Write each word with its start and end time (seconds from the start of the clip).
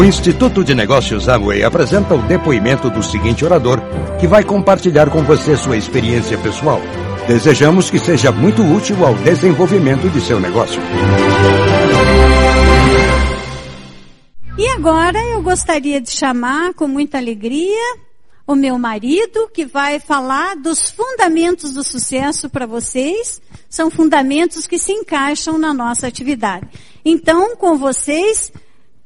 O 0.00 0.04
Instituto 0.04 0.64
de 0.64 0.74
Negócios 0.74 1.28
Amway 1.28 1.62
apresenta 1.62 2.14
o 2.14 2.22
depoimento 2.22 2.88
do 2.88 3.02
seguinte 3.02 3.44
orador, 3.44 3.82
que 4.18 4.26
vai 4.26 4.42
compartilhar 4.42 5.10
com 5.10 5.22
você 5.22 5.54
sua 5.58 5.76
experiência 5.76 6.38
pessoal. 6.38 6.80
Desejamos 7.28 7.90
que 7.90 7.98
seja 7.98 8.32
muito 8.32 8.62
útil 8.62 9.04
ao 9.04 9.14
desenvolvimento 9.16 10.08
de 10.08 10.18
seu 10.22 10.40
negócio. 10.40 10.80
E 14.56 14.68
agora 14.68 15.22
eu 15.22 15.42
gostaria 15.42 16.00
de 16.00 16.10
chamar 16.10 16.72
com 16.72 16.88
muita 16.88 17.18
alegria 17.18 17.98
o 18.46 18.54
meu 18.54 18.78
marido, 18.78 19.50
que 19.52 19.66
vai 19.66 20.00
falar 20.00 20.56
dos 20.56 20.88
fundamentos 20.88 21.74
do 21.74 21.84
sucesso 21.84 22.48
para 22.48 22.64
vocês. 22.64 23.42
São 23.68 23.90
fundamentos 23.90 24.66
que 24.66 24.78
se 24.78 24.92
encaixam 24.92 25.58
na 25.58 25.74
nossa 25.74 26.06
atividade. 26.06 26.66
Então, 27.04 27.54
com 27.54 27.76
vocês, 27.76 28.50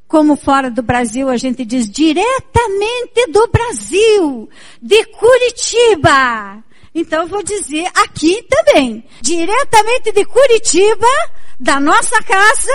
como 0.07 0.37
fora 0.37 0.71
do 0.71 0.83
Brasil 0.83 1.29
a 1.29 1.37
gente 1.37 1.65
diz 1.65 1.89
diretamente 1.91 3.27
do 3.29 3.49
Brasil, 3.49 4.49
de 4.81 5.05
Curitiba. 5.07 6.63
Então 6.95 7.23
eu 7.23 7.29
vou 7.29 7.43
dizer 7.43 7.87
aqui 7.95 8.43
também, 8.49 9.05
diretamente 9.21 10.13
de 10.13 10.25
Curitiba, 10.25 11.07
da 11.59 11.81
nossa 11.81 12.23
casa, 12.23 12.73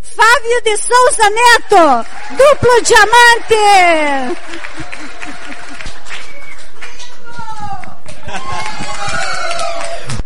Fábio 0.00 0.62
de 0.62 0.76
Souza 0.76 1.30
Neto, 1.30 2.06
duplo 2.36 2.82
diamante. 2.82 4.36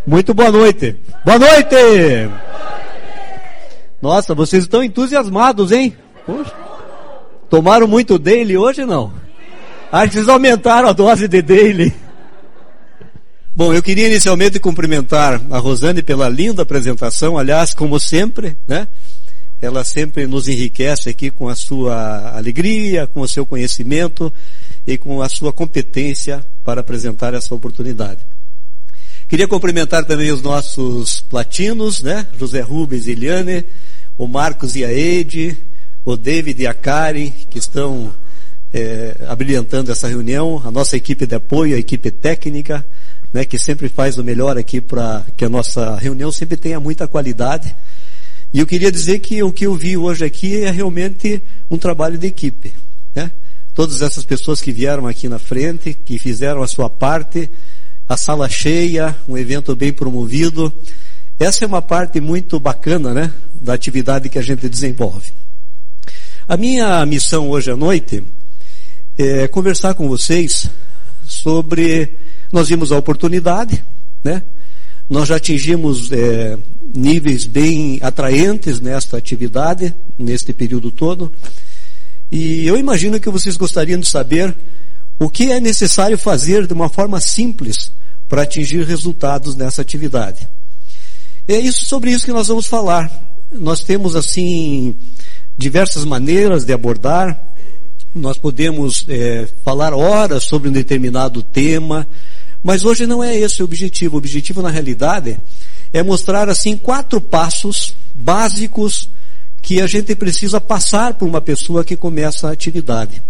Muito 0.07 0.35
boa 0.35 0.51
noite. 0.51 0.97
Boa 1.25 1.39
noite! 1.39 1.77
Nossa, 4.01 4.35
vocês 4.35 4.63
estão 4.65 4.83
entusiasmados, 4.83 5.73
hein? 5.73 5.97
Poxa. 6.27 6.53
Tomaram 7.49 7.87
muito 7.87 8.19
daily 8.19 8.57
hoje 8.57 8.85
não? 8.85 9.13
Ah, 9.91 10.05
vocês 10.07 10.29
aumentaram 10.29 10.89
a 10.89 10.93
dose 10.93 11.29
de 11.29 11.41
daily. 11.41 11.95
Bom, 13.55 13.73
eu 13.73 13.83
queria 13.83 14.09
inicialmente 14.09 14.61
cumprimentar 14.61 15.41
a 15.51 15.59
Rosane 15.59 16.03
pela 16.03 16.29
linda 16.29 16.63
apresentação, 16.63 17.39
aliás, 17.39 17.73
como 17.73 17.99
sempre, 17.99 18.59
né? 18.67 18.89
Ela 19.63 19.83
sempre 19.85 20.27
nos 20.27 20.49
enriquece 20.49 21.09
aqui 21.09 21.31
com 21.31 21.49
a 21.49 21.55
sua 21.55 22.37
alegria, 22.37 23.07
com 23.07 23.21
o 23.21 23.29
seu 23.29 23.47
conhecimento 23.47 24.31
e 24.87 24.99
com 24.99 25.23
a 25.23 25.29
sua 25.31 25.53
competência 25.53 26.45
para 26.63 26.83
apresentar 26.83 27.33
essa 27.33 27.55
oportunidade. 27.55 28.21
Queria 29.29 29.49
cumprimentar 29.49 30.05
também 30.05 30.31
os 30.31 30.43
nossos 30.43 31.21
platinos, 31.23 32.03
né? 32.03 32.27
José 32.39 32.61
Rubens 32.61 33.07
e 33.07 33.13
Eliane, 33.13 33.65
o 34.19 34.29
Marcos 34.29 34.77
e 34.77 34.85
a 34.85 34.93
Eide, 34.93 35.57
o 36.07 36.17
David 36.17 36.63
e 36.63 36.67
a 36.69 36.73
Karen, 36.73 37.33
que 37.51 37.59
estão 37.59 38.15
é, 38.73 39.25
abrilhantando 39.27 39.91
essa 39.91 40.07
reunião, 40.07 40.63
a 40.65 40.71
nossa 40.71 40.97
equipe 40.97 41.27
de 41.27 41.35
apoio, 41.35 41.75
a 41.75 41.81
equipe 41.81 42.13
técnica, 42.13 42.87
né, 43.33 43.45
que 43.45 43.59
sempre 43.59 43.89
faz 43.89 44.17
o 44.17 44.23
melhor 44.23 44.57
aqui 44.57 44.81
para 44.81 45.27
que 45.37 45.45
a 45.45 45.49
nossa 45.49 45.97
reunião 45.97 46.31
sempre 46.31 46.57
tenha 46.57 46.79
muita 46.79 47.09
qualidade. 47.09 47.75
E 48.55 48.61
eu 48.61 48.67
queria 48.69 48.93
dizer 48.93 49.19
que 49.19 49.43
o 49.43 49.53
que 49.53 49.67
eu 49.67 49.75
vi 49.75 49.97
hoje 49.97 50.25
aqui 50.25 50.63
é 50.63 50.71
realmente 50.71 51.43
um 51.69 51.77
trabalho 51.77 52.17
de 52.17 52.29
equipe. 52.29 52.73
Né? 53.13 53.33
Todas 53.75 54.01
essas 54.01 54.25
pessoas 54.25 54.61
que 54.61 54.71
vieram 54.71 55.09
aqui 55.09 55.29
na 55.29 55.41
frente, 55.41 55.93
que 55.93 56.21
fizeram 56.21 56.63
a 56.63 56.69
sua 56.69 56.89
parte, 56.89 57.51
a 58.09 58.17
sala 58.17 58.49
cheia, 58.49 59.15
um 59.27 59.37
evento 59.37 59.75
bem 59.75 59.93
promovido. 59.93 60.73
Essa 61.37 61.65
é 61.65 61.67
uma 61.67 61.83
parte 61.83 62.21
muito 62.21 62.61
bacana, 62.61 63.13
né, 63.13 63.33
da 63.61 63.75
atividade 63.75 64.29
que 64.29 64.39
a 64.39 64.43
gente 64.43 64.69
desenvolve. 64.69 65.33
A 66.49 66.57
minha 66.57 67.05
missão 67.05 67.51
hoje 67.51 67.73
à 67.73 67.77
noite 67.77 68.23
é 69.19 69.49
conversar 69.49 69.95
com 69.95 70.07
vocês 70.07 70.71
sobre. 71.27 72.17
Nós 72.53 72.69
vimos 72.69 72.93
a 72.93 72.99
oportunidade, 72.99 73.85
né? 74.23 74.45
Nós 75.11 75.27
já 75.27 75.37
atingimos 75.37 76.13
é, 76.13 76.57
níveis 76.95 77.47
bem 77.47 77.99
atraentes 78.01 78.79
nesta 78.79 79.17
atividade, 79.17 79.93
neste 80.17 80.53
período 80.53 80.93
todo. 80.93 81.33
E 82.31 82.65
eu 82.65 82.79
imagino 82.79 83.19
que 83.19 83.29
vocês 83.29 83.57
gostariam 83.57 83.99
de 83.99 84.07
saber 84.07 84.57
o 85.19 85.29
que 85.29 85.51
é 85.51 85.59
necessário 85.59 86.17
fazer 86.17 86.65
de 86.65 86.73
uma 86.73 86.89
forma 86.89 87.19
simples 87.19 87.91
para 88.29 88.43
atingir 88.43 88.87
resultados 88.87 89.57
nessa 89.57 89.83
atividade. 89.83 90.47
É 91.49 91.59
isso 91.59 91.87
sobre 91.87 92.13
isso 92.13 92.25
que 92.25 92.33
nós 92.33 92.47
vamos 92.47 92.67
falar. 92.67 93.11
Nós 93.51 93.83
temos 93.83 94.15
assim 94.15 94.95
diversas 95.57 96.05
maneiras 96.05 96.65
de 96.65 96.73
abordar. 96.73 97.41
Nós 98.15 98.39
podemos 98.39 99.05
é, 99.09 99.49
falar 99.65 99.95
horas 99.95 100.45
sobre 100.45 100.69
um 100.69 100.73
determinado 100.73 101.43
tema, 101.43 102.07
mas 102.63 102.85
hoje 102.85 103.07
não 103.07 103.23
é 103.23 103.37
esse 103.37 103.63
o 103.63 103.65
objetivo. 103.65 104.17
O 104.17 104.19
objetivo, 104.19 104.63
na 104.63 104.71
realidade, 104.71 105.39
é 105.93 106.03
mostrar 106.03 106.49
assim 106.49 106.77
quatro 106.77 107.21
passos 107.21 107.95
básicos 108.15 109.09
que 109.63 109.81
a 109.81 109.87
gente 109.87 110.15
precisa 110.15 110.61
passar 110.61 111.15
por 111.15 111.29
uma 111.29 111.41
pessoa 111.41 111.85
que 111.85 111.97
começa 111.97 112.49
a 112.49 112.53
atividade. 112.53 113.23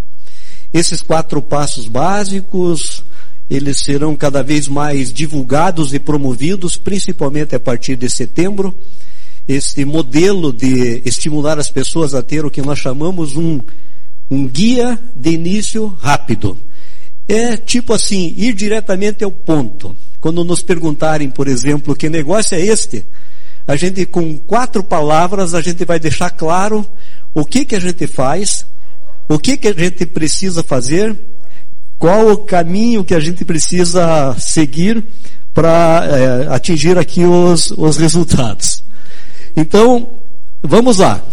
Esses 0.73 1.01
quatro 1.01 1.41
passos 1.41 1.89
básicos, 1.89 3.03
eles 3.49 3.79
serão 3.79 4.15
cada 4.15 4.43
vez 4.43 4.69
mais 4.69 5.13
divulgados 5.13 5.95
e 5.95 5.99
promovidos, 5.99 6.77
principalmente 6.77 7.55
a 7.55 7.61
partir 7.61 7.97
de 7.97 8.11
setembro 8.11 8.77
este 9.49 9.85
modelo 9.85 10.53
de 10.53 11.03
estimular 11.05 11.59
as 11.59 11.71
pessoas 11.71 12.15
a 12.15 12.23
ter 12.23 12.45
o 12.45 12.51
que 12.51 12.63
nós 12.63 12.79
chamamos 12.79 13.37
um, 13.37 13.61
um 14.31 14.47
guia 14.47 14.99
de 15.15 15.31
início 15.31 15.97
rápido. 16.01 16.59
É 17.29 17.57
tipo 17.57 17.93
assim, 17.93 18.35
ir 18.37 18.55
diretamente 18.55 19.23
ao 19.23 19.31
ponto. 19.31 19.95
Quando 20.21 20.45
nos 20.45 20.63
perguntarem, 20.63 21.31
por 21.31 21.47
exemplo, 21.47 21.95
que 21.95 22.09
negócio 22.09 22.57
é 22.57 22.61
este, 22.61 23.05
a 23.67 23.77
gente 23.77 24.07
com 24.07 24.37
quatro 24.39 24.83
palavras 24.83 25.55
a 25.55 25.61
gente 25.61 25.85
vai 25.85 25.99
deixar 25.99 26.31
claro 26.31 26.87
o 27.35 27.45
que 27.45 27.65
que 27.65 27.75
a 27.75 27.81
gente 27.81 28.07
faz, 28.07 28.65
o 29.29 29.39
que 29.39 29.57
que 29.57 29.69
a 29.69 29.73
gente 29.73 30.07
precisa 30.07 30.63
fazer, 30.63 31.17
qual 31.99 32.31
o 32.31 32.39
caminho 32.39 33.05
que 33.05 33.15
a 33.15 33.21
gente 33.21 33.45
precisa 33.45 34.37
seguir 34.39 35.05
para 35.53 36.05
é, 36.05 36.55
atingir 36.55 36.97
aqui 36.99 37.25
os, 37.25 37.71
os 37.73 37.97
resultados. 37.97 38.86
Então, 39.57 40.11
vamos 40.63 40.99
lá. 40.99 41.25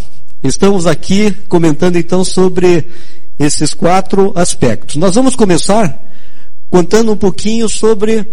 Estamos 0.41 0.88
aqui 0.88 1.31
comentando 1.50 1.97
então 1.97 2.23
sobre 2.23 2.88
esses 3.38 3.73
quatro 3.73 4.31
aspectos. 4.34 4.95
Nós 4.95 5.16
vamos 5.16 5.35
começar 5.35 6.01
contando 6.69 7.12
um 7.12 7.17
pouquinho 7.17 7.67
sobre 7.67 8.25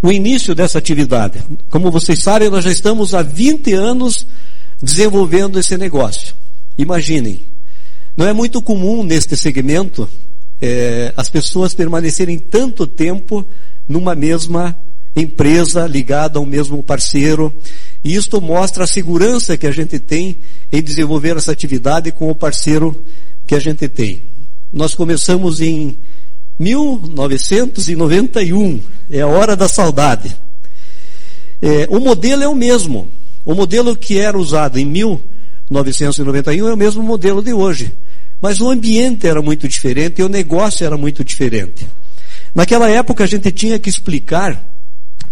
o 0.00 0.10
início 0.10 0.54
dessa 0.54 0.78
atividade. 0.78 1.42
Como 1.68 1.90
vocês 1.90 2.20
sabem, 2.20 2.48
nós 2.48 2.64
já 2.64 2.70
estamos 2.70 3.14
há 3.14 3.22
20 3.22 3.74
anos 3.74 4.26
desenvolvendo 4.82 5.58
esse 5.58 5.76
negócio. 5.76 6.34
Imaginem, 6.78 7.40
não 8.16 8.26
é 8.26 8.32
muito 8.32 8.62
comum 8.62 9.02
neste 9.02 9.36
segmento 9.36 10.08
é, 10.60 11.12
as 11.16 11.28
pessoas 11.28 11.74
permanecerem 11.74 12.38
tanto 12.38 12.86
tempo 12.86 13.46
numa 13.86 14.14
mesma 14.14 14.76
empresa 15.14 15.86
ligada 15.86 16.38
ao 16.38 16.46
mesmo 16.46 16.82
parceiro. 16.82 17.52
E 18.04 18.14
isto 18.14 18.40
mostra 18.40 18.84
a 18.84 18.86
segurança 18.86 19.56
que 19.56 19.66
a 19.66 19.72
gente 19.72 19.98
tem 19.98 20.38
em 20.72 20.80
desenvolver 20.82 21.36
essa 21.36 21.52
atividade 21.52 22.10
com 22.12 22.30
o 22.30 22.34
parceiro 22.34 23.04
que 23.46 23.54
a 23.54 23.60
gente 23.60 23.86
tem. 23.88 24.22
Nós 24.72 24.94
começamos 24.94 25.60
em 25.60 25.98
1991, 26.58 28.80
é 29.10 29.20
a 29.20 29.26
hora 29.26 29.54
da 29.56 29.68
saudade. 29.68 30.34
É, 31.60 31.86
o 31.90 32.00
modelo 32.00 32.42
é 32.42 32.48
o 32.48 32.54
mesmo. 32.54 33.10
O 33.44 33.54
modelo 33.54 33.94
que 33.96 34.18
era 34.18 34.38
usado 34.38 34.78
em 34.78 34.84
1991 34.84 36.68
é 36.68 36.72
o 36.72 36.76
mesmo 36.76 37.02
modelo 37.02 37.42
de 37.42 37.52
hoje. 37.52 37.92
Mas 38.40 38.60
o 38.60 38.70
ambiente 38.70 39.26
era 39.26 39.42
muito 39.42 39.66
diferente 39.66 40.20
e 40.20 40.24
o 40.24 40.28
negócio 40.28 40.86
era 40.86 40.96
muito 40.96 41.24
diferente. 41.24 41.88
Naquela 42.54 42.88
época 42.88 43.24
a 43.24 43.26
gente 43.26 43.50
tinha 43.50 43.76
que 43.78 43.88
explicar 43.88 44.64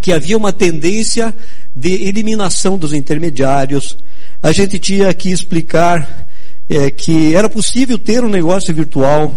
que 0.01 0.11
havia 0.11 0.37
uma 0.37 0.53
tendência 0.53 1.33
de 1.75 1.93
eliminação 2.07 2.77
dos 2.77 2.93
intermediários. 2.93 3.97
A 4.41 4.51
gente 4.51 4.79
tinha 4.79 5.13
que 5.13 5.31
explicar 5.31 6.27
é, 6.69 6.89
que 6.91 7.35
era 7.35 7.49
possível 7.49 7.97
ter 7.97 8.23
um 8.23 8.29
negócio 8.29 8.73
virtual, 8.73 9.33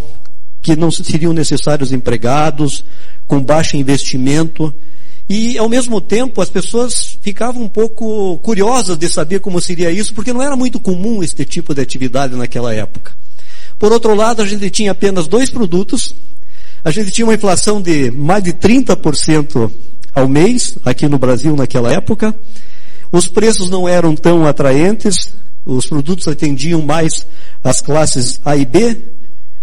que 0.61 0.77
não 0.77 0.91
seriam 0.91 1.33
necessários 1.33 1.93
empregados, 1.93 2.85
com 3.27 3.43
baixo 3.43 3.77
investimento. 3.77 4.75
E, 5.29 5.57
ao 5.57 5.69
mesmo 5.69 6.01
tempo, 6.01 6.43
as 6.43 6.51
pessoas 6.51 7.17
ficavam 7.23 7.63
um 7.63 7.69
pouco 7.69 8.37
curiosas 8.39 8.99
de 8.99 9.09
saber 9.09 9.39
como 9.39 9.61
seria 9.61 9.91
isso, 9.91 10.13
porque 10.13 10.33
não 10.33 10.43
era 10.43 10.57
muito 10.57 10.81
comum 10.81 11.23
este 11.23 11.45
tipo 11.45 11.73
de 11.73 11.81
atividade 11.81 12.35
naquela 12.35 12.75
época. 12.75 13.13
Por 13.79 13.93
outro 13.93 14.15
lado, 14.15 14.43
a 14.43 14.47
gente 14.47 14.69
tinha 14.71 14.91
apenas 14.91 15.29
dois 15.29 15.49
produtos, 15.49 16.15
a 16.85 16.91
gente 16.91 17.11
tinha 17.13 17.25
uma 17.25 17.35
inflação 17.35 17.81
de 17.81 18.11
mais 18.11 18.43
de 18.43 18.53
30% 18.53 19.71
ao 20.15 20.29
mês, 20.29 20.77
aqui 20.85 21.09
no 21.09 21.19
Brasil 21.19 21.55
naquela 21.57 21.93
época. 21.93 22.35
Os 23.13 23.27
preços 23.27 23.69
não 23.69 23.89
eram 23.89 24.15
tão 24.15 24.47
atraentes 24.47 25.33
os 25.65 25.87
produtos 25.87 26.27
atendiam 26.27 26.83
mais 26.83 27.27
as 27.63 27.81
classes 27.81 28.41
A 28.45 28.57
e 28.57 28.65
B, 28.65 28.97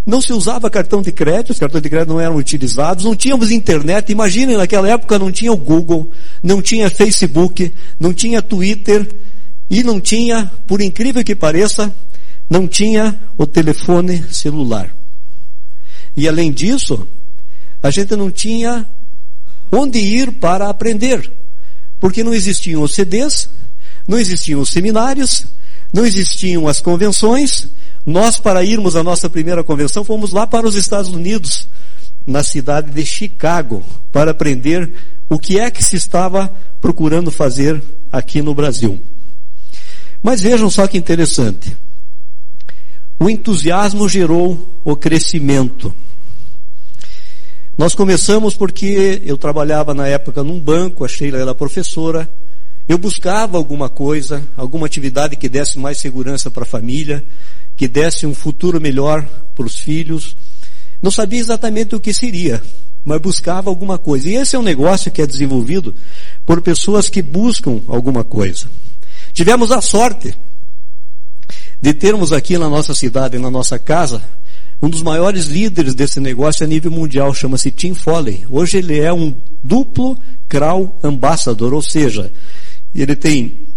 não 0.05 0.21
se 0.21 0.31
usava 0.31 0.69
cartão 0.69 1.01
de 1.01 1.11
crédito, 1.11 1.51
os 1.51 1.59
cartões 1.59 1.83
de 1.83 1.89
crédito 1.89 2.09
não 2.09 2.21
eram 2.21 2.37
utilizados, 2.37 3.03
não 3.03 3.15
tínhamos 3.15 3.51
internet. 3.51 4.09
Imaginem, 4.09 4.55
naquela 4.55 4.87
época 4.87 5.19
não 5.19 5.31
tinha 5.31 5.51
o 5.51 5.57
Google, 5.57 6.09
não 6.41 6.61
tinha 6.61 6.89
Facebook, 6.89 7.73
não 7.99 8.13
tinha 8.13 8.41
Twitter 8.41 9.05
e 9.69 9.83
não 9.83 9.99
tinha, 9.99 10.49
por 10.65 10.79
incrível 10.79 11.23
que 11.25 11.35
pareça, 11.35 11.93
não 12.49 12.67
tinha 12.67 13.19
o 13.37 13.45
telefone 13.45 14.23
celular. 14.31 14.95
E 16.15 16.25
além 16.25 16.53
disso, 16.53 17.05
a 17.83 17.91
gente 17.91 18.15
não 18.15 18.31
tinha 18.31 18.87
onde 19.71 19.99
ir 19.99 20.33
para 20.33 20.69
aprender, 20.69 21.31
porque 21.99 22.23
não 22.23 22.33
existiam 22.33 22.81
os 22.81 22.93
CDs, 22.93 23.49
não 24.07 24.17
existiam 24.17 24.61
os 24.61 24.69
seminários, 24.69 25.45
não 25.93 26.05
existiam 26.05 26.67
as 26.67 26.79
convenções, 26.81 27.69
nós, 28.05 28.39
para 28.39 28.63
irmos 28.63 28.95
à 28.95 29.03
nossa 29.03 29.29
primeira 29.29 29.63
convenção, 29.63 30.03
fomos 30.03 30.31
lá 30.31 30.47
para 30.47 30.65
os 30.65 30.75
Estados 30.75 31.09
Unidos, 31.09 31.67
na 32.25 32.43
cidade 32.43 32.91
de 32.91 33.05
Chicago, 33.05 33.83
para 34.11 34.31
aprender 34.31 34.93
o 35.29 35.37
que 35.37 35.59
é 35.59 35.69
que 35.69 35.83
se 35.83 35.95
estava 35.97 36.53
procurando 36.79 37.31
fazer 37.31 37.81
aqui 38.11 38.41
no 38.41 38.55
Brasil. 38.55 39.01
Mas 40.23 40.41
vejam 40.41 40.69
só 40.69 40.87
que 40.87 40.97
interessante. 40.97 41.75
O 43.19 43.29
entusiasmo 43.29 44.07
gerou 44.07 44.79
o 44.83 44.95
crescimento. 44.95 45.93
Nós 47.77 47.93
começamos 47.93 48.55
porque 48.55 49.21
eu 49.23 49.37
trabalhava 49.37 49.93
na 49.93 50.07
época 50.07 50.43
num 50.43 50.59
banco, 50.59 51.05
a 51.05 51.07
Sheila 51.07 51.37
era 51.37 51.53
professora, 51.53 52.27
eu 52.87 52.97
buscava 52.97 53.55
alguma 53.55 53.87
coisa, 53.87 54.41
alguma 54.57 54.87
atividade 54.87 55.35
que 55.35 55.47
desse 55.47 55.77
mais 55.77 55.99
segurança 55.99 56.49
para 56.49 56.63
a 56.63 56.65
família, 56.65 57.23
que 57.75 57.87
desse 57.87 58.25
um 58.25 58.33
futuro 58.33 58.81
melhor 58.81 59.23
para 59.55 59.65
os 59.65 59.79
filhos. 59.79 60.35
Não 60.99 61.11
sabia 61.11 61.39
exatamente 61.39 61.95
o 61.95 61.99
que 61.99 62.11
seria, 62.15 62.63
mas 63.05 63.21
buscava 63.21 63.69
alguma 63.69 63.99
coisa. 63.99 64.27
E 64.27 64.33
esse 64.33 64.55
é 64.55 64.59
um 64.59 64.63
negócio 64.63 65.11
que 65.11 65.21
é 65.21 65.27
desenvolvido 65.27 65.93
por 66.47 66.59
pessoas 66.63 67.09
que 67.09 67.21
buscam 67.21 67.81
alguma 67.87 68.23
coisa. 68.23 68.65
Tivemos 69.33 69.71
a 69.71 69.81
sorte 69.81 70.35
de 71.79 71.93
termos 71.93 72.33
aqui 72.33 72.57
na 72.57 72.67
nossa 72.67 72.95
cidade, 72.95 73.37
na 73.37 73.51
nossa 73.51 73.77
casa, 73.77 74.23
um 74.81 74.89
dos 74.89 75.01
maiores 75.01 75.45
líderes 75.45 75.95
desse 75.95 76.19
negócio 76.19 76.63
a 76.63 76.67
nível 76.67 76.91
mundial, 76.91 77.33
chama-se 77.33 77.71
Tim 77.71 77.93
Foley. 77.93 78.45
Hoje 78.49 78.77
ele 78.77 78.99
é 78.99 79.11
um 79.11 79.33
duplo 79.63 80.17
Crow 80.47 80.97
Ambassador, 81.03 81.73
ou 81.73 81.81
seja, 81.81 82.31
ele 82.93 83.15
tem 83.15 83.67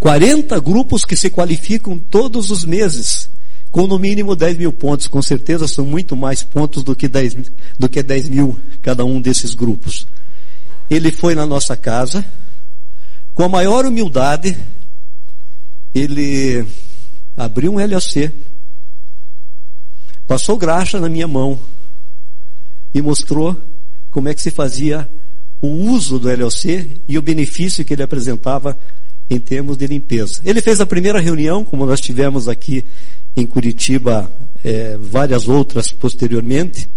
40 0.00 0.58
grupos 0.60 1.04
que 1.04 1.14
se 1.14 1.30
qualificam 1.30 1.98
todos 1.98 2.50
os 2.50 2.64
meses, 2.64 3.28
com 3.70 3.86
no 3.86 3.98
mínimo 3.98 4.34
10 4.34 4.56
mil 4.58 4.72
pontos. 4.72 5.06
Com 5.06 5.20
certeza 5.20 5.68
são 5.68 5.84
muito 5.84 6.16
mais 6.16 6.42
pontos 6.42 6.82
do 6.82 6.96
que 6.96 7.06
10, 7.06 7.36
do 7.78 7.88
que 7.88 8.02
10 8.02 8.28
mil 8.30 8.58
cada 8.80 9.04
um 9.04 9.20
desses 9.20 9.54
grupos. 9.54 10.06
Ele 10.90 11.12
foi 11.12 11.34
na 11.34 11.46
nossa 11.46 11.76
casa, 11.76 12.24
com 13.34 13.44
a 13.44 13.48
maior 13.48 13.84
humildade, 13.86 14.58
ele 15.94 16.66
abriu 17.36 17.74
um 17.74 17.86
LOC, 17.86 18.30
passou 20.26 20.56
graxa 20.56 21.00
na 21.00 21.08
minha 21.08 21.28
mão 21.28 21.58
e 22.94 23.00
mostrou 23.00 23.56
como 24.10 24.28
é 24.28 24.34
que 24.34 24.42
se 24.42 24.50
fazia 24.50 25.08
o 25.60 25.68
uso 25.68 26.18
do 26.18 26.28
LOC 26.28 27.00
e 27.08 27.16
o 27.16 27.22
benefício 27.22 27.84
que 27.84 27.94
ele 27.94 28.02
apresentava 28.02 28.76
em 29.30 29.38
termos 29.38 29.76
de 29.76 29.86
limpeza. 29.86 30.40
Ele 30.44 30.60
fez 30.60 30.80
a 30.80 30.86
primeira 30.86 31.20
reunião, 31.20 31.64
como 31.64 31.86
nós 31.86 32.00
tivemos 32.00 32.48
aqui 32.48 32.84
em 33.36 33.46
Curitiba, 33.46 34.30
é, 34.62 34.96
várias 34.98 35.48
outras 35.48 35.92
posteriormente. 35.92 36.88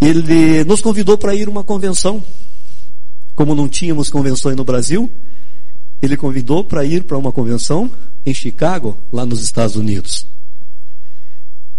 Ele 0.00 0.64
nos 0.64 0.80
convidou 0.80 1.16
para 1.16 1.34
ir 1.34 1.48
a 1.48 1.50
uma 1.50 1.64
convenção. 1.64 2.22
Como 3.34 3.54
não 3.54 3.68
tínhamos 3.68 4.10
convenções 4.10 4.56
no 4.56 4.64
Brasil, 4.64 5.10
ele 6.00 6.16
convidou 6.16 6.62
para 6.62 6.84
ir 6.84 7.04
para 7.04 7.16
uma 7.16 7.32
convenção 7.32 7.90
em 8.24 8.34
Chicago, 8.34 8.96
lá 9.12 9.24
nos 9.24 9.42
Estados 9.42 9.74
Unidos. 9.74 10.26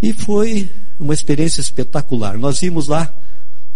E 0.03 0.13
foi 0.13 0.69
uma 0.99 1.15
experiência 1.15 1.61
espetacular. 1.61 2.37
Nós 2.37 2.59
vimos 2.59 2.87
lá 2.87 3.11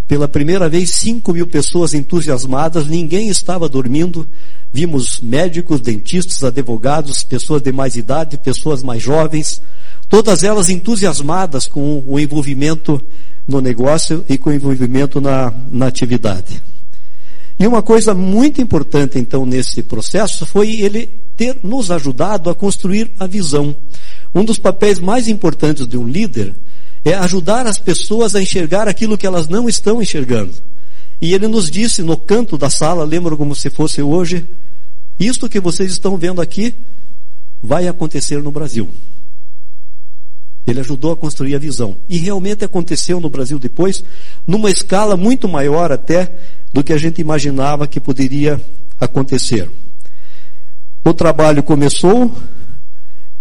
pela 0.08 0.28
primeira 0.28 0.70
vez 0.70 0.92
5 0.92 1.34
mil 1.34 1.48
pessoas 1.48 1.94
entusiasmadas, 1.94 2.88
ninguém 2.88 3.28
estava 3.30 3.68
dormindo, 3.68 4.28
Vimos 4.72 5.20
médicos, 5.22 5.80
dentistas, 5.80 6.44
advogados, 6.44 7.24
pessoas 7.24 7.62
de 7.62 7.72
mais 7.72 7.96
idade, 7.96 8.38
pessoas 8.38 8.84
mais 8.84 9.02
jovens, 9.02 9.62
todas 10.10 10.44
elas 10.44 10.70
entusiasmadas 10.70 11.68
com 11.68 12.04
o 12.06 12.20
envolvimento 12.20 13.02
no 13.48 13.62
negócio 13.62 14.26
e 14.28 14.38
com 14.38 14.50
o 14.50 14.54
envolvimento 14.54 15.22
na, 15.22 15.54
na 15.72 15.88
atividade. 15.88 16.62
E 17.60 17.66
uma 17.66 17.82
coisa 17.82 18.14
muito 18.14 18.62
importante, 18.62 19.18
então, 19.18 19.46
nesse 19.46 19.82
processo 19.82 20.46
foi 20.46 20.82
ele 20.82 21.08
ter 21.36 21.58
nos 21.64 21.90
ajudado 21.90 22.50
a 22.50 22.56
construir 22.56 23.12
a 23.18 23.26
visão. 23.26 23.76
Um 24.34 24.44
dos 24.44 24.60
papéis 24.60 25.00
mais 25.00 25.28
importantes 25.28 25.88
de 25.88 25.98
um 25.98 26.08
líder 26.08 26.54
é 27.04 27.14
ajudar 27.14 27.66
as 27.66 27.78
pessoas 27.80 28.36
a 28.36 28.42
enxergar 28.42 28.88
aquilo 28.88 29.18
que 29.18 29.26
elas 29.26 29.48
não 29.48 29.68
estão 29.70 30.02
enxergando. 30.02 30.54
E 31.22 31.34
ele 31.34 31.48
nos 31.48 31.72
disse 31.72 32.04
no 32.04 32.18
canto 32.18 32.58
da 32.58 32.70
sala, 32.70 33.04
lembro 33.04 33.38
como 33.38 33.56
se 33.56 33.70
fosse 33.70 34.02
hoje, 34.02 34.46
isto 35.20 35.50
que 35.50 35.60
vocês 35.60 35.92
estão 35.92 36.18
vendo 36.18 36.42
aqui 36.42 36.76
vai 37.62 37.88
acontecer 37.88 38.42
no 38.42 38.52
Brasil. 38.52 38.90
Ele 40.66 40.82
ajudou 40.82 41.14
a 41.14 41.18
construir 41.18 41.56
a 41.56 41.60
visão. 41.60 41.98
E 42.10 42.18
realmente 42.18 42.66
aconteceu 42.66 43.20
no 43.20 43.30
Brasil 43.30 43.58
depois, 43.58 44.04
numa 44.46 44.70
escala 44.70 45.16
muito 45.16 45.48
maior 45.48 45.92
até 45.92 46.38
do 46.74 46.84
que 46.84 46.94
a 46.94 46.98
gente 46.98 47.22
imaginava 47.22 47.88
que 47.88 48.00
poderia 48.00 48.62
acontecer. 49.00 49.72
O 51.04 51.14
trabalho 51.14 51.64
começou, 51.64 52.36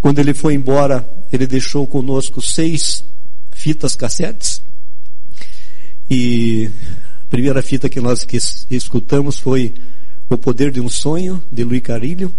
quando 0.07 0.21
ele 0.21 0.33
foi 0.33 0.55
embora, 0.55 1.05
ele 1.33 1.49
deixou 1.49 1.85
conosco 1.85 2.41
seis 2.41 3.03
fitas 3.51 3.97
cassetes. 3.97 4.63
E 6.09 6.71
a 7.25 7.29
primeira 7.29 7.61
fita 7.61 7.89
que 7.89 8.01
nós 8.01 8.25
escutamos 8.71 9.37
foi 9.37 9.75
O 10.31 10.39
Poder 10.39 10.71
de 10.71 10.81
um 10.81 10.89
Sonho, 10.89 11.43
de 11.51 11.65
Luiz 11.65 11.83
Carilho. 11.83 12.33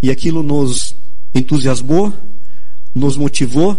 E 0.00 0.12
aquilo 0.12 0.44
nos 0.44 0.94
entusiasmou, 1.34 2.12
nos 2.94 3.16
motivou. 3.16 3.76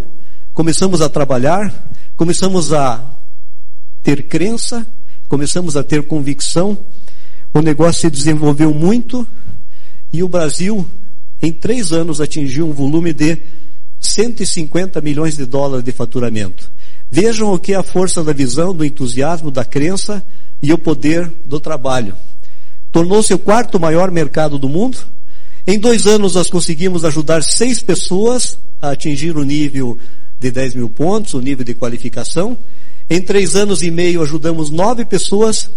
Começamos 0.54 1.00
a 1.00 1.08
trabalhar, 1.08 1.90
começamos 2.18 2.74
a 2.74 3.10
ter 4.04 4.24
crença, 4.24 4.86
começamos 5.30 5.78
a 5.78 5.84
ter 5.84 6.06
convicção. 6.06 6.78
O 7.54 7.62
negócio 7.62 8.02
se 8.02 8.10
desenvolveu 8.10 8.74
muito 8.74 9.26
e 10.12 10.22
o 10.22 10.28
Brasil, 10.28 10.86
em 11.42 11.52
três 11.52 11.92
anos, 11.92 12.20
atingiu 12.20 12.68
um 12.68 12.74
volume 12.74 13.14
de 13.14 13.38
150 14.00 15.02
milhões 15.02 15.38
de 15.38 15.46
dólares 15.46 15.84
de 15.84 15.92
faturamento. 15.92 16.72
Vejam 17.10 17.54
o 17.54 17.60
que 17.60 17.74
é 17.74 17.76
a 17.76 17.84
força 17.84 18.24
da 18.24 18.34
visão, 18.34 18.76
do 18.76 18.84
entusiasmo, 18.84 19.50
da 19.50 19.64
crença 19.64 20.24
e 20.62 20.74
o 20.74 20.78
poder 20.78 21.32
do 21.46 21.60
trabalho. 21.60 22.16
Tornou-se 22.92 23.34
o 23.34 23.40
quarto 23.40 23.80
maior 23.80 24.12
mercado 24.12 24.58
do 24.58 24.68
mundo. 24.68 24.98
Em 25.66 25.78
dois 25.78 26.08
anos 26.08 26.36
nós 26.36 26.50
conseguimos 26.50 27.06
ajudar 27.06 27.44
seis 27.44 27.82
pessoas 27.82 28.58
a 28.82 28.92
atingir 28.92 29.38
o 29.38 29.44
nível 29.44 29.98
de 30.40 30.52
10 30.52 30.76
mil 30.76 30.90
pontos, 30.90 31.34
o 31.34 31.42
nível 31.42 31.64
de 31.64 31.74
qualificação. 31.74 32.58
Em 33.10 33.22
três 33.22 33.56
anos 33.56 33.82
e 33.82 33.92
meio 33.92 34.22
ajudamos 34.22 34.70
nove 34.70 35.06
pessoas 35.06 35.70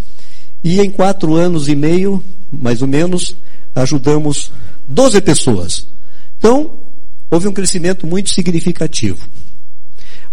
e 0.63 0.81
em 0.81 0.91
quatro 0.91 1.35
anos 1.37 1.69
e 1.69 1.75
meio, 1.75 2.23
mais 2.53 2.83
ou 2.83 2.89
menos, 2.89 3.37
ajudamos 3.75 4.51
12 4.91 5.21
pessoas. 5.21 5.87
Então, 6.37 6.81
houve 7.31 7.47
um 7.47 7.53
crescimento 7.53 8.07
muito 8.07 8.31
significativo. 8.31 9.27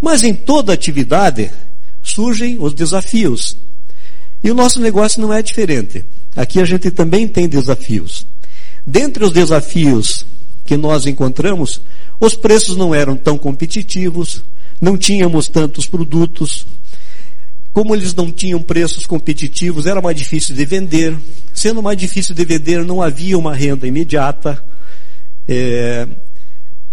Mas 0.01 0.23
em 0.23 0.33
toda 0.33 0.73
atividade 0.73 1.51
surgem 2.01 2.57
os 2.59 2.73
desafios. 2.73 3.55
E 4.43 4.49
o 4.49 4.55
nosso 4.55 4.79
negócio 4.79 5.21
não 5.21 5.31
é 5.31 5.41
diferente. 5.41 6.03
Aqui 6.35 6.59
a 6.59 6.65
gente 6.65 6.89
também 6.89 7.27
tem 7.27 7.47
desafios. 7.47 8.25
Dentre 8.85 9.23
os 9.23 9.31
desafios 9.31 10.25
que 10.65 10.75
nós 10.75 11.05
encontramos, 11.05 11.81
os 12.19 12.35
preços 12.35 12.75
não 12.75 12.95
eram 12.95 13.15
tão 13.15 13.37
competitivos, 13.37 14.43
não 14.81 14.97
tínhamos 14.97 15.47
tantos 15.47 15.85
produtos. 15.87 16.65
Como 17.77 17.93
eles 17.93 18.15
não 18.15 18.31
tinham 18.31 18.59
preços 18.59 19.05
competitivos, 19.05 19.85
era 19.85 20.01
mais 20.01 20.17
difícil 20.17 20.55
de 20.55 20.65
vender. 20.65 21.15
Sendo 21.53 21.79
mais 21.83 21.95
difícil 21.95 22.33
de 22.33 22.43
vender, 22.43 22.83
não 22.83 23.03
havia 23.03 23.37
uma 23.37 23.53
renda 23.53 23.85
imediata. 23.85 24.65
É... 25.47 26.07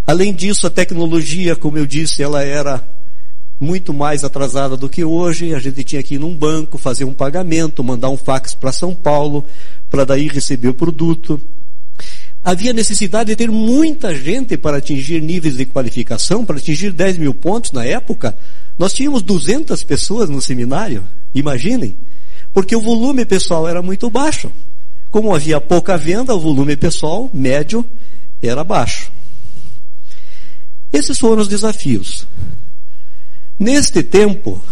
Além 0.06 0.34
disso, 0.34 0.66
a 0.66 0.70
tecnologia, 0.70 1.56
como 1.56 1.78
eu 1.78 1.86
disse, 1.86 2.22
ela 2.22 2.44
era 2.44 2.86
muito 3.58 3.94
mais 3.94 4.24
atrasada 4.24 4.76
do 4.76 4.86
que 4.86 5.02
hoje. 5.02 5.54
A 5.54 5.58
gente 5.58 5.82
tinha 5.84 6.02
que 6.02 6.16
ir 6.16 6.18
num 6.18 6.36
banco, 6.36 6.76
fazer 6.76 7.06
um 7.06 7.14
pagamento, 7.14 7.82
mandar 7.82 8.10
um 8.10 8.16
fax 8.18 8.54
para 8.54 8.70
São 8.70 8.94
Paulo, 8.94 9.42
para 9.88 10.04
daí 10.04 10.28
receber 10.28 10.68
o 10.68 10.74
produto. 10.74 11.40
Havia 12.44 12.74
necessidade 12.74 13.30
de 13.30 13.36
ter 13.36 13.50
muita 13.50 14.14
gente 14.14 14.56
para 14.58 14.76
atingir 14.76 15.22
níveis 15.22 15.56
de 15.56 15.64
qualificação, 15.64 16.44
para 16.44 16.58
atingir 16.58 16.92
10 16.92 17.16
mil 17.16 17.32
pontos 17.32 17.72
na 17.72 17.84
época. 17.84 18.36
Nós 18.78 18.92
tínhamos 18.92 19.22
200 19.22 19.82
pessoas 19.84 20.28
no 20.28 20.42
seminário, 20.42 21.02
imaginem, 21.34 21.96
porque 22.52 22.76
o 22.76 22.80
volume 22.80 23.24
pessoal 23.24 23.66
era 23.66 23.80
muito 23.80 24.10
baixo. 24.10 24.52
Como 25.10 25.34
havia 25.34 25.60
pouca 25.60 25.96
venda, 25.96 26.34
o 26.34 26.40
volume 26.40 26.76
pessoal 26.76 27.30
médio 27.32 27.84
era 28.42 28.62
baixo. 28.62 29.10
Esses 30.92 31.18
foram 31.18 31.40
os 31.40 31.48
desafios. 31.48 32.26
Neste 33.58 34.02
tempo, 34.02 34.62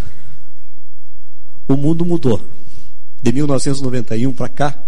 o 1.66 1.76
mundo 1.76 2.04
mudou. 2.04 2.46
De 3.22 3.32
1991 3.32 4.32
para 4.32 4.48
cá, 4.48 4.78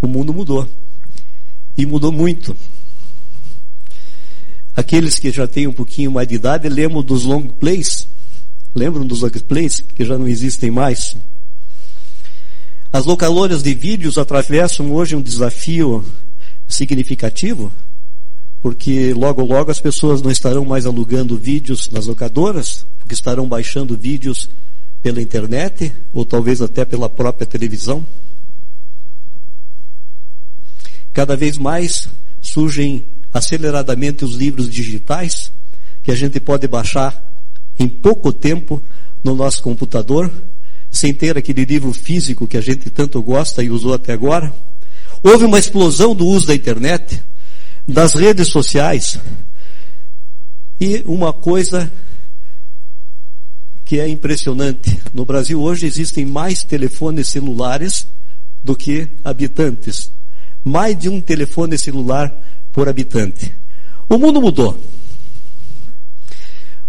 o 0.00 0.06
mundo 0.06 0.32
mudou. 0.32 0.68
E 1.76 1.86
mudou 1.86 2.12
muito. 2.12 2.56
Aqueles 4.74 5.18
que 5.18 5.30
já 5.30 5.46
têm 5.46 5.66
um 5.66 5.72
pouquinho 5.72 6.10
mais 6.10 6.26
de 6.26 6.34
idade 6.34 6.68
lembram 6.68 7.02
dos 7.02 7.24
long 7.24 7.42
plays. 7.42 8.06
Lembram 8.74 9.06
dos 9.06 9.20
long 9.20 9.30
plays 9.30 9.80
que 9.80 10.04
já 10.04 10.16
não 10.16 10.26
existem 10.26 10.70
mais? 10.70 11.16
As 12.92 13.06
locadoras 13.06 13.62
de 13.62 13.74
vídeos 13.74 14.18
atravessam 14.18 14.92
hoje 14.92 15.16
um 15.16 15.22
desafio 15.22 16.04
significativo, 16.68 17.72
porque 18.60 19.14
logo 19.14 19.42
logo 19.44 19.70
as 19.70 19.80
pessoas 19.80 20.20
não 20.22 20.30
estarão 20.30 20.64
mais 20.64 20.86
alugando 20.86 21.36
vídeos 21.36 21.88
nas 21.90 22.06
locadoras, 22.06 22.86
porque 22.98 23.14
estarão 23.14 23.48
baixando 23.48 23.96
vídeos 23.96 24.48
pela 25.02 25.20
internet 25.20 25.92
ou 26.12 26.24
talvez 26.24 26.62
até 26.62 26.84
pela 26.84 27.08
própria 27.08 27.46
televisão. 27.46 28.06
Cada 31.12 31.36
vez 31.36 31.58
mais 31.58 32.08
surgem 32.40 33.06
aceleradamente 33.32 34.24
os 34.24 34.34
livros 34.34 34.68
digitais 34.68 35.52
que 36.02 36.10
a 36.10 36.14
gente 36.14 36.40
pode 36.40 36.66
baixar 36.66 37.22
em 37.78 37.88
pouco 37.88 38.32
tempo 38.32 38.82
no 39.22 39.34
nosso 39.34 39.62
computador, 39.62 40.30
sem 40.90 41.14
ter 41.14 41.38
aquele 41.38 41.64
livro 41.64 41.92
físico 41.92 42.46
que 42.46 42.56
a 42.56 42.60
gente 42.60 42.90
tanto 42.90 43.22
gosta 43.22 43.62
e 43.62 43.70
usou 43.70 43.94
até 43.94 44.12
agora. 44.12 44.52
Houve 45.22 45.44
uma 45.44 45.58
explosão 45.58 46.14
do 46.14 46.26
uso 46.26 46.46
da 46.46 46.54
internet, 46.54 47.22
das 47.86 48.14
redes 48.14 48.48
sociais, 48.48 49.18
e 50.80 51.02
uma 51.06 51.32
coisa 51.32 51.90
que 53.84 54.00
é 54.00 54.08
impressionante. 54.08 55.00
No 55.12 55.24
Brasil 55.24 55.60
hoje 55.60 55.86
existem 55.86 56.26
mais 56.26 56.64
telefones 56.64 57.28
celulares 57.28 58.06
do 58.62 58.74
que 58.74 59.08
habitantes. 59.22 60.10
Mais 60.64 60.96
de 60.98 61.08
um 61.08 61.20
telefone 61.20 61.76
celular 61.76 62.32
por 62.72 62.88
habitante. 62.88 63.54
O 64.08 64.18
mundo 64.18 64.40
mudou. 64.40 64.78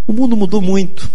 O 0.06 0.13
mundo 0.13 0.36
mudou 0.36 0.62
muito. 0.62 1.10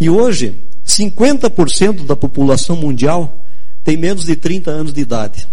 E 0.00 0.08
hoje, 0.08 0.60
50% 0.86 2.06
da 2.06 2.14
população 2.14 2.76
mundial 2.76 3.44
tem 3.82 3.96
menos 3.96 4.24
de 4.24 4.36
30 4.36 4.70
anos 4.70 4.92
de 4.92 5.00
idade. 5.00 5.48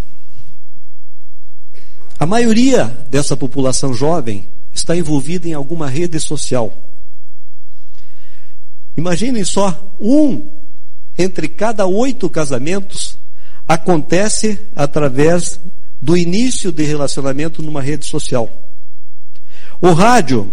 A 2.19 2.25
maioria 2.25 2.85
dessa 3.09 3.35
população 3.35 3.93
jovem 3.93 4.47
está 4.73 4.95
envolvida 4.95 5.47
em 5.47 5.53
alguma 5.53 5.89
rede 5.89 6.19
social. 6.19 6.71
Imaginem 8.95 9.43
só, 9.43 9.95
um 9.99 10.47
entre 11.17 11.47
cada 11.47 11.85
oito 11.85 12.29
casamentos 12.29 13.17
acontece 13.67 14.59
através 14.75 15.59
do 16.01 16.17
início 16.17 16.71
de 16.71 16.83
relacionamento 16.83 17.61
numa 17.61 17.81
rede 17.81 18.05
social. 18.05 18.49
O 19.79 19.93
rádio 19.93 20.51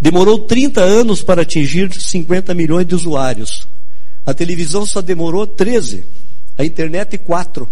demorou 0.00 0.38
30 0.38 0.80
anos 0.80 1.22
para 1.22 1.42
atingir 1.42 1.92
50 1.92 2.54
milhões 2.54 2.86
de 2.86 2.94
usuários. 2.94 3.68
A 4.24 4.32
televisão 4.32 4.86
só 4.86 5.02
demorou 5.02 5.46
13. 5.46 6.04
A 6.56 6.64
internet 6.64 7.18
4. 7.18 7.68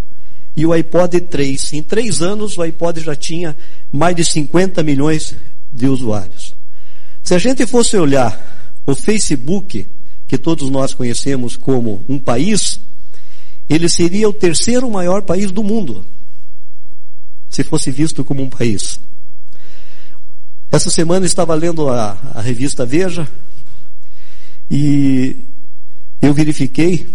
E 0.57 0.67
o 0.67 0.73
iPod 0.73 1.21
3. 1.21 1.73
Em 1.73 1.83
três 1.83 2.21
anos 2.21 2.59
o 2.59 2.63
iPod 2.63 3.01
já 3.01 3.17
tinha 3.17 3.57
mais 3.93 4.15
de 4.15 4.25
50 4.25 4.83
milhões 4.83 5.35
de 5.73 5.87
usuários. 5.87 6.55
Se 7.23 7.35
a 7.35 7.39
gente 7.39 7.67
fosse 7.67 7.97
olhar 7.97 8.73
o 8.87 8.95
Facebook, 8.95 9.87
que 10.27 10.39
todos 10.39 10.71
nós 10.71 10.95
conhecemos 10.95 11.57
como 11.57 12.03
um 12.09 12.19
país, 12.19 12.81
ele 13.69 13.89
seria 13.89 14.29
o 14.29 14.33
terceiro 14.33 14.91
maior 14.91 15.23
país 15.23 15.51
do 15.51 15.63
mundo, 15.63 16.07
se 17.49 17.65
fosse 17.65 17.91
visto 17.91 18.25
como 18.25 18.43
um 18.43 18.49
país. 18.49 19.01
Essa 20.71 20.91
semana 20.91 21.25
estava 21.25 21.55
lendo 21.55 21.89
a, 21.89 22.19
a 22.35 22.41
revista 22.41 22.85
Veja 22.85 23.27
e 24.71 25.37
eu 26.21 26.35
verifiquei 26.35 27.09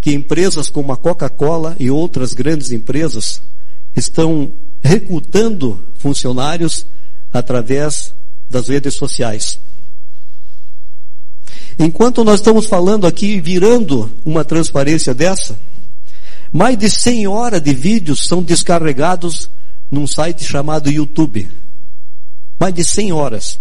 que 0.00 0.12
empresas 0.12 0.68
como 0.68 0.92
a 0.92 0.96
Coca-Cola 0.96 1.76
e 1.78 1.90
outras 1.90 2.32
grandes 2.32 2.72
empresas 2.72 3.42
estão 3.94 4.52
recrutando 4.82 5.84
funcionários 5.94 6.86
através 7.32 8.14
das 8.48 8.68
redes 8.68 8.94
sociais. 8.94 9.60
Enquanto 11.78 12.24
nós 12.24 12.40
estamos 12.40 12.66
falando 12.66 13.06
aqui, 13.06 13.40
virando 13.40 14.10
uma 14.24 14.44
transparência 14.44 15.14
dessa, 15.14 15.58
mais 16.52 16.76
de 16.76 16.90
100 16.90 17.26
horas 17.26 17.62
de 17.62 17.72
vídeos 17.72 18.24
são 18.26 18.42
descarregados 18.42 19.50
num 19.90 20.06
site 20.06 20.44
chamado 20.44 20.90
YouTube. 20.90 21.48
Mais 22.58 22.74
de 22.74 22.84
100 22.84 23.12
horas. 23.12 23.58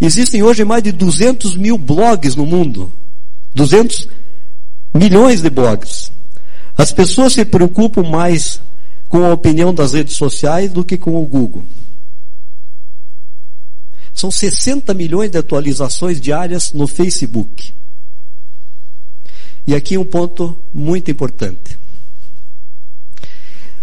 Existem 0.00 0.42
hoje 0.42 0.64
mais 0.64 0.82
de 0.82 0.92
200 0.92 1.56
mil 1.56 1.76
blogs 1.76 2.36
no 2.36 2.46
mundo. 2.46 2.92
200 3.54 4.08
milhões 4.94 5.42
de 5.42 5.50
blogs. 5.50 6.10
As 6.76 6.92
pessoas 6.92 7.34
se 7.34 7.44
preocupam 7.44 8.02
mais 8.02 8.60
com 9.08 9.24
a 9.24 9.32
opinião 9.32 9.74
das 9.74 9.92
redes 9.92 10.16
sociais 10.16 10.72
do 10.72 10.84
que 10.84 10.96
com 10.96 11.20
o 11.20 11.26
Google. 11.26 11.64
São 14.14 14.30
60 14.30 14.92
milhões 14.94 15.30
de 15.30 15.38
atualizações 15.38 16.20
diárias 16.20 16.72
no 16.72 16.86
Facebook. 16.86 17.72
E 19.66 19.74
aqui 19.74 19.96
um 19.96 20.04
ponto 20.04 20.56
muito 20.72 21.10
importante. 21.10 21.78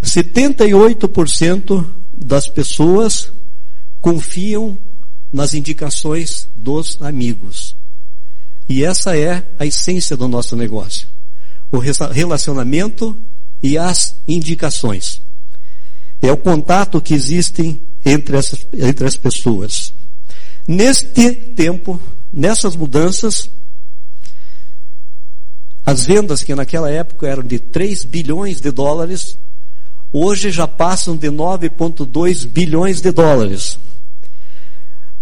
78% 0.03 1.85
das 2.15 2.47
pessoas 2.47 3.31
confiam 3.99 4.77
nas 5.31 5.53
indicações 5.53 6.47
dos 6.55 6.97
amigos. 7.01 7.75
E 8.69 8.83
essa 8.83 9.17
é 9.17 9.47
a 9.57 9.65
essência 9.65 10.17
do 10.17 10.27
nosso 10.27 10.55
negócio. 10.55 11.07
O 11.71 11.79
relacionamento 11.79 13.15
e 13.61 13.77
as 13.77 14.15
indicações. 14.27 15.21
É 16.21 16.31
o 16.31 16.37
contato 16.37 17.01
que 17.01 17.13
existe 17.13 17.79
entre 18.05 18.37
as, 18.37 18.67
entre 18.73 19.07
as 19.07 19.17
pessoas. 19.17 19.93
Neste 20.67 21.31
tempo, 21.31 22.01
nessas 22.31 22.75
mudanças, 22.75 23.49
as 25.87 26.05
vendas 26.05 26.43
que 26.43 26.53
naquela 26.53 26.91
época 26.91 27.25
eram 27.25 27.41
de 27.41 27.59
3 27.59 28.03
bilhões 28.03 28.59
de 28.59 28.71
dólares, 28.71 29.39
hoje 30.11 30.51
já 30.51 30.67
passam 30.67 31.15
de 31.15 31.29
9,2 31.29 32.45
bilhões 32.45 32.99
de 32.99 33.09
dólares. 33.09 33.79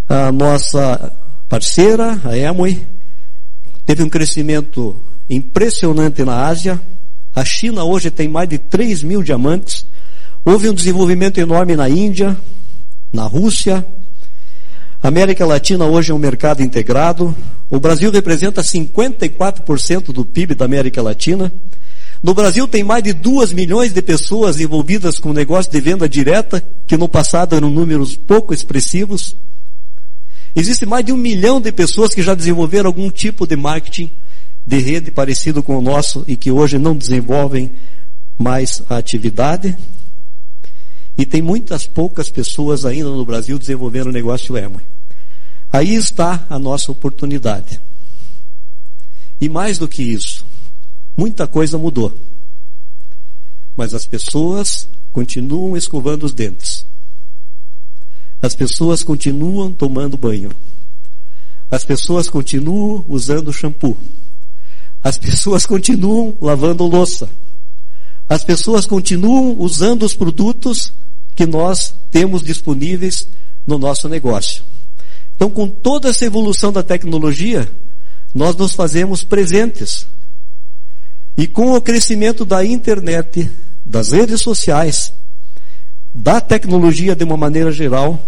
A 0.10 0.32
nossa 0.32 1.16
parceira, 1.48 2.20
a 2.26 2.36
Emoi, 2.36 2.84
teve 3.86 4.02
um 4.02 4.10
crescimento 4.10 5.00
impressionante 5.30 6.24
na 6.24 6.48
Ásia. 6.48 6.82
A 7.36 7.46
China 7.46 7.84
hoje 7.84 8.10
tem 8.10 8.28
mais 8.28 8.50
de 8.50 8.58
3 8.58 9.04
mil 9.04 9.22
diamantes. 9.22 9.86
Houve 10.44 10.68
um 10.68 10.74
desenvolvimento 10.74 11.38
enorme 11.38 11.76
na 11.76 11.88
Índia, 11.88 12.36
na 13.14 13.26
Rússia, 13.26 13.86
a 15.06 15.08
América 15.08 15.46
Latina 15.46 15.86
hoje 15.86 16.12
é 16.12 16.16
um 16.16 16.18
mercado 16.18 16.64
integrado. 16.64 17.36
O 17.70 17.80
Brasil 17.80 18.10
representa 18.10 18.64
54% 18.64 20.06
do 20.06 20.26
PIB 20.26 20.56
da 20.56 20.66
América 20.66 21.00
Latina. 21.00 21.54
No 22.24 22.34
Brasil 22.34 22.68
tem 22.68 22.84
mais 22.84 23.04
de 23.04 23.14
2 23.14 23.54
milhões 23.54 23.94
de 23.94 24.02
pessoas 24.02 24.60
envolvidas 24.60 25.20
com 25.20 25.32
negócio 25.32 25.72
de 25.72 25.80
venda 25.80 26.10
direta, 26.10 26.68
que 26.88 26.98
no 26.98 27.08
passado 27.08 27.56
eram 27.56 27.70
números 27.70 28.16
pouco 28.16 28.52
expressivos. 28.52 29.36
Existe 30.56 30.88
mais 30.88 31.06
de 31.06 31.12
um 31.12 31.18
milhão 31.18 31.62
de 31.62 31.72
pessoas 31.72 32.12
que 32.12 32.24
já 32.24 32.34
desenvolveram 32.34 32.88
algum 32.88 33.12
tipo 33.12 33.46
de 33.46 33.56
marketing 33.56 34.10
de 34.66 34.80
rede 34.80 35.12
parecido 35.12 35.62
com 35.62 35.78
o 35.78 35.82
nosso 35.82 36.26
e 36.28 36.36
que 36.36 36.50
hoje 36.50 36.80
não 36.80 36.98
desenvolvem 36.98 37.74
mais 38.40 38.82
a 38.90 38.98
atividade. 38.98 39.78
E 41.16 41.28
tem 41.28 41.44
muitas 41.44 41.86
poucas 41.86 42.28
pessoas 42.28 42.86
ainda 42.86 43.12
no 43.12 43.24
Brasil 43.24 43.60
desenvolvendo 43.60 44.08
o 44.08 44.12
negócio 44.12 44.58
Emoi. 44.58 44.95
Aí 45.76 45.94
está 45.94 46.46
a 46.50 46.58
nossa 46.58 46.90
oportunidade. 46.90 47.82
E 49.42 49.50
mais 49.50 49.78
do 49.78 49.90
que 49.90 50.02
isso, 50.02 50.46
muita 51.18 51.46
coisa 51.48 51.78
mudou. 51.78 52.18
Mas 53.76 53.94
as 53.94 54.08
pessoas 54.08 54.88
continuam 55.12 55.76
escovando 55.76 56.26
os 56.26 56.34
dentes. 56.34 56.88
As 58.42 58.56
pessoas 58.56 59.04
continuam 59.04 59.70
tomando 59.70 60.16
banho. 60.16 60.50
As 61.70 61.84
pessoas 61.84 62.30
continuam 62.30 63.04
usando 63.10 63.52
shampoo. 63.52 63.98
As 65.04 65.18
pessoas 65.18 65.66
continuam 65.68 66.38
lavando 66.40 66.86
louça. 66.86 67.30
As 68.30 68.46
pessoas 68.46 68.86
continuam 68.86 69.58
usando 69.60 70.04
os 70.04 70.16
produtos 70.16 70.94
que 71.36 71.46
nós 71.46 71.94
temos 72.10 72.42
disponíveis 72.44 73.28
no 73.68 73.78
nosso 73.78 74.08
negócio. 74.08 74.64
Então, 75.36 75.50
com 75.50 75.68
toda 75.68 76.10
essa 76.10 76.26
evolução 76.26 76.72
da 76.72 76.82
tecnologia, 76.82 77.70
nós 78.34 78.56
nos 78.56 78.74
fazemos 78.74 79.24
presentes. 79.24 80.08
E 81.38 81.46
com 81.48 81.74
o 81.74 81.82
crescimento 81.82 82.46
da 82.46 82.64
internet, 82.64 83.50
das 83.86 84.12
redes 84.12 84.42
sociais, 84.42 85.14
da 86.14 86.40
tecnologia 86.40 87.16
de 87.16 87.26
uma 87.26 87.36
maneira 87.36 87.72
geral, 87.72 88.22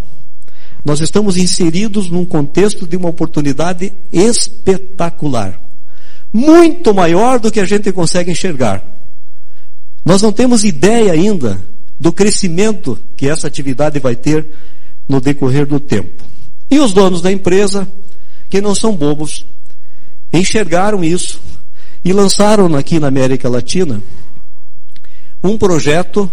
nós 0.83 0.99
estamos 0.99 1.37
inseridos 1.37 2.09
num 2.09 2.25
contexto 2.25 2.85
de 2.85 2.97
uma 2.97 3.09
oportunidade 3.09 3.93
espetacular. 4.11 5.59
Muito 6.31 6.93
maior 6.93 7.39
do 7.39 7.51
que 7.51 7.59
a 7.59 7.65
gente 7.65 7.91
consegue 7.91 8.31
enxergar. 8.31 8.83
Nós 10.03 10.21
não 10.21 10.31
temos 10.31 10.63
ideia 10.63 11.13
ainda 11.13 11.61
do 11.99 12.11
crescimento 12.11 12.99
que 13.15 13.27
essa 13.27 13.47
atividade 13.47 13.99
vai 13.99 14.15
ter 14.15 14.47
no 15.07 15.19
decorrer 15.19 15.65
do 15.65 15.79
tempo. 15.79 16.23
E 16.69 16.79
os 16.79 16.93
donos 16.93 17.21
da 17.21 17.31
empresa, 17.31 17.87
que 18.49 18.61
não 18.61 18.75
são 18.75 18.95
bobos, 18.95 19.45
enxergaram 20.31 21.03
isso 21.03 21.41
e 22.03 22.11
lançaram 22.11 22.75
aqui 22.75 22.99
na 22.99 23.07
América 23.07 23.49
Latina 23.49 24.01
um 25.43 25.57
projeto 25.57 26.29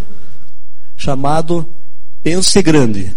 chamado 0.96 1.68
Pense 2.22 2.60
Grande. 2.62 3.14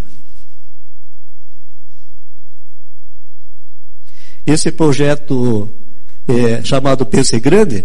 Esse 4.46 4.70
projeto 4.72 5.68
é, 6.26 6.62
chamado 6.62 7.04
Pense 7.04 7.38
Grande, 7.40 7.84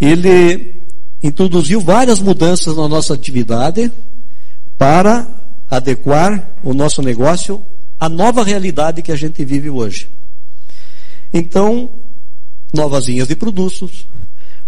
ele 0.00 0.82
introduziu 1.22 1.80
várias 1.80 2.20
mudanças 2.20 2.76
na 2.76 2.88
nossa 2.88 3.14
atividade 3.14 3.90
para 4.76 5.26
adequar 5.70 6.50
o 6.62 6.74
nosso 6.74 7.00
negócio 7.00 7.64
à 8.04 8.08
nova 8.08 8.44
realidade 8.44 9.00
que 9.00 9.10
a 9.10 9.16
gente 9.16 9.42
vive 9.46 9.70
hoje. 9.70 10.10
Então, 11.32 11.88
novas 12.70 13.08
linhas 13.08 13.28
de 13.28 13.34
produtos, 13.34 14.06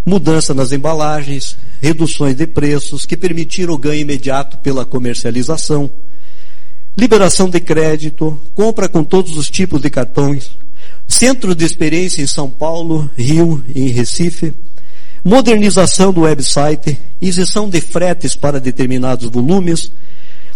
mudança 0.03 0.55
nas 0.55 0.71
embalagens, 0.71 1.55
reduções 1.79 2.35
de 2.35 2.47
preços 2.47 3.05
que 3.05 3.15
permitiram 3.15 3.75
o 3.75 3.77
ganho 3.77 4.01
imediato 4.01 4.57
pela 4.57 4.83
comercialização, 4.85 5.87
liberação 6.97 7.47
de 7.47 7.59
crédito, 7.59 8.39
compra 8.55 8.89
com 8.89 9.03
todos 9.03 9.37
os 9.37 9.51
tipos 9.51 9.83
de 9.83 9.89
cartões, 9.91 10.57
centro 11.07 11.53
de 11.53 11.63
experiência 11.63 12.23
em 12.23 12.27
São 12.27 12.49
Paulo, 12.49 13.07
Rio 13.15 13.63
e 13.75 13.89
Recife, 13.89 14.51
modernização 15.23 16.11
do 16.11 16.21
website, 16.21 16.97
isenção 17.21 17.69
de 17.69 17.81
fretes 17.81 18.35
para 18.35 18.59
determinados 18.59 19.29
volumes, 19.29 19.91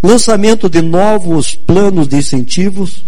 lançamento 0.02 0.68
de 0.68 0.82
novos 0.82 1.54
planos 1.54 2.08
de 2.08 2.16
incentivos, 2.16 3.04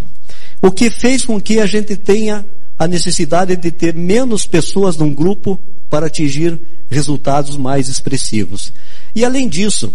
o 0.62 0.70
que 0.70 0.88
fez 0.90 1.24
com 1.24 1.40
que 1.40 1.58
a 1.58 1.66
gente 1.66 1.96
tenha 1.96 2.44
a 2.78 2.86
necessidade 2.86 3.56
de 3.56 3.70
ter 3.70 3.94
menos 3.94 4.46
pessoas 4.46 4.96
num 4.96 5.12
grupo 5.12 5.58
para 5.90 6.06
atingir 6.06 6.58
resultados 6.88 7.56
mais 7.56 7.88
expressivos. 7.88 8.72
E 9.14 9.24
além 9.24 9.48
disso, 9.48 9.92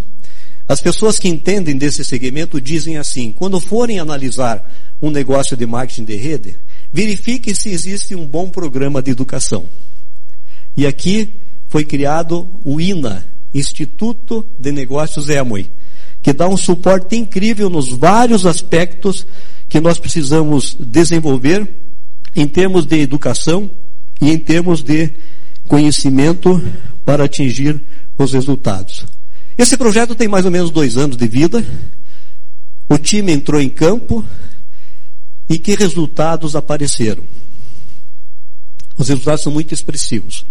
as 0.67 0.81
pessoas 0.81 1.17
que 1.17 1.27
entendem 1.27 1.77
desse 1.77 2.05
segmento 2.05 2.61
dizem 2.61 2.97
assim: 2.97 3.31
quando 3.31 3.59
forem 3.59 3.99
analisar 3.99 4.63
um 5.01 5.09
negócio 5.09 5.57
de 5.57 5.65
marketing 5.65 6.03
de 6.03 6.15
rede, 6.15 6.55
verifique 6.93 7.55
se 7.55 7.69
existe 7.69 8.15
um 8.15 8.25
bom 8.25 8.49
programa 8.49 9.01
de 9.01 9.11
educação. 9.11 9.65
E 10.77 10.85
aqui 10.85 11.33
foi 11.67 11.83
criado 11.83 12.47
o 12.63 12.79
INA, 12.79 13.25
Instituto 13.53 14.45
de 14.59 14.71
Negócios 14.71 15.27
Emoi, 15.29 15.69
que 16.29 16.33
dá 16.33 16.47
um 16.47 16.55
suporte 16.55 17.15
incrível 17.15 17.71
nos 17.71 17.89
vários 17.89 18.45
aspectos 18.45 19.25
que 19.67 19.79
nós 19.79 19.97
precisamos 19.97 20.77
desenvolver 20.79 21.67
em 22.35 22.47
termos 22.47 22.85
de 22.85 22.99
educação 22.99 23.71
e 24.21 24.29
em 24.29 24.37
termos 24.37 24.83
de 24.83 25.11
conhecimento 25.67 26.61
para 27.03 27.23
atingir 27.23 27.81
os 28.15 28.31
resultados. 28.31 29.07
Esse 29.57 29.75
projeto 29.75 30.13
tem 30.13 30.27
mais 30.27 30.45
ou 30.45 30.51
menos 30.51 30.69
dois 30.69 30.97
anos 30.97 31.17
de 31.17 31.27
vida. 31.27 31.65
O 32.87 32.99
time 32.99 33.31
entrou 33.31 33.59
em 33.59 33.69
campo 33.69 34.23
e 35.49 35.57
que 35.57 35.73
resultados 35.73 36.55
apareceram? 36.55 37.23
Os 38.95 39.09
resultados 39.09 39.41
são 39.41 39.51
muito 39.51 39.73
expressivos. 39.73 40.45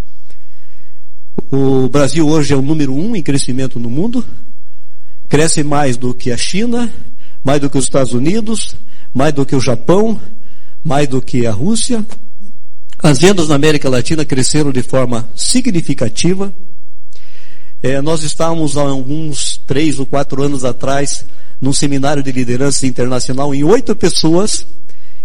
O 1.53 1.89
Brasil 1.89 2.27
hoje 2.27 2.53
é 2.53 2.57
o 2.57 2.63
número 2.63 2.93
um 2.93 3.15
em 3.15 3.23
crescimento 3.23 3.79
no 3.79 3.89
mundo, 3.89 4.27
cresce 5.29 5.63
mais 5.63 5.97
do 5.97 6.15
que 6.15 6.33
a 6.33 6.37
China, 6.37 6.93
mais 7.45 7.61
do 7.61 7.69
que 7.69 7.77
os 7.77 7.85
Estados 7.85 8.13
Unidos, 8.13 8.75
mais 9.13 9.33
do 9.33 9.45
que 9.45 9.55
o 9.55 9.61
Japão, 9.61 10.21
mais 10.83 11.07
do 11.07 11.21
que 11.21 11.47
a 11.47 11.53
Rússia. 11.53 12.05
As 13.01 13.19
vendas 13.19 13.49
na 13.49 13.55
América 13.55 13.89
Latina 13.89 14.25
cresceram 14.25 14.73
de 14.73 14.83
forma 14.83 15.29
significativa. 15.37 16.53
É, 17.83 18.01
nós 18.01 18.23
estávamos 18.23 18.77
há 18.77 18.83
alguns 18.83 19.59
três 19.67 19.99
ou 19.99 20.07
quatro 20.07 20.43
anos 20.43 20.65
atrás 20.65 21.25
num 21.61 21.73
seminário 21.73 22.23
de 22.23 22.33
liderança 22.33 22.87
internacional 22.87 23.55
em 23.55 23.63
oito 23.63 23.95
pessoas 23.95 24.67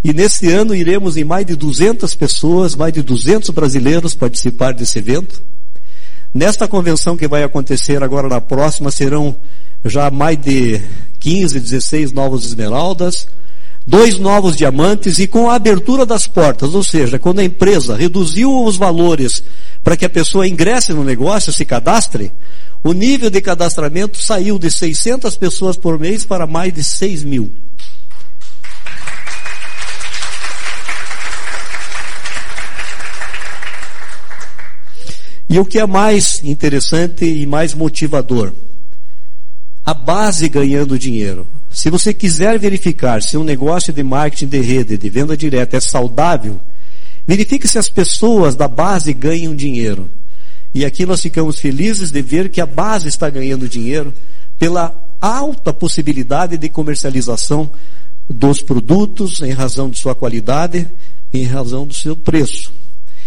e 0.04 0.12
neste 0.14 0.52
ano 0.52 0.76
iremos 0.76 1.16
em 1.16 1.24
mais 1.24 1.46
de 1.46 1.56
200 1.56 2.14
pessoas, 2.16 2.76
mais 2.76 2.92
de 2.92 3.02
200 3.02 3.50
brasileiros 3.52 4.14
participar 4.14 4.74
desse 4.74 5.00
evento. 5.00 5.42
Nesta 6.34 6.68
convenção 6.68 7.16
que 7.16 7.28
vai 7.28 7.44
acontecer 7.44 8.04
agora 8.04 8.28
na 8.28 8.42
próxima, 8.42 8.92
serão 8.92 9.36
já 9.86 10.10
mais 10.10 10.38
de 10.38 10.82
15, 11.20 11.60
16 11.60 12.12
novos 12.12 12.46
esmeraldas, 12.46 13.28
dois 13.86 14.18
novos 14.18 14.56
diamantes 14.56 15.20
e 15.20 15.28
com 15.28 15.50
a 15.50 15.56
abertura 15.56 16.06
das 16.06 16.26
portas, 16.26 16.74
ou 16.74 16.84
seja, 16.84 17.20
quando 17.20 17.40
a 17.40 17.44
empresa 17.44 17.96
reduziu 17.96 18.64
os 18.64 18.78
valores 18.78 19.44
para 19.84 19.98
que 19.98 20.06
a 20.06 20.10
pessoa 20.10 20.48
ingresse 20.48 20.94
no 20.94 21.04
negócio, 21.04 21.52
se 21.52 21.66
cadastre, 21.66 22.32
o 22.84 22.94
nível 22.94 23.30
de 23.30 23.42
cadastramento 23.42 24.22
saiu 24.22 24.58
de 24.58 24.72
600 24.72 25.36
pessoas 25.38 25.78
por 25.78 26.00
mês 26.00 26.26
para 26.26 26.48
mais 26.48 26.74
de 26.74 26.84
6 26.84 27.24
mil. 27.24 27.54
E 35.50 35.60
o 35.60 35.66
que 35.66 35.78
é 35.78 35.86
mais 35.86 36.42
interessante 36.44 37.26
e 37.26 37.46
mais 37.46 37.74
motivador? 37.74 38.52
A 39.86 39.94
base 39.94 40.48
ganhando 40.48 40.98
dinheiro. 40.98 41.48
Se 41.70 41.90
você 41.90 42.14
quiser 42.14 42.58
verificar 42.58 43.22
se 43.22 43.36
um 43.36 43.44
negócio 43.44 43.92
de 43.92 44.04
marketing 44.04 44.48
de 44.48 44.62
rede, 44.62 44.98
de 44.98 45.10
venda 45.10 45.36
direta 45.36 45.76
é 45.76 45.80
saudável, 45.82 46.62
verifique 47.28 47.68
se 47.68 47.78
as 47.78 47.90
pessoas 47.90 48.56
da 48.56 48.68
base 48.68 49.12
ganham 49.12 49.56
dinheiro. 49.56 50.10
E 50.74 50.86
aqui 50.86 51.06
nós 51.06 51.22
ficamos 51.22 51.60
felizes 51.60 52.12
de 52.12 52.22
ver 52.22 52.50
que 52.50 52.62
a 52.62 52.66
base 52.66 53.08
está 53.08 53.30
ganhando 53.30 53.68
dinheiro 53.68 54.14
pela 54.58 54.96
alta 55.20 55.74
possibilidade 55.74 56.58
de 56.58 56.70
comercialização 56.70 57.70
dos 58.30 58.62
produtos 58.62 59.42
em 59.42 59.52
razão 59.52 59.90
de 59.90 60.00
sua 60.00 60.16
qualidade, 60.16 60.88
em 61.34 61.46
razão 61.46 61.86
do 61.86 61.94
seu 61.94 62.16
preço. 62.16 62.72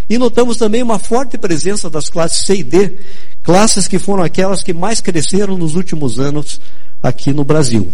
E 0.08 0.18
notamos 0.18 0.56
também 0.56 0.82
uma 0.82 0.98
forte 0.98 1.36
presença 1.36 1.90
das 1.90 2.08
classes 2.08 2.46
C 2.46 2.56
e 2.56 2.62
D, 2.62 2.98
classes 3.46 3.86
que 3.86 4.00
foram 4.00 4.24
aquelas 4.24 4.60
que 4.64 4.72
mais 4.72 5.00
cresceram 5.00 5.56
nos 5.56 5.76
últimos 5.76 6.18
anos 6.18 6.60
aqui 7.00 7.32
no 7.32 7.44
Brasil. 7.44 7.92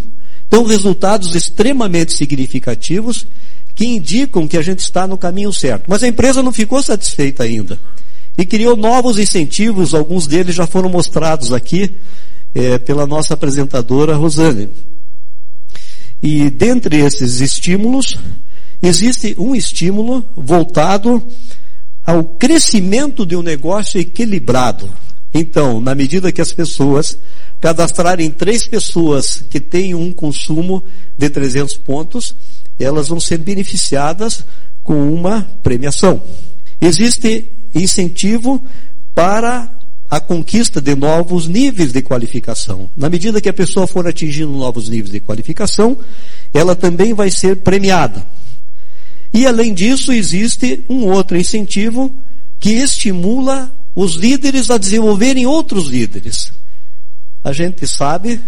Então, 0.48 0.64
resultados 0.64 1.34
extremamente 1.34 2.14
significativos 2.14 3.26
que 3.74 3.84
indicam 3.84 4.48
que 4.48 4.56
a 4.56 4.62
gente 4.62 4.78
está 4.78 5.06
no 5.06 5.18
caminho 5.18 5.52
certo. 5.52 5.84
Mas 5.88 6.02
a 6.02 6.08
empresa 6.08 6.42
não 6.42 6.52
ficou 6.52 6.82
satisfeita 6.82 7.42
ainda. 7.42 7.78
E 8.36 8.46
criou 8.46 8.74
novos 8.78 9.18
incentivos, 9.18 9.92
alguns 9.92 10.26
deles 10.26 10.54
já 10.54 10.66
foram 10.66 10.88
mostrados 10.88 11.52
aqui 11.52 11.96
é, 12.54 12.78
pela 12.78 13.06
nossa 13.06 13.34
apresentadora 13.34 14.16
Rosane. 14.16 14.70
E 16.22 16.48
dentre 16.48 16.96
esses 16.96 17.42
estímulos, 17.42 18.16
existe 18.80 19.34
um 19.36 19.54
estímulo 19.54 20.24
voltado 20.34 21.22
ao 22.06 22.24
crescimento 22.24 23.26
de 23.26 23.36
um 23.36 23.42
negócio 23.42 24.00
equilibrado. 24.00 24.88
Então, 25.34 25.80
na 25.80 25.94
medida 25.94 26.32
que 26.32 26.40
as 26.40 26.52
pessoas 26.52 27.16
cadastrarem 27.60 28.30
três 28.30 28.66
pessoas 28.66 29.42
que 29.48 29.60
têm 29.60 29.94
um 29.94 30.12
consumo 30.12 30.82
de 31.16 31.30
300 31.30 31.76
pontos, 31.78 32.34
elas 32.78 33.08
vão 33.08 33.20
ser 33.20 33.38
beneficiadas 33.38 34.44
com 34.82 35.12
uma 35.12 35.48
premiação. 35.62 36.22
Existe 36.80 37.48
incentivo 37.74 38.62
para 39.14 39.70
a 40.10 40.20
conquista 40.20 40.80
de 40.80 40.94
novos 40.94 41.48
níveis 41.48 41.92
de 41.92 42.02
qualificação. 42.02 42.90
Na 42.94 43.08
medida 43.08 43.40
que 43.40 43.48
a 43.48 43.52
pessoa 43.52 43.86
for 43.86 44.06
atingindo 44.06 44.52
novos 44.52 44.88
níveis 44.88 45.10
de 45.10 45.20
qualificação, 45.20 45.96
ela 46.52 46.76
também 46.76 47.14
vai 47.14 47.30
ser 47.30 47.56
premiada. 47.56 48.26
E 49.32 49.46
além 49.46 49.72
disso, 49.72 50.12
existe 50.12 50.84
um 50.88 51.06
outro 51.06 51.38
incentivo 51.38 52.14
que 52.60 52.70
estimula 52.70 53.72
os 53.94 54.14
líderes 54.14 54.70
a 54.70 54.78
desenvolverem 54.78 55.46
outros 55.46 55.88
líderes. 55.88 56.52
A 57.44 57.52
gente 57.52 57.86
sabe 57.86 58.40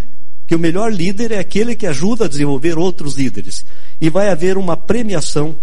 que 0.47 0.55
o 0.55 0.59
melhor 0.59 0.93
líder 0.93 1.33
é 1.33 1.39
aquele 1.39 1.75
que 1.75 1.87
ajuda 1.87 2.25
a 2.25 2.29
desenvolver 2.29 2.79
outros 2.79 3.15
líderes. 3.15 3.65
E 4.01 4.11
vai 4.11 4.29
haver 4.29 4.57
uma 4.57 4.77
premiação 4.77 5.57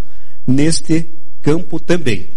neste 0.46 1.08
campo 1.42 1.80
também. 1.80 2.30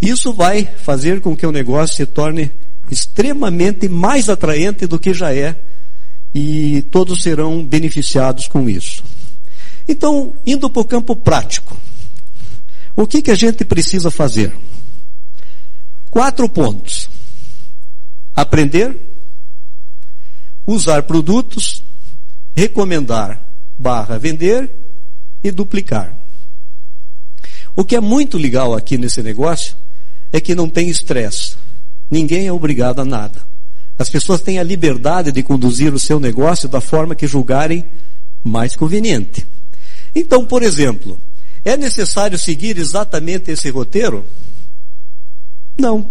Isso 0.00 0.32
vai 0.32 0.64
fazer 0.64 1.20
com 1.20 1.36
que 1.36 1.46
o 1.46 1.52
negócio 1.52 1.96
se 1.96 2.06
torne 2.06 2.50
extremamente 2.90 3.88
mais 3.88 4.28
atraente 4.28 4.86
do 4.86 4.98
que 4.98 5.12
já 5.12 5.34
é, 5.34 5.56
e 6.34 6.82
todos 6.90 7.22
serão 7.22 7.64
beneficiados 7.64 8.46
com 8.46 8.68
isso. 8.68 9.02
Então, 9.88 10.34
indo 10.44 10.68
para 10.68 10.82
o 10.82 10.84
campo 10.84 11.16
prático, 11.16 11.76
o 12.94 13.06
que, 13.06 13.22
que 13.22 13.30
a 13.30 13.34
gente 13.34 13.64
precisa 13.64 14.10
fazer? 14.10 14.52
Quatro 16.16 16.48
pontos: 16.48 17.10
aprender, 18.34 18.96
usar 20.66 21.02
produtos, 21.02 21.82
recomendar 22.56 23.46
barra 23.78 24.16
vender 24.16 24.70
e 25.44 25.50
duplicar. 25.50 26.16
O 27.76 27.84
que 27.84 27.94
é 27.94 28.00
muito 28.00 28.38
legal 28.38 28.74
aqui 28.74 28.96
nesse 28.96 29.22
negócio 29.22 29.76
é 30.32 30.40
que 30.40 30.54
não 30.54 30.70
tem 30.70 30.88
estresse. 30.88 31.56
Ninguém 32.10 32.46
é 32.46 32.52
obrigado 32.52 33.00
a 33.00 33.04
nada. 33.04 33.42
As 33.98 34.08
pessoas 34.08 34.40
têm 34.40 34.58
a 34.58 34.62
liberdade 34.62 35.30
de 35.30 35.42
conduzir 35.42 35.92
o 35.92 35.98
seu 35.98 36.18
negócio 36.18 36.66
da 36.66 36.80
forma 36.80 37.14
que 37.14 37.26
julgarem 37.26 37.84
mais 38.42 38.74
conveniente. 38.74 39.46
Então, 40.14 40.46
por 40.46 40.62
exemplo, 40.62 41.20
é 41.62 41.76
necessário 41.76 42.38
seguir 42.38 42.78
exatamente 42.78 43.50
esse 43.50 43.68
roteiro? 43.68 44.24
Não. 45.78 46.08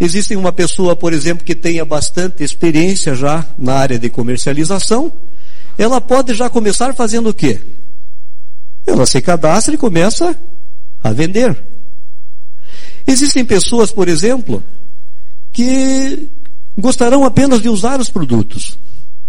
Existe 0.00 0.34
uma 0.34 0.52
pessoa, 0.52 0.96
por 0.96 1.12
exemplo, 1.12 1.44
que 1.44 1.54
tenha 1.54 1.84
bastante 1.84 2.42
experiência 2.42 3.14
já 3.14 3.46
na 3.56 3.74
área 3.74 3.98
de 3.98 4.10
comercialização, 4.10 5.12
ela 5.78 6.00
pode 6.00 6.34
já 6.34 6.50
começar 6.50 6.94
fazendo 6.94 7.28
o 7.28 7.34
quê? 7.34 7.60
Ela 8.86 9.06
se 9.06 9.20
cadastra 9.20 9.74
e 9.74 9.78
começa 9.78 10.36
a 11.02 11.12
vender. 11.12 11.56
Existem 13.06 13.44
pessoas, 13.44 13.90
por 13.92 14.08
exemplo, 14.08 14.62
que 15.52 16.28
gostarão 16.76 17.24
apenas 17.24 17.60
de 17.60 17.68
usar 17.68 18.00
os 18.00 18.10
produtos. 18.10 18.78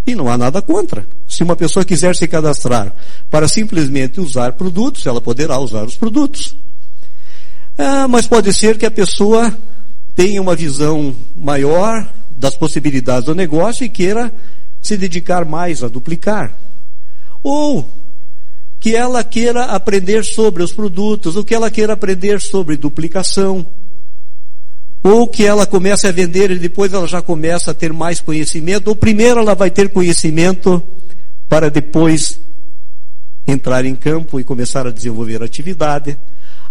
E 0.05 0.15
não 0.15 0.29
há 0.29 0.37
nada 0.37 0.61
contra. 0.61 1.07
Se 1.27 1.43
uma 1.43 1.55
pessoa 1.55 1.85
quiser 1.85 2.15
se 2.15 2.27
cadastrar 2.27 2.93
para 3.29 3.47
simplesmente 3.47 4.19
usar 4.19 4.53
produtos, 4.53 5.05
ela 5.05 5.21
poderá 5.21 5.57
usar 5.59 5.83
os 5.83 5.95
produtos. 5.95 6.55
Ah, 7.77 8.07
mas 8.07 8.27
pode 8.27 8.53
ser 8.53 8.77
que 8.77 8.85
a 8.85 8.91
pessoa 8.91 9.55
tenha 10.15 10.41
uma 10.41 10.55
visão 10.55 11.15
maior 11.35 12.07
das 12.31 12.55
possibilidades 12.55 13.25
do 13.25 13.35
negócio 13.35 13.83
e 13.83 13.89
queira 13.89 14.33
se 14.81 14.97
dedicar 14.97 15.45
mais 15.45 15.83
a 15.83 15.87
duplicar. 15.87 16.55
Ou 17.41 17.89
que 18.79 18.95
ela 18.95 19.23
queira 19.23 19.65
aprender 19.65 20.23
sobre 20.23 20.61
os 20.61 20.73
produtos, 20.73 21.35
ou 21.35 21.43
que 21.43 21.55
ela 21.55 21.71
queira 21.71 21.93
aprender 21.93 22.41
sobre 22.41 22.75
duplicação 22.75 23.65
ou 25.03 25.27
que 25.27 25.45
ela 25.45 25.67
comece 25.67 26.07
a 26.07 26.11
vender 26.13 26.49
e 26.49 26.57
depois 26.57 26.93
ela 26.93 27.05
já 27.05 27.21
começa 27.21 27.71
a 27.71 27.73
ter 27.73 27.91
mais 27.91 28.21
conhecimento, 28.21 28.87
ou 28.87 28.95
primeiro 28.95 29.41
ela 29.41 29.53
vai 29.53 29.69
ter 29.69 29.89
conhecimento 29.89 30.81
para 31.49 31.69
depois 31.69 32.39
entrar 33.45 33.83
em 33.83 33.95
campo 33.95 34.39
e 34.39 34.45
começar 34.45 34.87
a 34.87 34.91
desenvolver 34.91 35.43
atividade. 35.43 36.17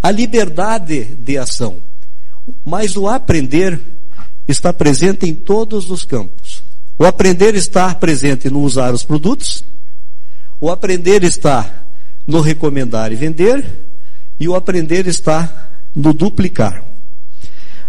A 0.03 0.11
liberdade 0.11 1.05
de 1.05 1.38
ação. 1.38 1.79
Mas 2.65 2.97
o 2.97 3.09
aprender 3.09 3.81
está 4.49 4.73
presente 4.73 5.27
em 5.27 5.35
todos 5.35 5.91
os 5.91 6.05
campos. 6.05 6.62
O 6.99 7.05
aprender 7.05 7.55
está 7.55 7.95
presente 7.95 8.51
no 8.51 8.61
usar 8.61 8.93
os 8.93 9.05
produtos, 9.05 9.65
o 10.61 10.71
aprender 10.71 11.25
está 11.25 11.85
no 12.27 12.41
recomendar 12.41 13.12
e 13.12 13.17
vender, 13.17 13.65
e 14.38 14.49
o 14.49 14.55
aprender 14.55 15.07
está 15.07 15.71
no 15.95 16.12
duplicar. 16.12 16.85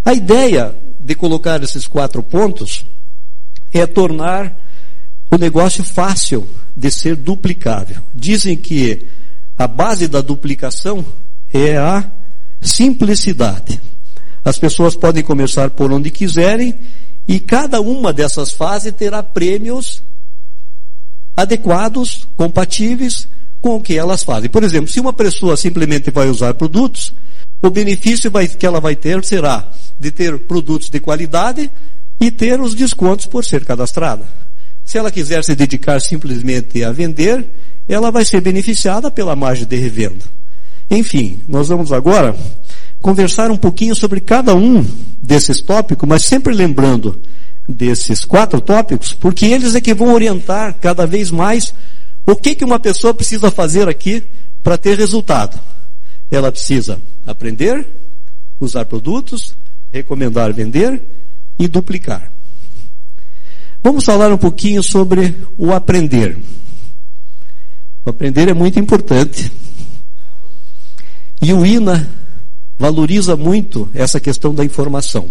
A 0.05 0.13
ideia 0.13 0.75
de 0.99 1.15
colocar 1.15 1.61
esses 1.63 1.87
quatro 1.87 2.23
pontos 2.23 2.85
é 3.73 3.85
tornar 3.85 4.59
o 5.29 5.37
negócio 5.37 5.83
fácil 5.83 6.47
de 6.75 6.91
ser 6.91 7.15
duplicável. 7.15 8.01
Dizem 8.13 8.55
que 8.55 9.07
a 9.57 9.67
base 9.67 10.07
da 10.07 10.21
duplicação 10.21 11.05
é 11.53 11.77
a 11.77 12.03
simplicidade. 12.59 13.79
As 14.43 14.57
pessoas 14.57 14.95
podem 14.95 15.23
começar 15.23 15.69
por 15.69 15.91
onde 15.91 16.09
quiserem 16.09 16.75
e 17.27 17.39
cada 17.39 17.79
uma 17.79 18.11
dessas 18.11 18.51
fases 18.51 18.91
terá 18.91 19.21
prêmios 19.21 20.01
adequados, 21.35 22.27
compatíveis 22.35 23.27
com 23.61 23.75
o 23.75 23.81
que 23.81 23.97
elas 23.97 24.23
fazem. 24.23 24.49
Por 24.49 24.63
exemplo, 24.63 24.89
se 24.89 24.99
uma 24.99 25.13
pessoa 25.13 25.55
simplesmente 25.55 26.11
vai 26.11 26.27
usar 26.27 26.53
produtos, 26.53 27.13
o 27.61 27.69
benefício 27.69 28.29
vai, 28.29 28.47
que 28.47 28.65
ela 28.65 28.81
vai 28.81 28.95
ter 28.95 29.23
será 29.23 29.71
de 29.97 30.11
ter 30.11 30.37
produtos 30.39 30.89
de 30.89 30.99
qualidade 30.99 31.71
e 32.19 32.29
ter 32.29 32.59
os 32.59 32.73
descontos 32.73 33.25
por 33.25 33.45
ser 33.45 33.63
cadastrada. 33.63 34.25
Se 34.83 34.97
ela 34.97 35.11
quiser 35.11 35.43
se 35.43 35.55
dedicar 35.55 36.01
simplesmente 36.01 36.83
a 36.83 36.91
vender, 36.91 37.49
ela 37.87 38.11
vai 38.11 38.25
ser 38.25 38.41
beneficiada 38.41 39.09
pela 39.09 39.35
margem 39.35 39.65
de 39.65 39.77
revenda. 39.77 40.25
Enfim, 40.89 41.41
nós 41.47 41.69
vamos 41.69 41.91
agora 41.91 42.35
conversar 43.01 43.51
um 43.51 43.57
pouquinho 43.57 43.95
sobre 43.95 44.19
cada 44.19 44.55
um 44.55 44.85
desses 45.21 45.61
tópicos, 45.61 46.07
mas 46.07 46.25
sempre 46.25 46.53
lembrando 46.53 47.19
desses 47.67 48.25
quatro 48.25 48.59
tópicos, 48.61 49.13
porque 49.13 49.45
eles 49.45 49.75
é 49.75 49.81
que 49.81 49.93
vão 49.93 50.13
orientar 50.13 50.75
cada 50.79 51.05
vez 51.05 51.31
mais 51.31 51.73
o 52.25 52.35
que, 52.35 52.55
que 52.55 52.65
uma 52.65 52.79
pessoa 52.79 53.13
precisa 53.13 53.51
fazer 53.51 53.87
aqui 53.87 54.23
para 54.61 54.77
ter 54.77 54.97
resultado. 54.97 55.59
Ela 56.31 56.51
precisa 56.51 56.99
aprender, 57.25 57.85
usar 58.59 58.85
produtos, 58.85 59.55
recomendar 59.91 60.53
vender 60.53 61.01
e 61.59 61.67
duplicar. 61.67 62.31
Vamos 63.83 64.05
falar 64.05 64.31
um 64.31 64.37
pouquinho 64.37 64.81
sobre 64.81 65.35
o 65.57 65.73
aprender. 65.73 66.37
O 68.05 68.09
aprender 68.09 68.47
é 68.47 68.53
muito 68.53 68.79
importante. 68.79 69.51
E 71.43 71.51
o 71.51 71.65
INA 71.65 72.07
valoriza 72.79 73.35
muito 73.35 73.89
essa 73.93 74.17
questão 74.17 74.55
da 74.55 74.63
informação. 74.63 75.29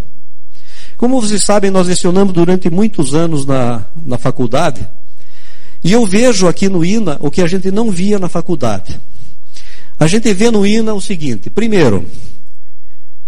Como 0.98 1.20
vocês 1.20 1.42
sabem, 1.42 1.70
nós 1.70 1.86
lecionamos 1.86 2.34
durante 2.34 2.68
muitos 2.68 3.14
anos 3.14 3.46
na, 3.46 3.86
na 4.04 4.18
faculdade. 4.18 4.86
E 5.82 5.90
eu 5.90 6.04
vejo 6.04 6.46
aqui 6.46 6.68
no 6.68 6.84
INA 6.84 7.16
o 7.20 7.30
que 7.30 7.40
a 7.40 7.46
gente 7.46 7.70
não 7.70 7.90
via 7.90 8.18
na 8.18 8.28
faculdade. 8.28 9.00
A 9.98 10.06
gente 10.06 10.32
vê 10.34 10.50
no 10.50 10.66
INA 10.66 10.92
o 10.92 11.00
seguinte: 11.00 11.48
primeiro, 11.48 12.06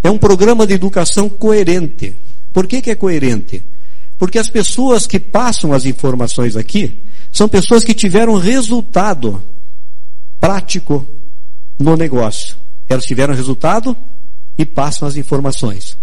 é 0.02 0.10
um 0.10 0.18
programa 0.18 0.66
de 0.66 0.74
educação 0.74 1.28
coerente. 1.28 2.14
Por 2.52 2.66
que, 2.66 2.82
que 2.82 2.90
é 2.90 2.94
coerente? 2.94 3.64
Porque 4.18 4.38
as 4.38 4.50
pessoas 4.50 5.06
que 5.06 5.18
passam 5.18 5.72
as 5.72 5.86
informações 5.86 6.54
aqui 6.54 7.02
são 7.32 7.48
pessoas 7.48 7.82
que 7.82 7.94
tiveram 7.94 8.36
resultado 8.36 9.42
prático 10.38 11.06
no 11.78 11.96
negócio. 11.96 12.56
Elas 12.88 13.04
tiveram 13.04 13.34
resultado 13.34 13.96
e 14.56 14.64
passam 14.64 15.06
as 15.06 15.16
informações. 15.16 15.96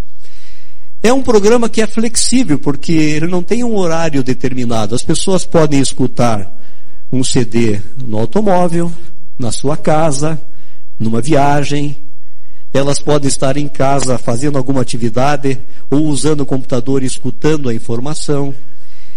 É 1.02 1.12
um 1.12 1.22
programa 1.22 1.68
que 1.68 1.82
é 1.82 1.86
flexível, 1.86 2.58
porque 2.58 2.92
ele 2.92 3.26
não 3.26 3.42
tem 3.42 3.64
um 3.64 3.76
horário 3.76 4.22
determinado. 4.22 4.94
As 4.94 5.02
pessoas 5.02 5.44
podem 5.44 5.80
escutar 5.80 6.48
um 7.10 7.24
CD 7.24 7.80
no 8.06 8.18
automóvel, 8.18 8.92
na 9.38 9.50
sua 9.50 9.76
casa, 9.76 10.40
numa 10.98 11.20
viagem, 11.20 11.96
elas 12.72 12.98
podem 12.98 13.28
estar 13.28 13.56
em 13.56 13.68
casa 13.68 14.16
fazendo 14.16 14.56
alguma 14.56 14.80
atividade 14.80 15.60
ou 15.90 16.06
usando 16.06 16.40
o 16.40 16.46
computador 16.46 17.02
e 17.02 17.06
escutando 17.06 17.68
a 17.68 17.74
informação. 17.74 18.54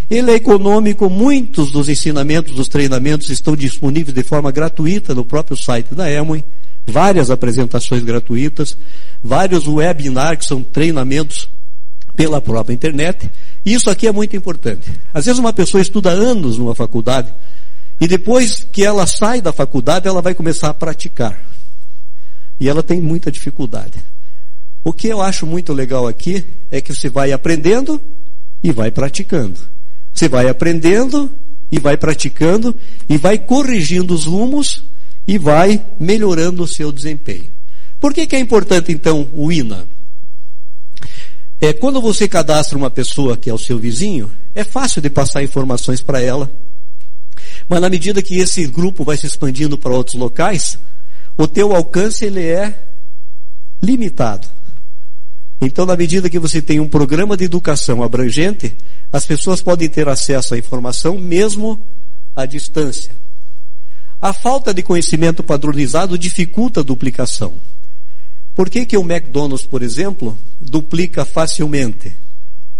Ele 0.09 0.31
é 0.31 0.35
econômico, 0.35 1.09
muitos 1.09 1.71
dos 1.71 1.87
ensinamentos, 1.87 2.53
dos 2.53 2.67
treinamentos 2.67 3.29
estão 3.29 3.55
disponíveis 3.55 4.13
de 4.13 4.23
forma 4.23 4.51
gratuita 4.51 5.15
no 5.15 5.23
próprio 5.23 5.55
site 5.55 5.95
da 5.95 6.11
Emoi, 6.11 6.43
várias 6.85 7.29
apresentações 7.31 8.03
gratuitas, 8.03 8.77
vários 9.23 9.67
webinars 9.67 10.39
que 10.39 10.45
são 10.45 10.61
treinamentos 10.61 11.49
pela 12.15 12.39
própria 12.39 12.73
internet. 12.73 13.29
Isso 13.65 13.89
aqui 13.89 14.07
é 14.07 14.11
muito 14.11 14.35
importante. 14.35 14.91
Às 15.13 15.25
vezes 15.25 15.39
uma 15.39 15.53
pessoa 15.53 15.81
estuda 15.81 16.11
anos 16.11 16.57
numa 16.57 16.75
faculdade 16.75 17.33
e 17.99 18.07
depois 18.07 18.65
que 18.71 18.83
ela 18.83 19.07
sai 19.07 19.41
da 19.41 19.53
faculdade, 19.53 20.07
ela 20.07 20.21
vai 20.21 20.33
começar 20.33 20.69
a 20.69 20.73
praticar. 20.73 21.39
E 22.59 22.69
ela 22.69 22.83
tem 22.83 23.01
muita 23.01 23.31
dificuldade. 23.31 23.99
O 24.83 24.93
que 24.93 25.07
eu 25.07 25.21
acho 25.21 25.45
muito 25.45 25.73
legal 25.73 26.07
aqui 26.07 26.45
é 26.69 26.79
que 26.79 26.93
você 26.93 27.09
vai 27.09 27.31
aprendendo 27.31 27.99
e 28.63 28.71
vai 28.71 28.91
praticando. 28.91 29.59
Você 30.13 30.29
vai 30.29 30.47
aprendendo 30.47 31.31
e 31.71 31.79
vai 31.79 31.97
praticando 31.97 32.75
e 33.09 33.17
vai 33.17 33.37
corrigindo 33.37 34.13
os 34.13 34.25
rumos 34.25 34.83
e 35.27 35.37
vai 35.37 35.83
melhorando 35.99 36.63
o 36.63 36.67
seu 36.67 36.91
desempenho. 36.91 37.49
Por 37.99 38.13
que, 38.13 38.27
que 38.27 38.35
é 38.35 38.39
importante 38.39 38.91
então 38.91 39.27
o 39.33 39.51
INA? 39.51 39.87
É, 41.59 41.73
quando 41.73 42.01
você 42.01 42.27
cadastra 42.27 42.77
uma 42.77 42.89
pessoa 42.89 43.37
que 43.37 43.49
é 43.49 43.53
o 43.53 43.57
seu 43.57 43.79
vizinho, 43.79 44.31
é 44.53 44.63
fácil 44.63 45.01
de 45.01 45.09
passar 45.09 45.43
informações 45.43 46.01
para 46.01 46.21
ela. 46.21 46.51
Mas 47.67 47.81
na 47.81 47.89
medida 47.89 48.21
que 48.21 48.37
esse 48.37 48.67
grupo 48.67 49.03
vai 49.03 49.17
se 49.17 49.25
expandindo 49.25 49.77
para 49.77 49.93
outros 49.93 50.15
locais, 50.15 50.77
o 51.37 51.47
teu 51.47 51.75
alcance 51.75 52.25
ele 52.25 52.43
é 52.43 52.83
limitado. 53.81 54.47
Então, 55.59 55.85
na 55.85 55.95
medida 55.95 56.29
que 56.29 56.37
você 56.37 56.61
tem 56.61 56.79
um 56.79 56.87
programa 56.87 57.35
de 57.37 57.45
educação 57.45 58.03
abrangente, 58.03 58.75
as 59.11 59.25
pessoas 59.25 59.61
podem 59.61 59.87
ter 59.87 60.07
acesso 60.07 60.53
à 60.53 60.57
informação 60.57 61.17
mesmo 61.17 61.81
à 62.35 62.45
distância. 62.45 63.15
A 64.21 64.33
falta 64.33 64.73
de 64.73 64.81
conhecimento 64.81 65.43
padronizado 65.43 66.17
dificulta 66.17 66.79
a 66.79 66.83
duplicação. 66.83 67.53
Por 68.55 68.69
que, 68.69 68.85
que 68.85 68.97
o 68.97 69.01
McDonald's, 69.01 69.67
por 69.67 69.81
exemplo, 69.81 70.37
duplica 70.59 71.25
facilmente? 71.25 72.13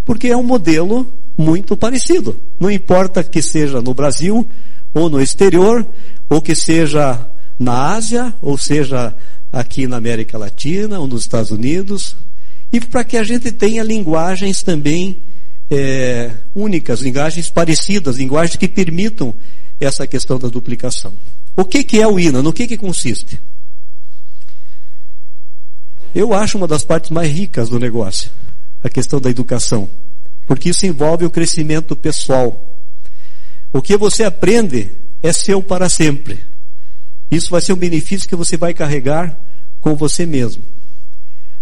Porque 0.06 0.28
é 0.28 0.38
um 0.38 0.44
modelo 0.44 1.12
muito 1.38 1.76
parecido. 1.76 2.40
Não 2.60 2.72
importa 2.72 3.24
que 3.24 3.42
seja 3.42 3.82
no 3.82 3.94
Brasil 3.94 4.48
ou 4.94 5.10
no 5.10 5.22
exterior, 5.22 5.86
ou 6.30 6.42
que 6.42 6.56
seja 6.56 7.30
na 7.60 7.94
Ásia, 7.94 8.34
ou 8.42 8.58
seja 8.58 9.14
aqui 9.52 9.88
na 9.88 9.98
América 9.98 10.38
Latina 10.38 11.00
ou 11.00 11.08
nos 11.08 11.22
Estados 11.22 11.52
Unidos, 11.52 12.16
e 12.72 12.80
para 12.80 13.04
que 13.04 13.18
a 13.18 13.24
gente 13.24 13.52
tenha 13.52 13.84
linguagens 13.84 14.64
também 14.64 15.22
é, 15.70 16.32
únicas, 16.54 17.02
linguagens 17.02 17.50
parecidas, 17.50 18.18
linguagens 18.18 18.56
que 18.56 18.68
permitam 18.68 19.34
essa 19.80 20.08
questão 20.08 20.40
da 20.40 20.48
duplicação. 20.48 21.14
O 21.56 21.66
que, 21.66 21.84
que 21.84 22.02
é 22.02 22.08
o 22.08 22.20
INA? 22.20 22.42
No 22.42 22.54
que, 22.54 22.68
que 22.68 22.78
consiste? 22.78 23.40
Eu 26.14 26.34
acho 26.34 26.58
uma 26.58 26.68
das 26.68 26.84
partes 26.84 27.10
mais 27.10 27.32
ricas 27.32 27.70
do 27.70 27.80
negócio, 27.80 28.32
a 28.84 28.90
questão 28.90 29.20
da 29.20 29.30
educação, 29.30 29.90
porque 30.48 30.70
isso 30.70 30.86
envolve 30.86 31.26
o 31.26 31.30
crescimento 31.30 31.96
pessoal. 31.96 32.80
O 33.74 33.82
que 33.82 33.98
você 33.98 34.24
aprende 34.24 34.92
é 35.22 35.34
seu 35.34 35.62
para 35.62 35.90
sempre. 35.90 36.40
Isso 37.30 37.50
vai 37.50 37.60
ser 37.60 37.74
um 37.74 37.78
benefício 37.78 38.30
que 38.30 38.36
você 38.36 38.56
vai 38.56 38.74
carregar 38.74 39.38
com 39.82 39.96
você 39.96 40.26
mesmo. 40.26 40.64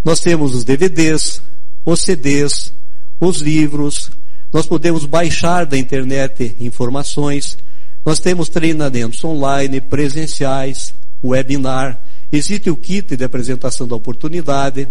Nós 0.04 0.20
temos 0.20 0.54
os 0.54 0.64
DVDs, 0.64 1.42
os 1.86 2.02
CDs, 2.02 2.74
os 3.20 3.38
livros, 3.38 4.12
nós 4.52 4.68
podemos 4.68 5.06
baixar 5.06 5.66
da 5.66 5.78
internet 5.78 6.56
informações, 6.60 7.58
nós 8.06 8.20
temos 8.20 8.50
treinamentos 8.50 9.24
online, 9.24 9.80
presenciais, 9.80 10.94
webinar, 11.24 12.00
existe 12.32 12.70
o 12.70 12.76
kit 12.76 13.16
de 13.16 13.24
apresentação 13.24 13.88
da 13.88 13.96
oportunidade, 13.96 14.88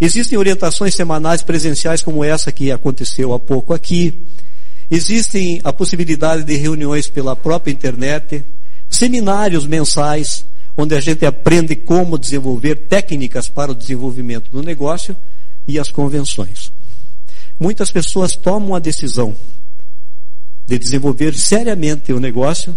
existem 0.00 0.38
orientações 0.38 0.94
semanais 0.94 1.42
presenciais 1.42 2.02
como 2.02 2.22
essa 2.22 2.52
que 2.52 2.70
aconteceu 2.70 3.32
há 3.32 3.40
pouco 3.40 3.74
aqui, 3.74 4.26
existem 4.90 5.60
a 5.64 5.72
possibilidade 5.72 6.44
de 6.44 6.54
reuniões 6.54 7.08
pela 7.08 7.34
própria 7.34 7.72
internet, 7.72 8.44
seminários 8.88 9.66
mensais, 9.66 10.46
onde 10.76 10.94
a 10.94 11.00
gente 11.00 11.26
aprende 11.26 11.74
como 11.74 12.18
desenvolver 12.18 12.86
técnicas 12.86 13.48
para 13.48 13.72
o 13.72 13.74
desenvolvimento 13.74 14.50
do 14.50 14.62
negócio 14.62 15.16
e 15.66 15.78
as 15.78 15.90
convenções. 15.90 16.72
Muitas 17.58 17.90
pessoas 17.90 18.36
tomam 18.36 18.74
a 18.74 18.78
decisão 18.78 19.34
de 20.66 20.78
desenvolver 20.78 21.34
seriamente 21.34 22.12
o 22.12 22.20
negócio 22.20 22.76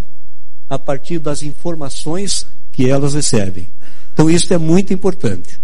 a 0.70 0.78
partir 0.78 1.20
das 1.20 1.42
informações 1.42 2.46
que 2.72 2.90
elas 2.90 3.14
recebem. 3.14 3.68
Então 4.14 4.30
isso 4.30 4.54
é 4.54 4.58
muito 4.58 4.94
importante. 4.94 5.60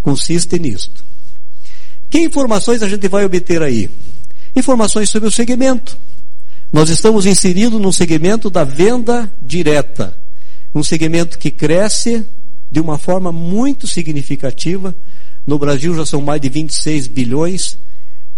Consiste 0.00 0.58
nisto. 0.58 1.04
Que 2.08 2.20
informações 2.20 2.82
a 2.82 2.88
gente 2.88 3.08
vai 3.08 3.24
obter 3.24 3.62
aí? 3.62 3.90
Informações 4.54 5.10
sobre 5.10 5.28
o 5.28 5.32
segmento. 5.32 5.96
Nós 6.72 6.88
estamos 6.88 7.26
inseridos 7.26 7.80
no 7.80 7.92
segmento 7.92 8.48
da 8.48 8.64
venda 8.64 9.30
direta 9.40 10.22
um 10.74 10.82
segmento 10.82 11.38
que 11.38 11.50
cresce 11.50 12.26
de 12.70 12.80
uma 12.80 12.96
forma 12.96 13.30
muito 13.30 13.86
significativa. 13.86 14.94
No 15.46 15.58
Brasil 15.58 15.94
já 15.94 16.06
são 16.06 16.20
mais 16.22 16.40
de 16.40 16.48
26 16.48 17.06
bilhões, 17.08 17.78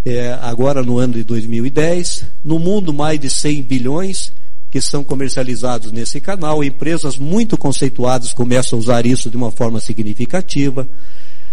é, 0.05 0.39
agora 0.43 0.83
no 0.83 0.99
ano 0.99 1.15
de 1.15 1.25
2010. 1.25 2.27
No 2.45 2.59
mundo, 2.59 2.93
mais 2.93 3.19
de 3.19 3.31
100 3.31 3.63
bilhões 3.63 4.33
que 4.71 4.81
são 4.81 5.05
comercializados 5.05 5.93
nesse 5.93 6.21
canal. 6.21 6.63
Empresas 6.63 7.17
muito 7.17 7.57
conceituadas 7.57 8.33
começam 8.33 8.79
a 8.79 8.81
usar 8.81 9.07
isso 9.07 9.31
de 9.31 9.37
uma 9.37 9.51
forma 9.51 9.81
significativa. 9.81 10.87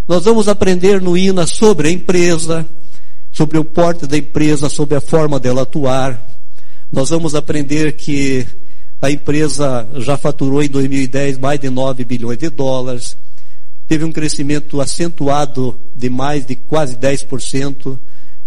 Nós 0.08 0.26
vamos 0.26 0.48
aprender 0.48 1.00
no 1.00 1.16
INA 1.16 1.46
sobre 1.46 1.88
a 1.88 1.92
empresa, 1.92 2.68
sobre 3.32 3.58
o 3.58 3.64
porte 3.64 4.08
da 4.08 4.18
empresa, 4.18 4.68
sobre 4.70 4.96
a 4.96 5.02
forma 5.02 5.40
dela 5.40 5.62
atuar. 5.62 6.20
Nós 6.92 7.10
vamos 7.10 7.36
aprender 7.36 7.94
que 7.94 8.46
a 9.02 9.10
empresa 9.10 9.88
já 9.96 10.18
faturou 10.18 10.62
em 10.62 10.68
2010 10.68 11.38
mais 11.38 11.60
de 11.60 11.70
9 11.70 12.04
bilhões 12.06 12.38
de 12.38 12.50
dólares, 12.50 13.18
teve 13.88 14.06
um 14.06 14.12
crescimento 14.12 14.80
acentuado 14.80 15.76
de 15.96 16.10
mais 16.10 16.46
de 16.46 16.56
quase 16.56 16.96
10% 16.96 17.98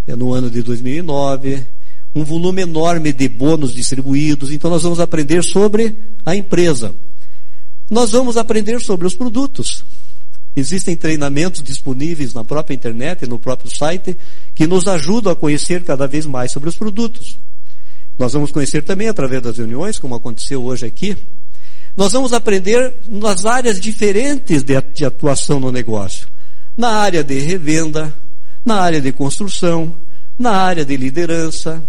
eh, 0.07 0.17
no 0.17 0.33
ano 0.33 0.51
de 0.51 0.63
2009, 0.63 1.65
um 2.15 2.25
volume 2.25 2.63
enorme 2.63 3.13
de 3.13 3.29
bônus 3.29 3.75
distribuídos. 3.75 4.53
Então 4.53 4.71
nós 4.71 4.83
vamos 4.83 5.01
aprender 5.01 5.43
sobre 5.43 5.97
a 6.25 6.37
empresa. 6.37 6.95
Nós 7.91 8.11
vamos 8.11 8.37
aprender 8.37 8.81
sobre 8.81 9.07
os 9.07 9.15
produtos. 9.15 9.85
Existem 10.57 10.97
treinamentos 10.97 11.63
disponíveis 11.63 12.33
na 12.33 12.45
própria 12.45 12.75
internet, 12.75 13.27
no 13.27 13.39
próprio 13.39 13.75
site, 13.75 14.17
que 14.55 14.67
nos 14.67 14.87
ajudam 14.87 15.33
a 15.33 15.37
conhecer 15.37 15.83
cada 15.83 16.07
vez 16.07 16.27
mais 16.27 16.53
sobre 16.53 16.69
os 16.69 16.77
produtos. 16.77 17.37
Nós 18.17 18.33
vamos 18.33 18.53
conhecer 18.53 18.83
também 18.85 19.09
através 19.09 19.43
das 19.43 19.59
reuniões, 19.59 19.99
como 19.99 20.15
aconteceu 20.15 20.63
hoje 20.63 20.87
aqui. 20.87 21.17
Nós 21.97 22.13
vamos 22.13 22.33
aprender 22.33 22.95
nas 23.09 23.45
áreas 23.45 23.81
diferentes 23.81 24.63
de 24.63 25.05
atuação 25.05 25.59
no 25.59 25.73
negócio. 25.73 26.29
Na 26.77 26.91
área 26.91 27.25
de 27.25 27.39
revenda, 27.41 28.15
na 28.65 28.77
área 28.77 29.01
de 29.01 29.13
construção, 29.13 29.95
na 30.39 30.53
área 30.53 30.85
de 30.85 30.97
liderança. 30.97 31.85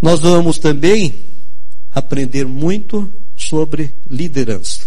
Nós 0.00 0.20
vamos 0.20 0.58
também 0.58 1.14
aprender 1.94 2.46
muito 2.46 3.10
sobre 3.34 3.94
liderança. 4.10 4.86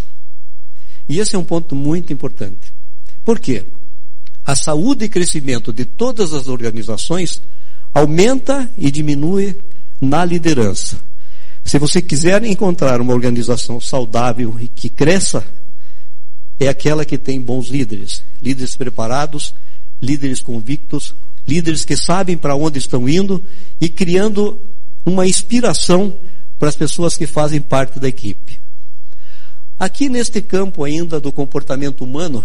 E 1.08 1.20
esse 1.20 1.36
é 1.36 1.40
um 1.40 1.44
ponto 1.44 1.76
muito 1.76 2.14
importante. 2.14 2.74
Por 3.26 3.40
quê? 3.40 3.66
A 4.46 4.56
saúde 4.56 5.06
e 5.06 5.10
crescimento 5.10 5.72
de 5.74 5.86
todas 5.86 6.34
as 6.34 6.48
organizações 6.48 7.42
aumenta 7.94 8.70
e 8.78 8.92
diminui 8.92 9.60
na 10.00 10.24
liderança. 10.24 11.00
Se 11.64 11.78
você 11.78 12.02
quiser 12.02 12.44
encontrar 12.44 13.02
uma 13.02 13.14
organização 13.14 13.80
saudável 13.80 14.58
e 14.60 14.68
que 14.68 14.90
cresça, 14.90 15.44
é 16.60 16.68
aquela 16.68 17.06
que 17.06 17.18
tem 17.18 17.40
bons 17.40 17.68
líderes, 17.68 18.24
líderes 18.42 18.76
preparados, 18.76 19.54
líderes 20.02 20.42
convictos, 20.42 21.16
líderes 21.48 21.84
que 21.84 21.98
sabem 21.98 22.38
para 22.38 22.56
onde 22.56 22.80
estão 22.80 23.08
indo 23.08 23.44
e 23.80 23.90
criando 23.90 24.62
uma 25.06 25.26
inspiração 25.28 26.16
para 26.58 26.70
as 26.70 26.76
pessoas 26.76 27.16
que 27.16 27.26
fazem 27.26 27.62
parte 27.62 28.00
da 28.00 28.08
equipe. 28.08 28.60
Aqui 29.78 30.10
neste 30.10 30.42
campo 30.42 30.84
ainda 30.84 31.20
do 31.20 31.32
comportamento 31.32 32.04
humano, 32.04 32.44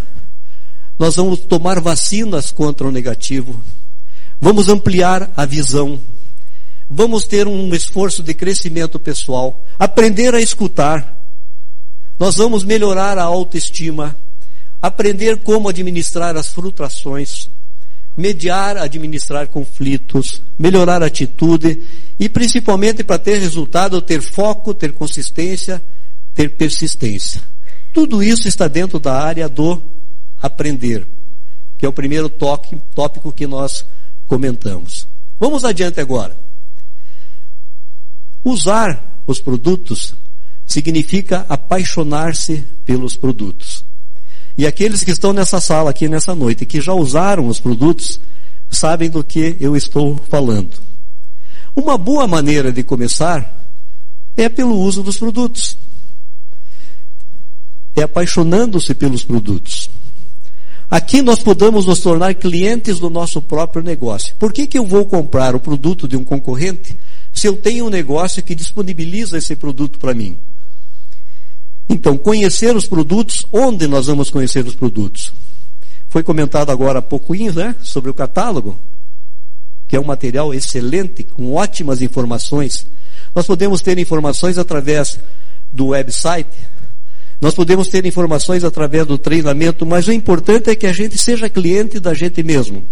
nós 0.99 1.17
vamos 1.17 1.41
tomar 1.41 1.81
vacinas 1.81 2.53
contra 2.53 2.87
o 2.87 2.93
negativo, 2.93 3.61
vamos 4.41 4.69
ampliar 4.69 5.33
a 5.37 5.45
visão, 5.45 5.99
vamos 6.89 7.25
ter 7.25 7.49
um 7.49 7.75
esforço 7.75 8.23
de 8.23 8.33
crescimento 8.35 9.01
pessoal, 9.01 9.67
aprender 9.79 10.33
a 10.35 10.41
escutar, 10.41 11.21
nós 12.19 12.37
vamos 12.37 12.63
melhorar 12.63 13.19
a 13.19 13.25
autoestima, 13.25 14.17
aprender 14.87 15.39
como 15.39 15.71
administrar 15.71 16.37
as 16.37 16.49
frustrações, 16.49 17.49
mediar, 18.15 18.77
administrar 18.77 19.49
conflitos, 19.49 20.43
melhorar 20.59 21.03
a 21.03 21.07
atitude 21.07 21.83
e 22.21 22.29
principalmente 22.29 23.03
para 23.03 23.19
ter 23.19 23.39
resultado, 23.39 24.03
ter 24.03 24.21
foco, 24.21 24.75
ter 24.75 24.93
consistência, 24.93 25.83
ter 26.35 26.51
persistência. 26.51 27.41
Tudo 27.95 28.23
isso 28.23 28.47
está 28.47 28.69
dentro 28.69 28.99
da 28.99 29.15
área 29.15 29.49
do 29.49 29.83
aprender, 30.43 31.09
que 31.79 31.87
é 31.87 31.89
o 31.89 31.93
primeiro 31.93 32.29
toque, 32.29 32.77
tópico 32.95 33.33
que 33.33 33.47
nós 33.47 33.87
comentamos. 34.27 35.09
Vamos 35.41 35.65
adiante 35.65 35.99
agora. 35.99 36.37
Usar 38.45 39.23
os 39.27 39.41
produtos 39.41 40.15
significa 40.67 41.47
apaixonar-se 41.49 42.63
pelos 42.85 43.17
produtos. 43.17 43.74
E 44.57 44.67
aqueles 44.67 45.03
que 45.03 45.11
estão 45.11 45.33
nessa 45.33 45.61
sala 45.61 45.91
aqui 45.91 46.09
nessa 46.09 46.35
noite, 46.35 46.65
que 46.65 46.81
já 46.81 46.93
usaram 46.93 47.49
os 47.49 47.59
produtos, 47.59 48.21
sabem 48.71 49.11
do 49.11 49.25
que 49.25 49.57
eu 49.61 49.77
estou 49.77 50.17
falando. 50.29 50.79
Uma 51.75 51.99
boa 51.99 52.27
maneira 52.27 52.73
de 52.73 52.83
começar 52.83 53.53
é 54.37 54.49
pelo 54.49 54.79
uso 54.79 55.03
dos 55.03 55.17
produtos. 55.17 55.77
É 57.97 58.03
apaixonando-se 58.03 58.95
pelos 58.95 59.25
produtos. 59.25 59.91
Aqui 60.91 61.23
nós 61.23 61.41
podemos 61.41 61.87
nos 61.87 62.01
tornar 62.01 62.35
clientes 62.35 63.01
do 63.01 63.11
nosso 63.11 63.43
próprio 63.43 63.83
negócio. 63.83 64.35
Por 64.39 64.53
que, 64.53 64.67
que 64.67 64.79
eu 64.79 64.87
vou 64.87 65.05
comprar 65.05 65.55
o 65.57 65.61
produto 65.61 66.07
de 66.07 66.17
um 66.17 66.23
concorrente 66.23 66.97
se 67.33 67.49
eu 67.49 67.57
tenho 67.57 67.87
um 67.87 67.91
negócio 67.91 68.43
que 68.43 68.55
disponibiliza 68.55 69.39
esse 69.39 69.57
produto 69.57 69.99
para 69.99 70.15
mim? 70.15 70.37
Então, 71.89 72.17
conhecer 72.17 72.75
os 72.77 72.87
produtos, 72.87 73.47
onde 73.53 73.87
nós 73.87 74.07
vamos 74.07 74.31
conhecer 74.31 74.65
os 74.67 74.75
produtos? 74.75 75.33
Foi 76.09 76.23
comentado 76.23 76.71
agora 76.71 77.01
há 77.01 77.03
pouquinho, 77.03 77.53
né, 77.53 77.75
sobre 77.83 78.11
o 78.11 78.15
catálogo, 78.15 78.79
que 79.87 79.97
é 79.97 80.01
um 80.01 80.05
material 80.05 80.55
excelente, 80.55 81.25
com 81.25 81.55
ótimas 81.55 82.01
informações. 82.01 82.87
Nós 83.35 83.47
podemos 83.47 83.83
ter 83.83 83.99
informações 83.99 84.57
através 84.57 85.19
do 85.73 85.89
website, 85.89 86.57
nós 87.41 87.55
podemos 87.55 87.89
ter 87.89 88.07
informações 88.07 88.65
através 88.65 89.07
do 89.07 89.19
treinamento, 89.19 89.85
mas 89.85 90.07
o 90.09 90.13
importante 90.13 90.71
é 90.71 90.75
que 90.75 90.87
a 90.87 90.93
gente 90.93 91.19
seja 91.19 91.49
cliente 91.51 92.01
da 92.01 92.15
gente 92.15 92.43
mesmo. 92.43 92.85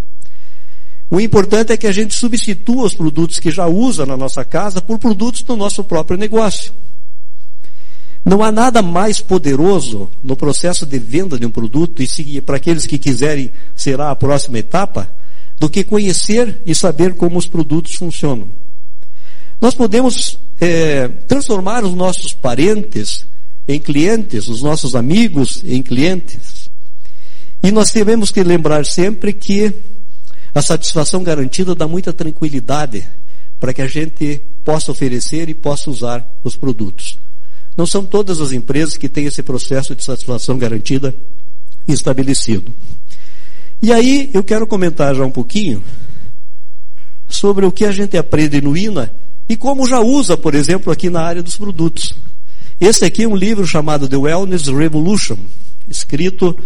O 1.11 1.21
importante 1.21 1.73
é 1.73 1.77
que 1.77 1.87
a 1.87 1.93
gente 1.93 2.15
substitua 2.15 2.85
os 2.85 2.95
produtos 2.95 3.39
que 3.39 3.51
já 3.51 3.67
usa 3.67 4.05
na 4.05 4.17
nossa 4.17 4.45
casa 4.45 4.81
por 4.81 4.99
produtos 4.99 5.43
do 5.43 5.57
nosso 5.57 5.85
próprio 5.85 6.19
negócio. 6.19 6.73
Não 8.25 8.43
há 8.43 8.53
nada 8.53 8.83
mais 8.83 9.21
poderoso 9.21 10.09
no 10.23 10.37
processo 10.37 10.87
de 10.87 10.99
venda 10.99 11.39
de 11.39 11.45
um 11.45 11.51
produto, 11.51 12.03
e 12.03 12.41
para 12.41 12.57
aqueles 12.57 12.87
que 12.87 12.99
quiserem 12.99 13.51
será 13.75 14.11
a 14.11 14.17
próxima 14.17 14.59
etapa, 14.59 15.13
do 15.59 15.69
que 15.69 15.85
conhecer 15.85 16.61
e 16.65 16.75
saber 16.75 17.15
como 17.15 17.39
os 17.39 17.47
produtos 17.47 17.95
funcionam. 17.95 18.49
Nós 19.61 19.75
podemos 19.75 20.39
é, 20.61 21.09
transformar 21.09 21.85
os 21.85 21.95
nossos 21.95 22.33
parentes 22.33 23.27
em 23.67 23.79
clientes, 23.79 24.49
os 24.49 24.63
nossos 24.63 24.97
amigos 24.97 25.63
em 25.65 25.83
clientes. 25.83 26.69
E 27.63 27.71
nós 27.71 27.93
devemos 27.93 28.31
que 28.33 28.43
lembrar 28.43 28.85
sempre 28.85 29.33
que 29.33 29.73
a 30.55 30.61
satisfação 30.61 31.23
garantida 31.23 31.75
dá 31.75 31.87
muita 31.87 32.13
tranquilidade 32.13 33.09
para 33.61 33.73
que 33.73 33.83
a 33.83 33.87
gente 33.87 34.43
possa 34.65 34.91
oferecer 34.91 35.49
e 35.49 35.55
possa 35.55 35.91
usar 35.91 36.29
os 36.43 36.57
produtos. 36.57 37.17
Não 37.77 37.87
são 37.87 38.05
todas 38.05 38.41
as 38.41 38.53
empresas 38.53 38.97
que 38.97 39.09
têm 39.09 39.27
esse 39.27 39.43
processo 39.43 39.95
de 39.95 40.05
satisfação 40.05 40.59
garantida 40.59 41.15
estabelecido. 41.89 42.73
E 43.81 43.93
aí 43.93 44.31
eu 44.33 44.45
quero 44.45 44.67
comentar 44.67 45.15
já 45.15 45.25
um 45.25 45.31
pouquinho 45.31 45.83
sobre 47.29 47.65
o 47.65 47.73
que 47.73 47.85
a 47.85 47.93
gente 47.93 48.17
aprende 48.17 48.61
no 48.61 48.77
INA 48.77 49.13
e 49.49 49.57
como 49.57 49.87
já 49.87 50.01
usa, 50.01 50.37
por 50.37 50.55
exemplo, 50.55 50.93
aqui 50.93 51.11
na 51.11 51.23
área 51.23 51.43
dos 51.43 51.57
produtos. 51.57 52.15
Esse 52.81 53.05
aqui 53.05 53.25
é 53.25 53.29
um 53.29 53.37
livro 53.37 53.67
chamado 53.67 54.09
The 54.09 54.17
Wellness 54.17 54.67
Revolution, 54.67 55.37
escrito 55.89 56.57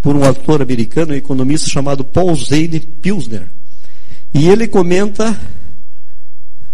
por 0.00 0.16
um 0.16 0.24
autor 0.24 0.62
americano, 0.62 1.12
um 1.12 1.16
economista 1.16 1.68
chamado 1.68 2.04
Paul 2.04 2.34
Zane 2.34 2.80
Pilsner. 2.80 3.48
E 4.32 4.48
ele 4.48 4.66
comenta, 4.66 5.40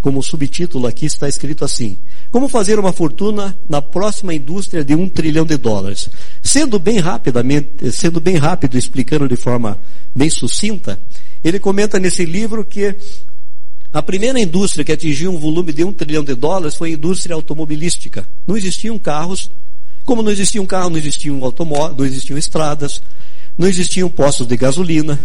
como 0.00 0.22
subtítulo 0.22 0.87
aqui 0.87 1.07
está 1.07 1.29
escrito 1.29 1.64
assim: 1.64 1.98
como 2.31 2.49
fazer 2.49 2.79
uma 2.79 2.93
fortuna 2.93 3.57
na 3.69 3.83
próxima 3.83 4.33
indústria 4.33 4.85
de 4.85 4.95
um 4.95 5.09
trilhão 5.09 5.45
de 5.45 5.57
dólares? 5.57 6.09
Sendo 6.40 6.79
bem 6.79 6.99
rapidamente, 6.99 7.90
sendo 7.90 8.21
bem 8.21 8.37
rápido, 8.37 8.79
explicando 8.79 9.29
de 9.29 9.37
forma 9.37 9.77
bem 10.14 10.31
sucinta, 10.31 11.01
ele 11.43 11.59
comenta 11.59 11.99
nesse 11.99 12.25
livro 12.25 12.64
que 12.64 12.95
a 13.93 14.01
primeira 14.01 14.38
indústria 14.38 14.85
que 14.85 14.93
atingiu 14.93 15.33
um 15.33 15.38
volume 15.38 15.73
de 15.73 15.83
um 15.83 15.93
trilhão 15.93 16.23
de 16.23 16.35
dólares 16.37 16.77
foi 16.77 16.90
a 16.90 16.93
indústria 16.93 17.35
automobilística. 17.35 18.25
Não 18.47 18.57
existiam 18.57 18.97
carros, 18.97 19.51
como 20.05 20.23
não 20.23 20.31
existiam 20.31 20.64
carros, 20.64 20.93
não 20.93 20.99
existiam 20.99 21.45
automóveis, 21.45 21.99
não 21.99 22.05
existiam 22.05 22.38
estradas, 22.38 23.03
não 23.59 23.66
existiam 23.66 24.09
postos 24.09 24.47
de 24.47 24.57
gasolina, 24.57 25.19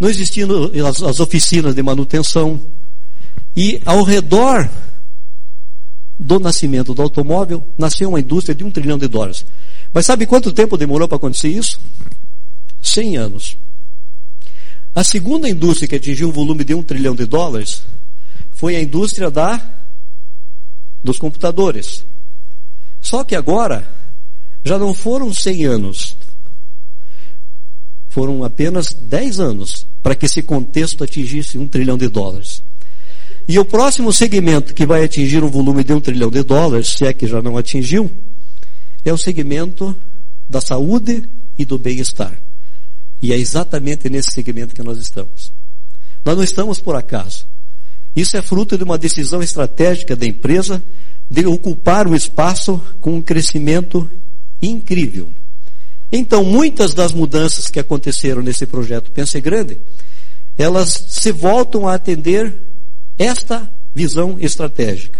não 0.00 0.10
existiam 0.10 0.48
as, 0.88 1.00
as 1.00 1.20
oficinas 1.20 1.76
de 1.76 1.82
manutenção. 1.84 2.60
E 3.56 3.80
ao 3.84 4.02
redor 4.02 4.68
do 6.18 6.40
nascimento 6.40 6.92
do 6.92 7.02
automóvel, 7.02 7.66
nasceu 7.78 8.08
uma 8.08 8.20
indústria 8.20 8.54
de 8.54 8.64
um 8.64 8.70
trilhão 8.70 8.98
de 8.98 9.06
dólares. 9.06 9.46
Mas 9.92 10.06
sabe 10.06 10.26
quanto 10.26 10.52
tempo 10.52 10.76
demorou 10.76 11.06
para 11.06 11.16
acontecer 11.16 11.48
isso? 11.48 11.80
100 12.82 13.16
anos. 13.16 13.56
A 14.94 15.04
segunda 15.04 15.48
indústria 15.48 15.86
que 15.86 15.94
atingiu 15.94 16.28
um 16.28 16.32
volume 16.32 16.64
de 16.64 16.74
um 16.74 16.82
trilhão 16.82 17.14
de 17.14 17.24
dólares 17.24 17.84
foi 18.50 18.74
a 18.74 18.82
indústria 18.82 19.30
da 19.30 19.60
dos 21.04 21.18
computadores. 21.18 22.04
Só 23.00 23.22
que 23.22 23.36
agora 23.36 23.88
já 24.64 24.76
não 24.76 24.92
foram 24.92 25.32
100 25.32 25.64
anos. 25.66 26.16
Foram 28.08 28.42
apenas 28.42 28.92
10 28.92 29.38
anos 29.38 29.86
para 30.02 30.16
que 30.16 30.26
esse 30.26 30.42
contexto 30.42 31.04
atingisse 31.04 31.56
um 31.56 31.68
trilhão 31.68 31.96
de 31.96 32.08
dólares. 32.08 32.62
E 33.48 33.58
o 33.58 33.64
próximo 33.64 34.12
segmento 34.12 34.74
que 34.74 34.84
vai 34.84 35.02
atingir 35.02 35.42
um 35.42 35.48
volume 35.48 35.82
de 35.82 35.94
um 35.94 36.00
trilhão 36.00 36.30
de 36.30 36.42
dólares, 36.42 36.88
se 36.88 37.06
é 37.06 37.14
que 37.14 37.26
já 37.26 37.40
não 37.40 37.56
atingiu, 37.56 38.10
é 39.02 39.10
o 39.10 39.16
segmento 39.16 39.96
da 40.46 40.60
saúde 40.60 41.26
e 41.58 41.64
do 41.64 41.78
bem-estar. 41.78 42.38
E 43.22 43.32
é 43.32 43.38
exatamente 43.38 44.10
nesse 44.10 44.32
segmento 44.32 44.74
que 44.74 44.82
nós 44.82 44.98
estamos. 44.98 45.50
Nós 46.22 46.36
não 46.36 46.44
estamos 46.44 46.78
por 46.78 46.94
acaso. 46.94 47.46
Isso 48.14 48.36
é 48.36 48.42
fruto 48.42 48.76
de 48.76 48.84
uma 48.84 48.98
decisão 48.98 49.42
estratégica 49.42 50.14
da 50.14 50.26
empresa 50.26 50.82
de 51.30 51.46
ocupar 51.46 52.06
o 52.06 52.14
espaço 52.14 52.82
com 53.00 53.14
um 53.14 53.22
crescimento 53.22 54.10
incrível. 54.60 55.32
Então, 56.12 56.44
muitas 56.44 56.92
das 56.92 57.12
mudanças 57.12 57.68
que 57.68 57.80
aconteceram 57.80 58.42
nesse 58.42 58.66
projeto 58.66 59.10
Pense 59.10 59.40
Grande, 59.40 59.80
elas 60.56 61.04
se 61.08 61.32
voltam 61.32 61.88
a 61.88 61.94
atender 61.94 62.54
esta 63.18 63.70
visão 63.94 64.36
estratégica. 64.38 65.18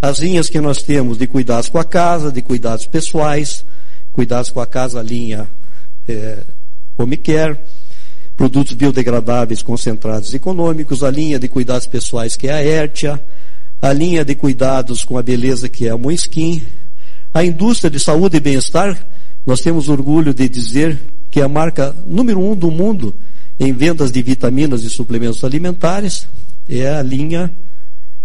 As 0.00 0.18
linhas 0.18 0.48
que 0.48 0.60
nós 0.60 0.82
temos 0.82 1.18
de 1.18 1.26
cuidados 1.26 1.68
com 1.68 1.78
a 1.78 1.84
casa, 1.84 2.32
de 2.32 2.40
cuidados 2.40 2.86
pessoais, 2.86 3.64
cuidados 4.12 4.50
com 4.50 4.60
a 4.60 4.66
casa, 4.66 5.02
linha 5.02 5.48
é, 6.08 6.38
home 6.96 7.16
care, 7.16 7.58
produtos 8.36 8.74
biodegradáveis 8.74 9.62
concentrados 9.62 10.32
econômicos, 10.32 11.02
a 11.02 11.10
linha 11.10 11.38
de 11.38 11.48
cuidados 11.48 11.86
pessoais 11.86 12.36
que 12.36 12.48
é 12.48 12.52
a 12.52 12.64
Ertia, 12.64 13.22
a 13.82 13.92
linha 13.92 14.24
de 14.24 14.34
cuidados 14.34 15.04
com 15.04 15.18
a 15.18 15.22
beleza 15.22 15.68
que 15.68 15.86
é 15.86 15.90
a 15.90 15.98
Moiskin, 15.98 16.62
a 17.34 17.44
indústria 17.44 17.90
de 17.90 18.00
saúde 18.00 18.36
e 18.36 18.40
bem-estar, 18.40 19.06
nós 19.44 19.60
temos 19.60 19.88
orgulho 19.88 20.32
de 20.32 20.48
dizer 20.48 20.98
que 21.30 21.40
é 21.40 21.44
a 21.44 21.48
marca 21.48 21.94
número 22.06 22.40
um 22.40 22.56
do 22.56 22.70
mundo 22.70 23.14
em 23.58 23.72
vendas 23.72 24.10
de 24.10 24.22
vitaminas 24.22 24.84
e 24.84 24.90
suplementos 24.90 25.44
alimentares, 25.44 26.28
é 26.68 26.88
a 26.88 27.02
linha 27.02 27.52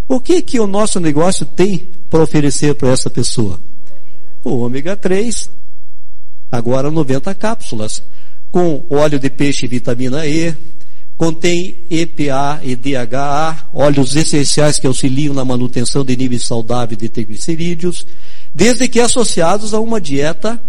O 0.07 0.19
que 0.19 0.41
que 0.41 0.59
o 0.59 0.67
nosso 0.67 0.99
negócio 0.99 1.45
tem 1.45 1.89
para 2.09 2.23
oferecer 2.23 2.75
para 2.75 2.89
essa 2.89 3.09
pessoa? 3.09 3.59
O 4.43 4.59
ômega 4.59 4.95
3, 4.95 5.49
agora 6.51 6.89
90 6.89 7.35
cápsulas, 7.35 8.01
com 8.51 8.85
óleo 8.89 9.19
de 9.19 9.29
peixe 9.29 9.65
e 9.65 9.69
vitamina 9.69 10.25
E, 10.25 10.55
contém 11.21 11.75
EPA 11.87 12.59
e 12.63 12.75
DHA, 12.75 13.67
óleos 13.75 14.15
essenciais 14.15 14.79
que 14.79 14.87
auxiliam 14.87 15.35
na 15.35 15.45
manutenção 15.45 16.03
de 16.03 16.17
níveis 16.17 16.45
saudáveis 16.45 16.97
de 16.97 17.07
triglicerídeos, 17.09 18.07
desde 18.55 18.87
que 18.87 18.99
associados 18.99 19.71
a 19.75 19.79
uma 19.79 20.01
dieta 20.01 20.59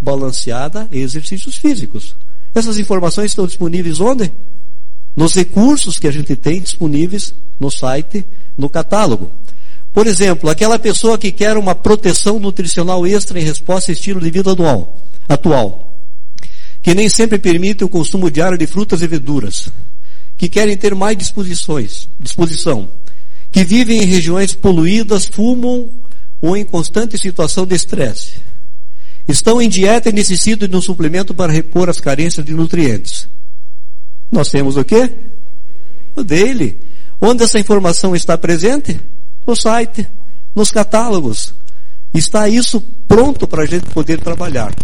balanceada 0.00 0.88
e 0.90 0.98
exercícios 0.98 1.58
físicos. 1.58 2.16
Essas 2.52 2.76
informações 2.76 3.30
estão 3.30 3.46
disponíveis 3.46 4.00
onde? 4.00 4.32
Nos 5.14 5.32
recursos 5.32 5.96
que 5.96 6.08
a 6.08 6.12
gente 6.12 6.34
tem 6.34 6.60
disponíveis 6.60 7.32
no 7.60 7.70
site, 7.70 8.24
no 8.58 8.68
catálogo. 8.68 9.30
Por 9.92 10.08
exemplo, 10.08 10.50
aquela 10.50 10.76
pessoa 10.76 11.16
que 11.18 11.30
quer 11.30 11.56
uma 11.56 11.76
proteção 11.76 12.40
nutricional 12.40 13.06
extra 13.06 13.38
em 13.38 13.44
resposta 13.44 13.92
ao 13.92 13.94
estilo 13.94 14.20
de 14.20 14.28
vida 14.32 14.50
atual, 14.50 15.06
atual 15.28 15.86
que 16.82 16.94
nem 16.94 17.08
sempre 17.08 17.38
permite 17.38 17.84
o 17.84 17.88
consumo 17.88 18.30
diário 18.30 18.56
de 18.56 18.66
frutas 18.66 19.02
e 19.02 19.06
verduras, 19.06 19.70
que 20.40 20.48
querem 20.48 20.74
ter 20.74 20.94
mais 20.94 21.18
disposições, 21.18 22.08
disposição, 22.18 22.88
que 23.52 23.62
vivem 23.62 24.02
em 24.02 24.06
regiões 24.06 24.54
poluídas, 24.54 25.26
fumam 25.26 25.90
ou 26.40 26.56
em 26.56 26.64
constante 26.64 27.18
situação 27.18 27.66
de 27.66 27.74
estresse. 27.74 28.40
Estão 29.28 29.60
em 29.60 29.68
dieta 29.68 30.08
e 30.08 30.12
necessitam 30.14 30.66
de 30.66 30.74
um 30.74 30.80
suplemento 30.80 31.34
para 31.34 31.52
repor 31.52 31.90
as 31.90 32.00
carências 32.00 32.46
de 32.46 32.54
nutrientes. 32.54 33.28
Nós 34.32 34.48
temos 34.48 34.78
o 34.78 34.84
quê? 34.84 35.12
O 36.16 36.24
dele. 36.24 36.80
Onde 37.20 37.44
essa 37.44 37.58
informação 37.58 38.16
está 38.16 38.38
presente? 38.38 38.98
No 39.46 39.54
site, 39.54 40.06
nos 40.54 40.70
catálogos. 40.70 41.54
Está 42.14 42.48
isso 42.48 42.80
pronto 43.06 43.46
para 43.46 43.64
a 43.64 43.66
gente 43.66 43.90
poder 43.90 44.22
trabalhar. 44.22 44.74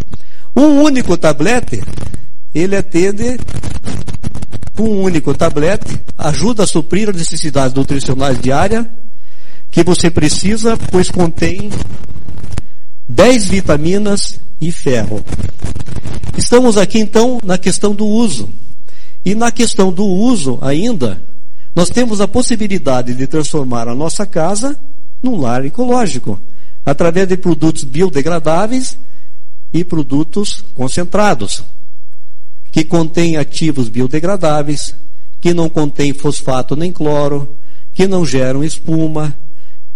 Um 0.54 0.82
único 0.82 1.16
tablete, 1.16 1.80
ele 2.58 2.74
atende 2.74 3.38
um 4.78 5.02
único 5.02 5.34
tablete, 5.34 6.00
ajuda 6.16 6.64
a 6.64 6.66
suprir 6.66 7.10
as 7.10 7.16
necessidades 7.16 7.74
nutricionais 7.74 8.40
diárias 8.40 8.86
que 9.70 9.84
você 9.84 10.10
precisa, 10.10 10.76
pois 10.90 11.10
contém 11.10 11.70
10 13.06 13.48
vitaminas 13.48 14.40
e 14.58 14.72
ferro. 14.72 15.22
Estamos 16.36 16.78
aqui 16.78 16.98
então 16.98 17.38
na 17.44 17.58
questão 17.58 17.94
do 17.94 18.06
uso. 18.06 18.48
E 19.22 19.34
na 19.34 19.50
questão 19.50 19.92
do 19.92 20.04
uso 20.04 20.58
ainda, 20.62 21.20
nós 21.74 21.90
temos 21.90 22.22
a 22.22 22.28
possibilidade 22.28 23.14
de 23.14 23.26
transformar 23.26 23.86
a 23.86 23.94
nossa 23.94 24.24
casa 24.24 24.78
num 25.22 25.38
lar 25.38 25.64
ecológico, 25.64 26.40
através 26.84 27.28
de 27.28 27.36
produtos 27.36 27.84
biodegradáveis 27.84 28.96
e 29.74 29.84
produtos 29.84 30.64
concentrados, 30.74 31.62
que 32.76 32.84
contêm 32.84 33.38
ativos 33.38 33.88
biodegradáveis, 33.88 34.94
que 35.40 35.54
não 35.54 35.66
contêm 35.66 36.12
fosfato 36.12 36.76
nem 36.76 36.92
cloro, 36.92 37.56
que 37.94 38.06
não 38.06 38.22
geram 38.22 38.62
espuma, 38.62 39.34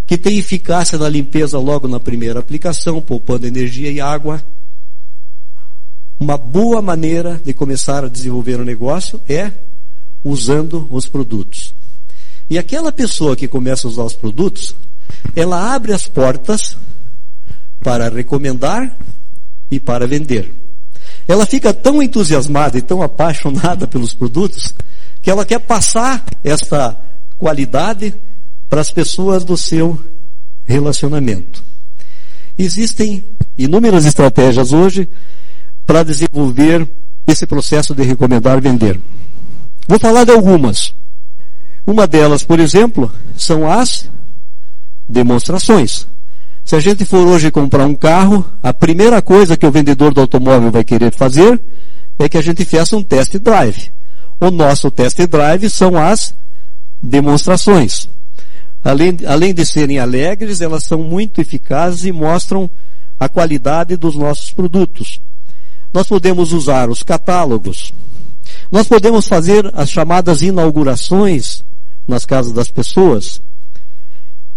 que 0.06 0.16
têm 0.16 0.38
eficácia 0.38 0.96
na 0.96 1.06
limpeza 1.06 1.58
logo 1.58 1.86
na 1.86 2.00
primeira 2.00 2.40
aplicação, 2.40 3.02
poupando 3.02 3.46
energia 3.46 3.92
e 3.92 4.00
água. 4.00 4.42
Uma 6.18 6.38
boa 6.38 6.80
maneira 6.80 7.38
de 7.44 7.52
começar 7.52 8.02
a 8.02 8.08
desenvolver 8.08 8.58
um 8.58 8.64
negócio 8.64 9.20
é 9.28 9.52
usando 10.24 10.88
os 10.90 11.06
produtos. 11.06 11.74
E 12.48 12.56
aquela 12.56 12.90
pessoa 12.90 13.36
que 13.36 13.46
começa 13.46 13.86
a 13.86 13.90
usar 13.90 14.04
os 14.04 14.16
produtos, 14.16 14.74
ela 15.36 15.74
abre 15.74 15.92
as 15.92 16.08
portas 16.08 16.78
para 17.80 18.08
recomendar 18.08 18.96
e 19.70 19.78
para 19.78 20.06
vender. 20.06 20.69
Ela 21.30 21.46
fica 21.46 21.72
tão 21.72 22.02
entusiasmada 22.02 22.76
e 22.76 22.82
tão 22.82 23.02
apaixonada 23.02 23.86
pelos 23.86 24.12
produtos 24.12 24.74
que 25.22 25.30
ela 25.30 25.44
quer 25.44 25.60
passar 25.60 26.24
essa 26.42 26.96
qualidade 27.38 28.12
para 28.68 28.80
as 28.80 28.90
pessoas 28.90 29.44
do 29.44 29.56
seu 29.56 29.96
relacionamento. 30.64 31.62
Existem 32.58 33.24
inúmeras 33.56 34.06
estratégias 34.06 34.72
hoje 34.72 35.08
para 35.86 36.02
desenvolver 36.02 36.88
esse 37.24 37.46
processo 37.46 37.94
de 37.94 38.02
recomendar 38.02 38.60
vender. 38.60 39.00
Vou 39.86 40.00
falar 40.00 40.24
de 40.24 40.32
algumas. 40.32 40.92
Uma 41.86 42.08
delas, 42.08 42.42
por 42.42 42.58
exemplo, 42.58 43.08
são 43.36 43.70
as 43.70 44.10
demonstrações. 45.08 46.08
Se 46.64 46.76
a 46.76 46.80
gente 46.80 47.04
for 47.04 47.26
hoje 47.26 47.50
comprar 47.50 47.86
um 47.86 47.94
carro, 47.94 48.44
a 48.62 48.72
primeira 48.72 49.20
coisa 49.20 49.56
que 49.56 49.66
o 49.66 49.70
vendedor 49.70 50.14
do 50.14 50.20
automóvel 50.20 50.70
vai 50.70 50.84
querer 50.84 51.12
fazer 51.12 51.60
é 52.18 52.28
que 52.28 52.38
a 52.38 52.42
gente 52.42 52.64
faça 52.64 52.96
um 52.96 53.02
test 53.02 53.36
drive. 53.38 53.90
O 54.38 54.50
nosso 54.50 54.90
test 54.90 55.18
drive 55.26 55.68
são 55.68 55.96
as 55.96 56.34
demonstrações. 57.02 58.08
Além, 58.82 59.18
além 59.26 59.52
de 59.52 59.66
serem 59.66 59.98
alegres, 59.98 60.60
elas 60.60 60.84
são 60.84 61.02
muito 61.02 61.40
eficazes 61.40 62.04
e 62.04 62.12
mostram 62.12 62.70
a 63.18 63.28
qualidade 63.28 63.96
dos 63.96 64.16
nossos 64.16 64.52
produtos. 64.52 65.20
Nós 65.92 66.06
podemos 66.06 66.52
usar 66.52 66.88
os 66.88 67.02
catálogos. 67.02 67.92
Nós 68.70 68.86
podemos 68.86 69.26
fazer 69.26 69.70
as 69.74 69.90
chamadas 69.90 70.40
inaugurações 70.40 71.62
nas 72.06 72.24
casas 72.24 72.52
das 72.52 72.70
pessoas 72.70 73.42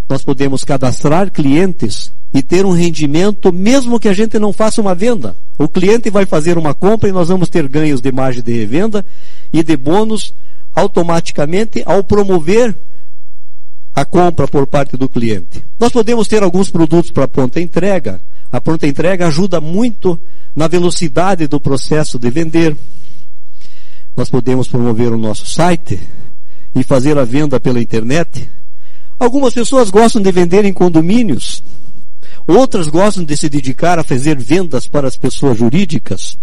nós 0.08 0.22
podemos 0.22 0.64
cadastrar 0.64 1.30
clientes 1.30 2.12
e 2.32 2.42
ter 2.42 2.66
um 2.66 2.72
rendimento 2.72 3.52
mesmo 3.52 3.98
que 3.98 4.08
a 4.08 4.12
gente 4.12 4.38
não 4.38 4.52
faça 4.52 4.80
uma 4.80 4.94
venda. 4.94 5.36
O 5.56 5.68
cliente 5.68 6.10
vai 6.10 6.26
fazer 6.26 6.58
uma 6.58 6.74
compra 6.74 7.08
e 7.08 7.12
nós 7.12 7.28
vamos 7.28 7.48
ter 7.48 7.68
ganhos 7.68 8.00
de 8.00 8.10
margem 8.10 8.42
de 8.42 8.52
revenda 8.52 9.04
e 9.52 9.62
de 9.62 9.76
bônus 9.76 10.34
automaticamente 10.74 11.82
ao 11.86 12.02
promover 12.02 12.76
a 13.94 14.04
compra 14.04 14.48
por 14.48 14.66
parte 14.66 14.96
do 14.96 15.08
cliente. 15.08 15.64
Nós 15.78 15.92
podemos 15.92 16.26
ter 16.26 16.42
alguns 16.42 16.70
produtos 16.70 17.12
para 17.12 17.28
pronta 17.28 17.60
entrega. 17.60 18.20
A 18.50 18.60
pronta 18.60 18.86
entrega 18.86 19.28
ajuda 19.28 19.60
muito 19.60 20.20
na 20.54 20.66
velocidade 20.66 21.46
do 21.46 21.60
processo 21.60 22.18
de 22.18 22.30
vender. 22.30 22.76
Nós 24.16 24.28
podemos 24.28 24.66
promover 24.66 25.12
o 25.12 25.18
nosso 25.18 25.46
site 25.46 26.00
e 26.74 26.82
fazer 26.82 27.16
a 27.16 27.24
venda 27.24 27.60
pela 27.60 27.80
internet 27.80 28.50
Algumas 29.18 29.54
pessoas 29.54 29.90
gostam 29.90 30.20
de 30.20 30.30
vender 30.32 30.64
em 30.64 30.72
condomínios. 30.72 31.62
Outras 32.46 32.88
gostam 32.88 33.24
de 33.24 33.36
se 33.36 33.48
dedicar 33.48 33.98
a 33.98 34.04
fazer 34.04 34.38
vendas 34.38 34.86
para 34.86 35.08
as 35.08 35.16
pessoas 35.16 35.58
jurídicas. 35.58 36.36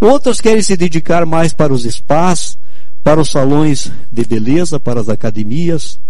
Outras 0.00 0.40
querem 0.40 0.62
se 0.62 0.76
dedicar 0.76 1.26
mais 1.26 1.52
para 1.52 1.72
os 1.72 1.84
spas, 1.84 2.58
para 3.02 3.20
os 3.20 3.30
salões 3.30 3.90
de 4.10 4.24
beleza, 4.24 4.78
para 4.78 5.00
as 5.00 5.08
academias. 5.08 6.00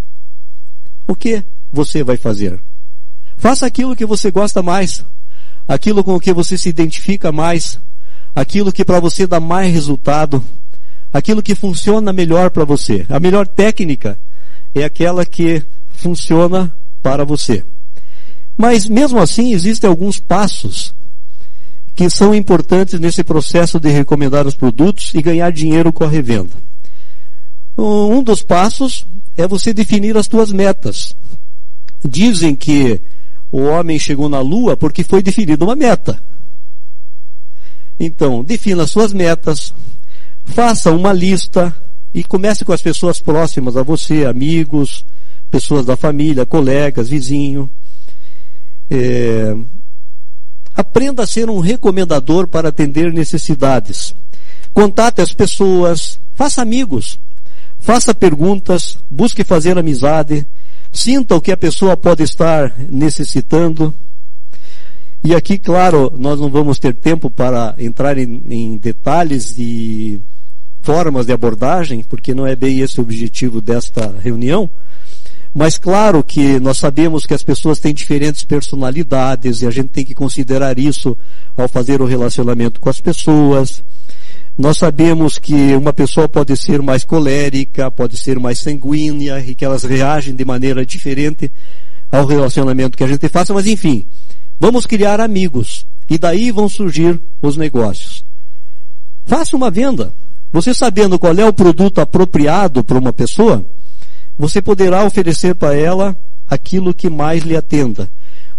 O 1.07 1.15
que 1.15 1.45
você 1.73 2.03
vai 2.03 2.17
fazer? 2.17 2.61
Faça 3.37 3.67
aquilo 3.67 3.97
que 3.97 4.05
você 4.05 4.31
gosta 4.31 4.63
mais, 4.63 5.05
aquilo 5.67 6.03
com 6.03 6.15
o 6.15 6.21
que 6.21 6.33
você 6.33 6.59
se 6.59 6.69
identifica 6.69 7.31
mais, 7.31 7.79
aquilo 8.35 8.73
que 8.73 8.85
para 8.85 9.01
você 9.01 9.27
dá 9.27 9.39
mais 9.39 9.73
resultado, 9.73 10.43
aquilo 11.13 11.43
que 11.43 11.55
funciona 11.55 12.13
melhor 12.13 12.51
para 12.51 12.65
você. 12.65 13.07
A 13.09 13.21
melhor 13.21 13.47
técnica 13.47 14.19
é 14.81 14.85
aquela 14.85 15.25
que 15.25 15.63
funciona 15.91 16.75
para 17.03 17.25
você. 17.25 17.65
Mas 18.57 18.87
mesmo 18.87 19.19
assim, 19.21 19.53
existem 19.53 19.89
alguns 19.89 20.19
passos 20.19 20.95
que 21.95 22.09
são 22.09 22.35
importantes 22.35 22.99
nesse 23.01 23.25
processo 23.25 23.81
de 23.81 23.89
recomendar 23.89 24.47
os 24.47 24.55
produtos 24.55 25.13
e 25.15 25.23
ganhar 25.23 25.51
dinheiro 25.51 25.93
com 25.93 26.05
a 26.05 26.09
revenda. 26.09 26.55
Um 27.77 28.23
dos 28.23 28.43
passos 28.43 29.07
é 29.37 29.47
você 29.47 29.73
definir 29.73 30.17
as 30.17 30.27
suas 30.27 30.53
metas. 30.53 31.15
Dizem 32.05 32.55
que 32.55 33.01
o 33.51 33.63
homem 33.63 33.99
chegou 33.99 34.29
na 34.29 34.41
lua 34.41 34.77
porque 34.77 35.05
foi 35.05 35.23
definida 35.23 35.65
uma 35.65 35.77
meta. 35.77 36.21
Então, 37.99 38.45
defina 38.45 38.85
as 38.85 38.91
suas 38.91 39.13
metas, 39.13 39.75
faça 40.45 40.93
uma 40.93 41.13
lista, 41.13 41.75
e 42.13 42.25
comece 42.25 42.65
com 42.65 42.73
as 42.73 42.83
pessoas 42.83 43.21
próximas 43.21 43.77
a 43.77 43.83
você, 43.83 44.25
amigos, 44.25 45.05
pessoas 45.51 45.85
da 45.85 45.97
família, 45.97 46.47
colegas, 46.47 47.09
vizinho. 47.09 47.71
É, 48.91 49.55
aprenda 50.75 51.23
a 51.23 51.27
ser 51.27 51.51
um 51.51 51.61
recomendador 51.61 52.47
para 52.47 52.69
atender 52.69 53.13
necessidades. 53.13 54.15
Contate 54.73 55.21
as 55.21 55.33
pessoas, 55.33 56.19
faça 56.35 56.63
amigos, 56.63 57.19
faça 57.79 58.15
perguntas, 58.15 58.99
busque 59.11 59.45
fazer 59.45 59.77
amizade, 59.77 60.47
sinta 60.93 61.35
o 61.35 61.41
que 61.41 61.53
a 61.53 61.57
pessoa 61.57 61.97
pode 61.97 62.23
estar 62.23 62.73
necessitando. 62.79 63.95
E 65.23 65.35
aqui, 65.35 65.59
claro, 65.59 66.13
nós 66.17 66.39
não 66.39 66.49
vamos 66.49 66.79
ter 66.79 66.95
tempo 66.95 67.29
para 67.29 67.75
entrar 67.77 68.17
em, 68.17 68.43
em 68.49 68.77
detalhes 68.77 69.59
e 69.59 70.23
formas 70.89 71.27
de 71.27 71.35
abordagem, 71.35 72.03
porque 72.03 72.33
não 72.33 72.47
é 72.47 72.57
bem 72.57 72.81
esse 72.81 72.99
o 72.99 73.03
objetivo 73.03 73.61
desta 73.61 74.11
reunião. 74.23 74.71
Mas 75.55 75.77
claro 75.77 76.25
que 76.25 76.59
nós 76.59 76.79
sabemos 76.79 77.27
que 77.27 77.35
as 77.35 77.43
pessoas 77.43 77.79
têm 77.79 77.93
diferentes 77.93 78.43
personalidades 78.43 79.61
e 79.61 79.67
a 79.67 79.71
gente 79.71 79.91
tem 79.91 80.03
que 80.03 80.15
considerar 80.15 80.79
isso 80.79 81.15
ao 81.55 81.69
fazer 81.69 82.01
o 82.01 82.07
relacionamento 82.07 82.81
com 82.81 82.89
as 82.89 83.03
pessoas. 83.03 83.85
Nós 84.57 84.79
sabemos 84.79 85.39
que 85.39 85.75
uma 85.75 85.93
pessoa 85.93 86.27
pode 86.27 86.57
ser 86.57 86.81
mais 86.81 87.05
colérica, 87.05 87.91
pode 87.91 88.17
ser 88.17 88.39
mais 88.39 88.59
sanguínea 88.59 89.41
e 89.41 89.55
que 89.55 89.67
elas 89.67 89.83
reagem 89.83 90.35
de 90.35 90.43
maneira 90.43 90.87
diferente 90.87 91.53
ao 92.11 92.25
relacionamento 92.25 92.97
que 92.97 93.05
a 93.05 93.09
gente 93.09 93.29
faça, 93.29 93.53
mas 93.53 93.67
enfim, 93.67 94.07
vamos 94.59 94.87
criar 94.87 95.21
amigos 95.21 95.87
e 96.09 96.17
daí 96.17 96.51
vão 96.51 96.67
surgir 96.67 97.21
os 97.43 97.59
negócios. 97.59 98.25
Faça 99.27 99.55
uma 99.55 99.71
venda. 99.71 100.15
Você 100.53 100.73
sabendo 100.73 101.19
qual 101.19 101.35
é 101.35 101.45
o 101.45 101.53
produto 101.53 102.01
apropriado 102.01 102.83
para 102.83 102.99
uma 102.99 103.13
pessoa, 103.13 103.65
você 104.39 104.63
poderá 104.63 105.05
oferecer 105.05 105.55
para 105.55 105.75
ela 105.75 106.17
aquilo 106.49 106.95
que 106.95 107.11
mais 107.11 107.43
lhe 107.43 107.57
atenda. 107.57 108.09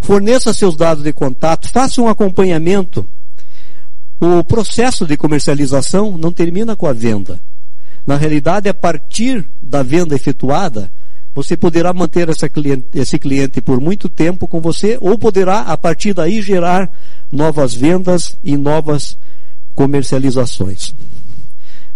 Forneça 0.01 0.53
seus 0.53 0.75
dados 0.75 1.03
de 1.03 1.11
contato, 1.11 1.69
faça 1.69 2.01
um 2.01 2.07
acompanhamento. 2.07 3.07
O 4.19 4.43
processo 4.43 5.05
de 5.05 5.17
comercialização 5.17 6.17
não 6.17 6.31
termina 6.31 6.75
com 6.75 6.85
a 6.85 6.93
venda. 6.93 7.39
Na 8.05 8.17
realidade, 8.17 8.69
a 8.69 8.73
partir 8.73 9.45
da 9.61 9.81
venda 9.81 10.15
efetuada, 10.15 10.91
você 11.33 11.55
poderá 11.55 11.93
manter 11.93 12.27
cliente, 12.49 12.87
esse 12.93 13.17
cliente 13.17 13.61
por 13.61 13.79
muito 13.79 14.09
tempo 14.09 14.47
com 14.47 14.59
você 14.59 14.97
ou 14.99 15.17
poderá, 15.17 15.61
a 15.61 15.77
partir 15.77 16.13
daí, 16.13 16.41
gerar 16.41 16.91
novas 17.31 17.73
vendas 17.73 18.37
e 18.43 18.57
novas 18.57 19.17
comercializações. 19.75 20.93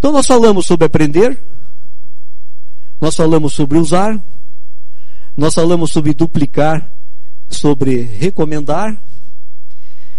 Então, 0.03 0.11
nós 0.11 0.27
falamos 0.27 0.65
sobre 0.65 0.85
aprender, 0.85 1.39
nós 2.99 3.15
falamos 3.15 3.53
sobre 3.53 3.77
usar, 3.77 4.21
nós 5.37 5.53
falamos 5.53 5.91
sobre 5.91 6.13
duplicar, 6.13 6.91
sobre 7.47 8.01
recomendar, 8.01 9.01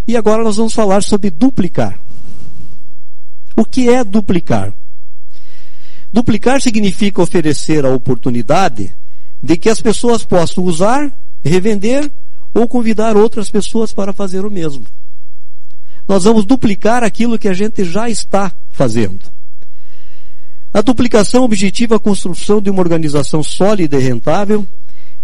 e 0.08 0.16
agora 0.16 0.42
nós 0.42 0.56
vamos 0.56 0.72
falar 0.72 1.02
sobre 1.02 1.28
duplicar. 1.28 2.00
O 3.54 3.62
que 3.62 3.90
é 3.90 4.02
duplicar? 4.02 4.72
Duplicar 6.10 6.62
significa 6.62 7.20
oferecer 7.20 7.84
a 7.84 7.90
oportunidade 7.90 8.96
de 9.42 9.56
que 9.58 9.68
as 9.68 9.82
pessoas 9.82 10.24
possam 10.24 10.64
usar, 10.64 11.12
revender 11.44 12.10
ou 12.54 12.66
convidar 12.66 13.18
outras 13.18 13.50
pessoas 13.50 13.92
para 13.92 14.14
fazer 14.14 14.46
o 14.46 14.50
mesmo. 14.50 14.86
Nós 16.08 16.24
vamos 16.24 16.46
duplicar 16.46 17.04
aquilo 17.04 17.38
que 17.38 17.48
a 17.48 17.52
gente 17.52 17.84
já 17.84 18.08
está 18.08 18.50
fazendo. 18.72 19.43
A 20.74 20.82
duplicação 20.82 21.44
objetiva 21.44 21.94
a 21.94 22.00
construção 22.00 22.60
de 22.60 22.68
uma 22.68 22.80
organização 22.80 23.44
sólida 23.44 23.96
e 23.96 24.02
rentável 24.02 24.66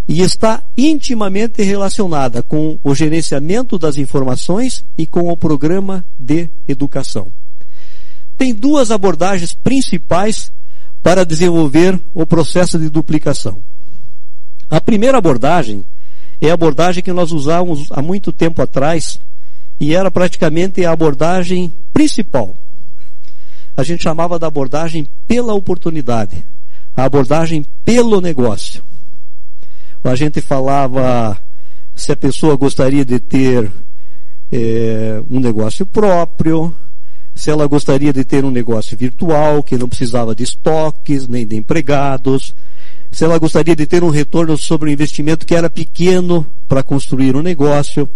e 0.07 0.23
está 0.23 0.63
intimamente 0.79 1.61
relacionada 1.65 2.41
com 2.41 2.79
o 2.85 2.95
gerenciamento 2.95 3.77
das 3.77 3.97
informações 3.97 4.85
e 4.97 5.09
com 5.09 5.29
o 5.29 5.37
programa 5.37 6.05
de 6.17 6.49
educação. 6.69 7.33
Tem 8.39 8.55
duas 8.55 8.93
abordagens 8.93 9.53
principais 9.53 10.53
para 11.03 11.27
desenvolver 11.27 12.01
o 12.15 12.25
processo 12.25 12.79
de 12.79 12.89
duplicação. 12.89 13.59
A 14.71 14.81
primeira 14.81 15.19
abordagem 15.19 15.85
é 16.41 16.49
a 16.49 16.55
abordagem 16.55 17.03
que 17.03 17.13
nós 17.13 17.33
usávamos 17.33 17.89
há 17.91 18.01
muito 18.01 18.33
tempo 18.33 18.63
atrás 18.63 19.19
e 19.81 19.97
era 19.97 20.13
praticamente 20.13 20.85
a 20.85 20.93
abordagem 20.93 21.73
principal. 21.93 22.57
A 23.81 23.83
gente 23.83 24.03
chamava 24.03 24.39
da 24.39 24.47
abordagem 24.47 25.07
pela 25.27 25.55
oportunidade, 25.55 26.45
a 26.95 27.05
abordagem 27.05 27.65
pelo 27.83 28.21
negócio. 28.21 28.85
A 30.05 30.15
gente 30.15 30.43
falava 30.43 31.41
se 31.95 32.13
a 32.13 32.17
pessoa 32.17 32.57
gostaria 32.57 33.07
de 33.07 33.19
ter 33.19 33.73
é, 34.53 35.23
um 35.31 35.41
negócio 35.41 35.87
próprio, 35.87 36.77
se 37.35 37.51
ela 37.51 37.67
gostaria 37.67 38.13
de 38.13 38.23
ter 38.23 38.45
um 38.45 38.51
negócio 38.51 38.95
virtual 38.99 39.63
que 39.63 39.79
não 39.79 39.89
precisava 39.89 40.35
de 40.35 40.43
estoques 40.43 41.27
nem 41.27 41.47
de 41.47 41.57
empregados, 41.57 42.55
se 43.11 43.25
ela 43.25 43.39
gostaria 43.39 43.75
de 43.75 43.87
ter 43.87 44.05
um 44.05 44.11
retorno 44.11 44.59
sobre 44.59 44.91
um 44.91 44.93
investimento 44.93 45.47
que 45.47 45.55
era 45.55 45.71
pequeno 45.71 46.47
para 46.69 46.83
construir 46.83 47.35
um 47.35 47.41
negócio, 47.41 48.07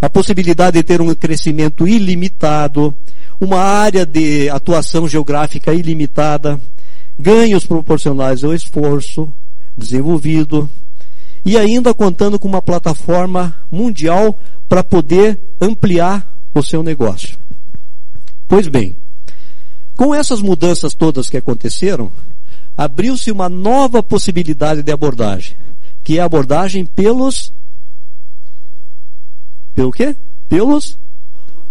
a 0.00 0.10
possibilidade 0.10 0.78
de 0.78 0.82
ter 0.82 1.00
um 1.00 1.14
crescimento 1.14 1.86
ilimitado, 1.86 2.92
uma 3.40 3.58
área 3.58 4.06
de 4.06 4.48
atuação 4.48 5.08
geográfica 5.08 5.72
ilimitada, 5.72 6.60
ganhos 7.18 7.66
proporcionais 7.66 8.42
ao 8.44 8.54
esforço 8.54 9.32
desenvolvido, 9.76 10.68
e 11.44 11.56
ainda 11.56 11.94
contando 11.94 12.38
com 12.38 12.48
uma 12.48 12.62
plataforma 12.62 13.56
mundial 13.70 14.38
para 14.68 14.82
poder 14.82 15.40
ampliar 15.60 16.26
o 16.52 16.62
seu 16.62 16.82
negócio. 16.82 17.38
Pois 18.48 18.66
bem, 18.66 18.96
com 19.94 20.14
essas 20.14 20.40
mudanças 20.40 20.94
todas 20.94 21.28
que 21.28 21.36
aconteceram, 21.36 22.10
abriu-se 22.76 23.30
uma 23.30 23.48
nova 23.48 24.02
possibilidade 24.02 24.82
de 24.82 24.90
abordagem, 24.90 25.56
que 26.02 26.18
é 26.18 26.22
a 26.22 26.24
abordagem 26.24 26.84
pelos 26.84 27.52
pelo 29.74 29.92
quê? 29.92 30.16
Pelos 30.48 30.98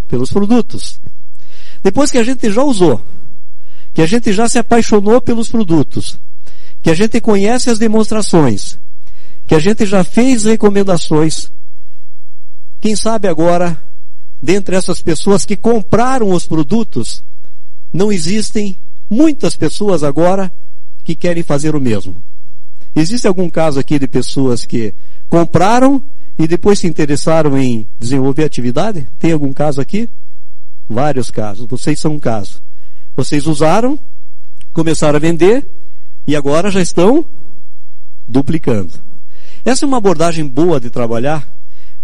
pelos 0.07 0.31
produtos. 0.31 0.99
Depois 1.85 2.09
que 2.09 2.17
a 2.17 2.23
gente 2.23 2.51
já 2.51 2.63
usou, 2.63 2.99
que 3.93 4.01
a 4.01 4.07
gente 4.07 4.33
já 4.33 4.49
se 4.49 4.57
apaixonou 4.57 5.21
pelos 5.21 5.49
produtos, 5.49 6.19
que 6.81 6.89
a 6.89 6.95
gente 6.95 7.21
conhece 7.21 7.69
as 7.69 7.77
demonstrações, 7.77 8.79
que 9.45 9.53
a 9.53 9.59
gente 9.59 9.85
já 9.85 10.03
fez 10.03 10.45
recomendações. 10.45 11.51
Quem 12.81 12.95
sabe 12.95 13.27
agora, 13.27 13.79
dentre 14.41 14.75
essas 14.75 14.99
pessoas 14.99 15.45
que 15.45 15.55
compraram 15.55 16.31
os 16.31 16.47
produtos, 16.47 17.23
não 17.93 18.11
existem 18.11 18.75
muitas 19.07 19.55
pessoas 19.55 20.01
agora 20.01 20.51
que 21.03 21.15
querem 21.15 21.43
fazer 21.43 21.75
o 21.75 21.79
mesmo. 21.79 22.15
Existe 22.95 23.27
algum 23.27 23.47
caso 23.47 23.79
aqui 23.79 23.99
de 23.99 24.07
pessoas 24.07 24.65
que 24.65 24.95
compraram 25.29 26.03
e 26.35 26.47
depois 26.47 26.79
se 26.79 26.87
interessaram 26.87 27.55
em 27.55 27.87
desenvolver 27.99 28.43
atividade? 28.43 29.07
Tem 29.19 29.33
algum 29.33 29.53
caso 29.53 29.79
aqui? 29.79 30.09
Vários 30.87 31.31
casos. 31.31 31.65
Vocês 31.67 31.99
são 31.99 32.13
um 32.13 32.19
caso. 32.19 32.61
Vocês 33.15 33.47
usaram, 33.47 33.97
começaram 34.73 35.17
a 35.17 35.19
vender 35.19 35.67
e 36.27 36.35
agora 36.35 36.69
já 36.69 36.81
estão 36.81 37.25
duplicando. 38.27 38.93
Essa 39.63 39.85
é 39.85 39.87
uma 39.87 39.97
abordagem 39.97 40.45
boa 40.45 40.79
de 40.79 40.89
trabalhar, 40.89 41.47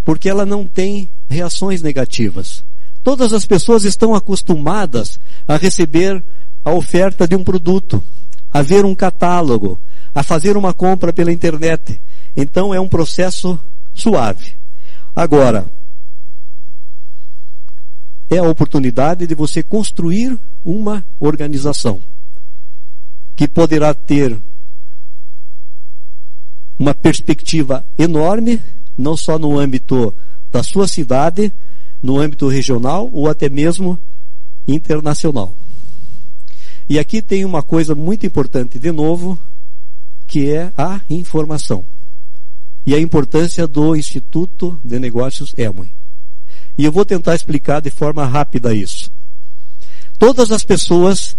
porque 0.04 0.30
ela 0.30 0.46
não 0.46 0.66
tem 0.66 1.10
reações 1.30 1.82
negativas. 1.82 2.64
Todas 3.04 3.34
as 3.34 3.46
pessoas 3.46 3.84
estão 3.84 4.16
acostumadas 4.16 5.20
a 5.48 5.58
receber 5.58 6.24
a 6.64 6.72
oferta 6.72 7.28
de 7.28 7.36
um 7.36 7.44
produto, 7.44 8.04
a 8.54 8.62
ver 8.62 8.86
um 8.86 8.96
catálogo, 8.96 9.80
a 10.14 10.24
fazer 10.24 10.56
uma 10.56 10.74
compra 10.74 11.12
pela 11.12 11.32
internet. 11.32 12.00
Então 12.36 12.74
é 12.74 12.80
um 12.80 12.88
processo 12.88 13.60
suave. 13.94 14.54
Agora, 15.16 15.66
é 18.32 18.38
a 18.38 18.44
oportunidade 18.44 19.28
de 19.28 19.36
você 19.36 19.62
construir 19.62 20.40
uma 20.64 21.06
organização 21.20 22.02
que 23.36 23.46
poderá 23.46 23.94
ter 23.94 24.40
uma 26.80 26.94
perspectiva 26.94 27.86
enorme, 27.98 28.62
não 28.98 29.18
só 29.18 29.38
no 29.38 29.60
âmbito 29.60 30.16
da 30.50 30.64
sua 30.64 30.88
cidade, 30.88 31.52
no 32.02 32.18
âmbito 32.20 32.48
regional 32.48 33.10
ou 33.12 33.30
até 33.30 33.50
mesmo 33.50 34.00
internacional. 34.66 35.54
E 36.88 36.98
aqui 36.98 37.22
tem 37.22 37.44
uma 37.44 37.62
coisa 37.62 37.94
muito 37.94 38.26
importante 38.26 38.80
de 38.80 38.92
novo, 38.94 39.38
que 40.26 40.52
é 40.52 40.72
a 40.78 41.02
informação. 41.10 41.84
E 42.86 42.96
a 42.96 43.00
importância 43.00 43.68
do 43.68 43.94
Instituto 43.94 44.80
de 44.84 44.98
Negócios 45.00 45.54
Elmoi. 45.58 46.01
E 46.78 46.86
eu 46.86 46.92
vou 46.92 47.06
tentar 47.06 47.36
explicar 47.36 47.82
de 47.82 47.90
forma 47.90 48.26
rápida 48.26 48.74
isso. 48.74 49.12
Todas 50.18 50.52
as 50.52 50.64
pessoas 50.64 51.36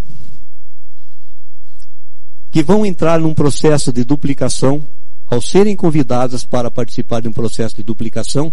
que 2.50 2.62
vão 2.62 2.84
entrar 2.84 3.18
num 3.18 3.32
processo 3.32 3.92
de 3.92 4.04
duplicação 4.04 4.86
ao 5.26 5.40
serem 5.40 5.74
convidadas 5.74 6.44
para 6.44 6.70
participar 6.70 7.22
de 7.22 7.28
um 7.28 7.32
processo 7.32 7.74
de 7.74 7.82
duplicação, 7.82 8.52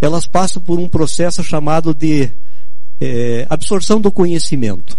elas 0.00 0.26
passam 0.26 0.62
por 0.62 0.78
um 0.78 0.88
processo 0.88 1.42
chamado 1.42 1.92
de 1.92 2.30
é, 3.00 3.46
absorção 3.50 4.00
do 4.00 4.12
conhecimento. 4.12 4.96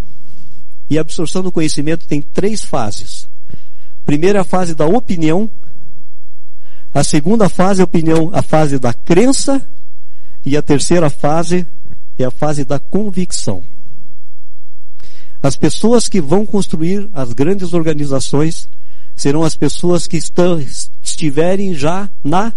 E 0.89 0.97
a 0.97 1.01
absorção 1.01 1.41
do 1.41 1.51
conhecimento 1.51 2.05
tem 2.05 2.21
três 2.21 2.63
fases. 2.63 3.29
Primeira 4.05 4.43
fase 4.43 4.75
da 4.75 4.85
opinião, 4.85 5.49
a 6.93 7.03
segunda 7.03 7.47
fase 7.47 7.79
é 7.79 7.83
a 7.83 7.85
opinião, 7.85 8.29
a 8.33 8.41
fase 8.41 8.79
da 8.79 8.93
crença, 8.93 9.65
e 10.45 10.55
a 10.55 10.61
terceira 10.61 11.09
fase 11.09 11.65
é 12.17 12.25
a 12.25 12.31
fase 12.31 12.63
da 12.65 12.79
convicção. 12.79 13.63
As 15.41 15.55
pessoas 15.55 16.07
que 16.09 16.19
vão 16.19 16.45
construir 16.45 17.09
as 17.13 17.31
grandes 17.31 17.73
organizações 17.73 18.67
serão 19.15 19.43
as 19.43 19.55
pessoas 19.55 20.07
que 20.07 20.17
estão, 20.17 20.59
estiverem 21.01 21.73
já 21.73 22.09
na 22.23 22.53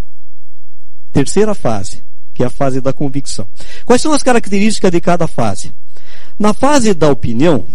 terceira 1.12 1.54
fase, 1.54 2.02
que 2.34 2.42
é 2.42 2.46
a 2.46 2.50
fase 2.50 2.80
da 2.80 2.92
convicção. 2.92 3.46
Quais 3.84 4.02
são 4.02 4.12
as 4.12 4.22
características 4.22 4.90
de 4.90 5.00
cada 5.00 5.26
fase? 5.26 5.72
Na 6.38 6.52
fase 6.52 6.94
da 6.94 7.08
opinião, 7.08 7.66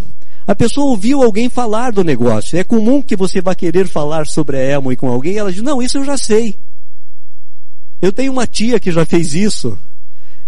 a 0.46 0.56
pessoa 0.56 0.88
ouviu 0.88 1.22
alguém 1.22 1.50
falar 1.50 1.92
do 1.92 2.04
negócio. 2.04 2.58
É 2.58 2.64
comum 2.64 3.02
que 3.02 3.16
você 3.16 3.42
vá 3.42 3.54
querer 3.54 3.88
falar 3.88 4.26
sobre 4.26 4.58
a 4.58 4.62
Elmo 4.62 4.92
e 4.92 4.98
com 4.98 5.10
alguém, 5.10 5.34
e 5.34 5.38
ela 5.38 5.52
diz, 5.52 5.62
não, 5.62 5.82
isso 5.82 5.98
eu 5.98 6.06
já 6.06 6.18
sei. 6.18 6.58
Eu 8.02 8.14
tenho 8.14 8.32
uma 8.32 8.48
tia 8.48 8.80
que 8.80 8.92
já 8.92 9.06
fez 9.06 9.34
isso. 9.34 9.78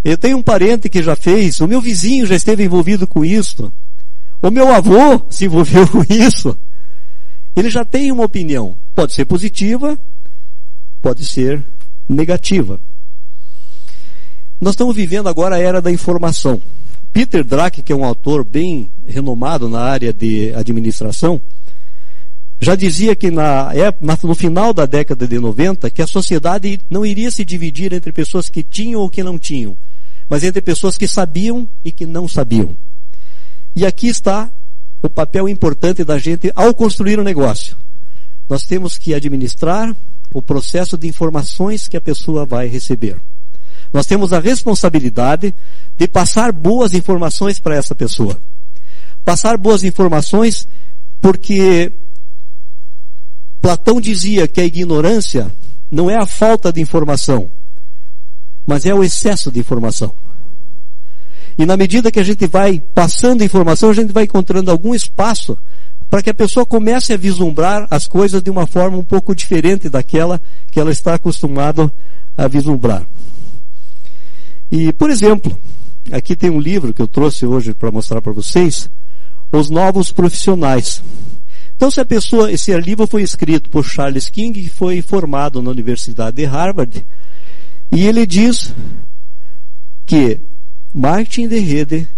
Eu 0.04 0.16
tenho 0.16 0.38
um 0.38 0.42
parente 0.42 0.88
que 0.88 1.02
já 1.02 1.14
fez. 1.14 1.60
O 1.60 1.68
meu 1.68 1.80
vizinho 1.80 2.26
já 2.26 2.34
esteve 2.34 2.64
envolvido 2.64 3.06
com 3.06 3.24
isso. 3.24 3.72
O 4.40 4.50
meu 4.50 4.72
avô 4.72 5.26
se 5.28 5.44
envolveu 5.44 5.86
com 5.88 6.04
isso 6.08 6.56
ele 7.56 7.70
já 7.70 7.84
tem 7.84 8.12
uma 8.12 8.24
opinião. 8.24 8.76
Pode 8.94 9.12
ser 9.12 9.24
positiva, 9.24 9.98
pode 11.00 11.24
ser 11.24 11.62
negativa. 12.08 12.80
Nós 14.60 14.74
estamos 14.74 14.94
vivendo 14.94 15.28
agora 15.28 15.56
a 15.56 15.58
era 15.58 15.80
da 15.80 15.90
informação. 15.90 16.60
Peter 17.12 17.42
Drake, 17.42 17.82
que 17.82 17.92
é 17.92 17.96
um 17.96 18.04
autor 18.04 18.44
bem 18.44 18.90
renomado 19.06 19.68
na 19.68 19.80
área 19.80 20.12
de 20.12 20.52
administração, 20.54 21.40
já 22.60 22.76
dizia 22.76 23.16
que 23.16 23.30
na, 23.30 23.70
no 24.22 24.34
final 24.34 24.72
da 24.72 24.84
década 24.84 25.26
de 25.26 25.38
90 25.38 25.90
que 25.90 26.02
a 26.02 26.06
sociedade 26.06 26.78
não 26.90 27.06
iria 27.06 27.30
se 27.30 27.44
dividir 27.44 27.92
entre 27.92 28.12
pessoas 28.12 28.50
que 28.50 28.62
tinham 28.62 29.00
ou 29.00 29.08
que 29.08 29.22
não 29.22 29.38
tinham, 29.38 29.76
mas 30.30 30.44
entre 30.44 30.62
pessoas 30.62 30.96
que 30.96 31.08
sabiam 31.08 31.68
e 31.84 31.90
que 31.90 32.06
não 32.06 32.28
sabiam. 32.28 32.76
E 33.74 33.84
aqui 33.84 34.06
está 34.06 34.48
o 35.02 35.10
papel 35.10 35.48
importante 35.48 36.04
da 36.04 36.18
gente 36.18 36.52
ao 36.54 36.72
construir 36.72 37.18
o 37.18 37.22
um 37.22 37.24
negócio. 37.24 37.76
Nós 38.48 38.62
temos 38.62 38.96
que 38.96 39.12
administrar 39.12 39.94
o 40.32 40.40
processo 40.40 40.96
de 40.96 41.08
informações 41.08 41.88
que 41.88 41.96
a 41.96 42.00
pessoa 42.00 42.46
vai 42.46 42.68
receber. 42.68 43.20
Nós 43.92 44.06
temos 44.06 44.32
a 44.32 44.38
responsabilidade 44.38 45.52
de 45.96 46.06
passar 46.06 46.52
boas 46.52 46.94
informações 46.94 47.58
para 47.58 47.74
essa 47.74 47.94
pessoa. 47.94 48.40
Passar 49.24 49.58
boas 49.58 49.82
informações 49.82 50.68
porque 51.20 51.92
Platão 53.60 54.00
dizia 54.00 54.46
que 54.46 54.60
a 54.60 54.64
ignorância 54.64 55.52
não 55.90 56.08
é 56.08 56.16
a 56.16 56.24
falta 56.24 56.72
de 56.72 56.80
informação, 56.80 57.50
mas 58.70 58.86
é 58.86 58.94
o 58.94 59.02
excesso 59.02 59.50
de 59.50 59.58
informação. 59.58 60.14
E 61.58 61.66
na 61.66 61.76
medida 61.76 62.12
que 62.12 62.20
a 62.20 62.24
gente 62.24 62.46
vai 62.46 62.80
passando 62.94 63.42
informação, 63.42 63.90
a 63.90 63.92
gente 63.92 64.12
vai 64.12 64.22
encontrando 64.22 64.70
algum 64.70 64.94
espaço 64.94 65.58
para 66.08 66.22
que 66.22 66.30
a 66.30 66.34
pessoa 66.34 66.64
comece 66.64 67.12
a 67.12 67.16
vislumbrar 67.16 67.88
as 67.90 68.06
coisas 68.06 68.40
de 68.40 68.48
uma 68.48 68.68
forma 68.68 68.96
um 68.96 69.02
pouco 69.02 69.34
diferente 69.34 69.88
daquela 69.88 70.40
que 70.70 70.78
ela 70.78 70.92
está 70.92 71.14
acostumada 71.14 71.92
a 72.36 72.46
vislumbrar. 72.46 73.04
E, 74.70 74.92
por 74.92 75.10
exemplo, 75.10 75.58
aqui 76.12 76.36
tem 76.36 76.48
um 76.48 76.60
livro 76.60 76.94
que 76.94 77.02
eu 77.02 77.08
trouxe 77.08 77.44
hoje 77.44 77.74
para 77.74 77.90
mostrar 77.90 78.22
para 78.22 78.32
vocês, 78.32 78.88
Os 79.50 79.68
Novos 79.68 80.12
Profissionais. 80.12 81.02
Então, 81.74 81.90
se 81.90 82.00
a 82.00 82.04
pessoa, 82.04 82.52
esse 82.52 82.72
livro 82.78 83.04
foi 83.08 83.22
escrito 83.22 83.68
por 83.68 83.84
Charles 83.84 84.30
King, 84.30 84.62
que 84.62 84.68
foi 84.68 85.02
formado 85.02 85.60
na 85.60 85.72
Universidade 85.72 86.36
de 86.36 86.44
Harvard, 86.44 87.04
e 87.92 88.06
ele 88.06 88.24
diz 88.24 88.72
que 90.06 90.40
marketing 90.94 91.48
de 91.48 91.58
rede 91.58 92.08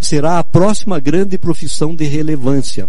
será 0.00 0.38
a 0.38 0.44
próxima 0.44 1.00
grande 1.00 1.36
profissão 1.36 1.94
de 1.94 2.04
relevância. 2.04 2.88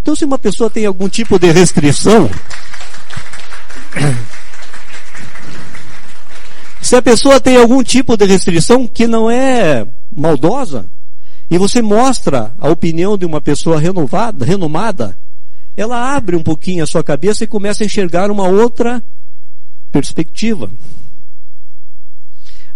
Então, 0.00 0.14
se 0.14 0.24
uma 0.24 0.38
pessoa 0.38 0.70
tem 0.70 0.86
algum 0.86 1.08
tipo 1.08 1.36
de 1.38 1.50
restrição, 1.50 2.30
se 6.80 6.96
a 6.96 7.02
pessoa 7.02 7.40
tem 7.40 7.56
algum 7.56 7.82
tipo 7.82 8.16
de 8.16 8.26
restrição 8.26 8.86
que 8.86 9.06
não 9.06 9.30
é 9.30 9.86
maldosa, 10.14 10.86
e 11.50 11.58
você 11.58 11.82
mostra 11.82 12.52
a 12.58 12.68
opinião 12.68 13.18
de 13.18 13.26
uma 13.26 13.40
pessoa 13.40 13.80
renovada, 13.80 14.44
renomada, 14.44 15.18
ela 15.76 16.14
abre 16.14 16.36
um 16.36 16.42
pouquinho 16.42 16.84
a 16.84 16.86
sua 16.86 17.02
cabeça 17.02 17.42
e 17.42 17.48
começa 17.48 17.82
a 17.82 17.86
enxergar 17.86 18.30
uma 18.30 18.46
outra 18.46 19.02
perspectiva. 19.90 20.70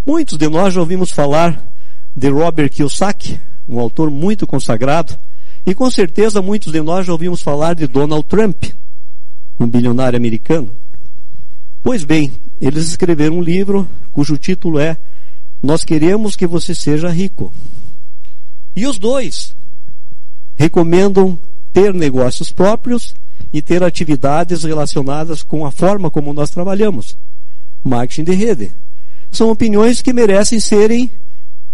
Muitos 0.07 0.37
de 0.37 0.49
nós 0.49 0.75
já 0.75 0.81
ouvimos 0.81 1.11
falar 1.11 1.75
de 2.15 2.29
Robert 2.29 2.71
Kiyosaki, 2.71 3.41
um 3.69 3.79
autor 3.79 4.11
muito 4.11 4.47
consagrado, 4.47 5.19
e 5.67 5.75
com 5.75 5.91
certeza 5.91 6.43
muitos 6.43 6.73
de 6.73 6.81
nós 6.81 7.07
já 7.07 7.12
ouvimos 7.12 7.43
falar 7.43 7.75
de 7.75 7.87
Donald 7.87 8.25
Trump, 8.27 8.65
um 9.59 9.67
bilionário 9.67 10.17
americano. 10.17 10.71
Pois 11.83 12.05
bem, 12.05 12.33
eles 12.61 12.89
escreveram 12.89 13.39
um 13.39 13.43
livro 13.43 13.89
cujo 14.12 14.37
título 14.37 14.79
é 14.79 14.97
Nós 15.62 15.85
queremos 15.85 16.37
que 16.37 16.47
você 16.47 16.75
seja 16.75 17.09
rico. 17.09 17.53
E 18.77 18.87
os 18.87 18.99
dois 18.99 19.57
recomendam 20.57 21.39
ter 21.73 21.93
negócios 21.93 22.53
próprios 22.53 23.15
e 23.55 23.63
ter 23.63 23.85
atividades 23.85 24.65
relacionadas 24.65 25.45
com 25.45 25.65
a 25.65 25.71
forma 25.71 26.11
como 26.11 26.33
nós 26.33 26.51
trabalhamos. 26.51 27.17
Marketing 27.85 28.25
de 28.25 28.33
rede. 28.33 28.73
São 29.31 29.49
opiniões 29.49 30.03
que 30.03 30.13
merecem 30.13 30.59
serem, 30.59 31.09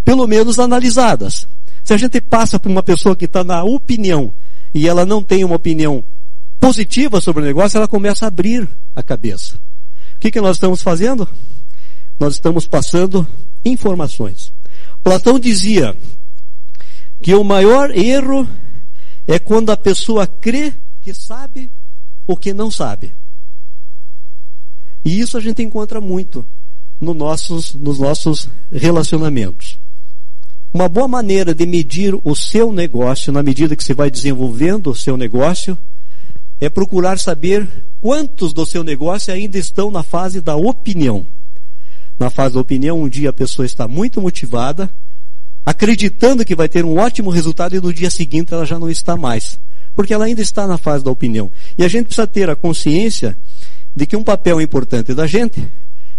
pelo 0.05 0.27
menos, 0.27 0.59
analisadas. 0.59 1.49
Se 1.83 1.95
a 1.95 1.97
gente 1.97 2.21
passa 2.21 2.61
por 2.61 2.71
uma 2.71 2.83
pessoa 2.83 3.17
que 3.17 3.25
está 3.25 3.43
na 3.43 3.65
opinião 3.65 4.31
e 4.75 4.87
ela 4.87 5.07
não 5.07 5.23
tem 5.23 5.43
uma 5.43 5.57
opinião 5.57 6.05
positiva 6.61 7.19
sobre 7.19 7.43
o 7.43 7.47
negócio, 7.47 7.79
ela 7.79 7.89
começa 7.89 8.27
a 8.27 8.29
abrir 8.29 8.69
a 8.95 9.03
cabeça. 9.03 9.57
O 10.17 10.21
que, 10.21 10.31
que 10.31 10.41
nós 10.41 10.57
estamos 10.57 10.83
fazendo? 10.83 11.27
Nós 12.19 12.35
estamos 12.35 12.67
passando 12.67 13.27
informações. 13.65 14.53
Platão 15.03 15.39
dizia 15.39 15.97
que 17.23 17.35
o 17.35 17.43
maior 17.43 17.91
erro 17.91 18.47
é 19.27 19.39
quando 19.39 19.71
a 19.71 19.79
pessoa 19.79 20.27
crê 20.27 20.75
que 21.11 21.15
sabe 21.15 21.71
o 22.27 22.37
que 22.37 22.55
não 22.55 22.71
sabe. 22.71 23.13
E 25.05 25.19
isso 25.19 25.37
a 25.37 25.41
gente 25.41 25.63
encontra 25.63 26.01
muito 26.01 26.47
no 27.01 27.13
nossos, 27.13 27.75
nos 27.75 27.99
nossos 27.99 28.49
relacionamentos. 28.71 29.79
Uma 30.73 30.89
boa 30.89 31.09
maneira 31.09 31.53
de 31.53 31.67
medir 31.67 32.15
o 32.23 32.37
seu 32.37 32.73
negócio, 32.73 33.33
na 33.33 33.43
medida 33.43 33.75
que 33.75 33.83
você 33.83 33.93
vai 33.93 34.09
desenvolvendo 34.09 34.91
o 34.91 34.95
seu 34.95 35.17
negócio, 35.17 35.77
é 36.61 36.69
procurar 36.69 37.19
saber 37.19 37.69
quantos 38.01 38.53
do 38.53 38.65
seu 38.65 38.85
negócio 38.85 39.35
ainda 39.35 39.59
estão 39.59 39.91
na 39.91 40.05
fase 40.05 40.41
da 40.41 40.55
opinião. 40.55 41.27
Na 42.19 42.31
fase 42.31 42.55
da 42.55 42.61
opinião, 42.61 43.03
um 43.03 43.09
dia 43.09 43.31
a 43.31 43.33
pessoa 43.33 43.67
está 43.67 43.89
muito 43.89 44.21
motivada, 44.21 44.89
acreditando 45.67 46.45
que 46.45 46.55
vai 46.55 46.69
ter 46.69 46.85
um 46.85 46.99
ótimo 46.99 47.31
resultado 47.31 47.75
e 47.75 47.81
no 47.81 47.93
dia 47.93 48.11
seguinte 48.11 48.55
ela 48.55 48.65
já 48.65 48.79
não 48.79 48.89
está 48.89 49.17
mais. 49.17 49.59
Porque 49.95 50.15
ela 50.15 50.25
ainda 50.25 50.41
está 50.41 50.67
na 50.67 50.79
fase 50.79 51.05
da 51.05 51.11
opinião. 51.11 51.51
E 51.77 51.85
a 51.85 51.89
gente 51.89 52.07
precisa 52.07 52.27
ter 52.27 52.49
a 52.49 52.57
consciência 52.57 53.37
de 53.95 54.07
que 54.07 54.17
um 54.17 54.23
papel 54.23 54.61
importante 54.61 55.15
da 55.15 55.27
gente 55.27 55.67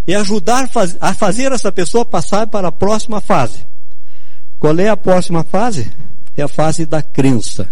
é 0.07 0.15
ajudar 0.15 0.69
a 0.99 1.13
fazer 1.13 1.51
essa 1.51 1.71
pessoa 1.71 2.03
passar 2.03 2.47
para 2.47 2.67
a 2.67 2.71
próxima 2.71 3.21
fase. 3.21 3.65
Qual 4.59 4.77
é 4.79 4.89
a 4.89 4.97
próxima 4.97 5.43
fase? 5.43 5.91
É 6.35 6.43
a 6.43 6.47
fase 6.47 6.85
da 6.85 7.01
crença. 7.01 7.67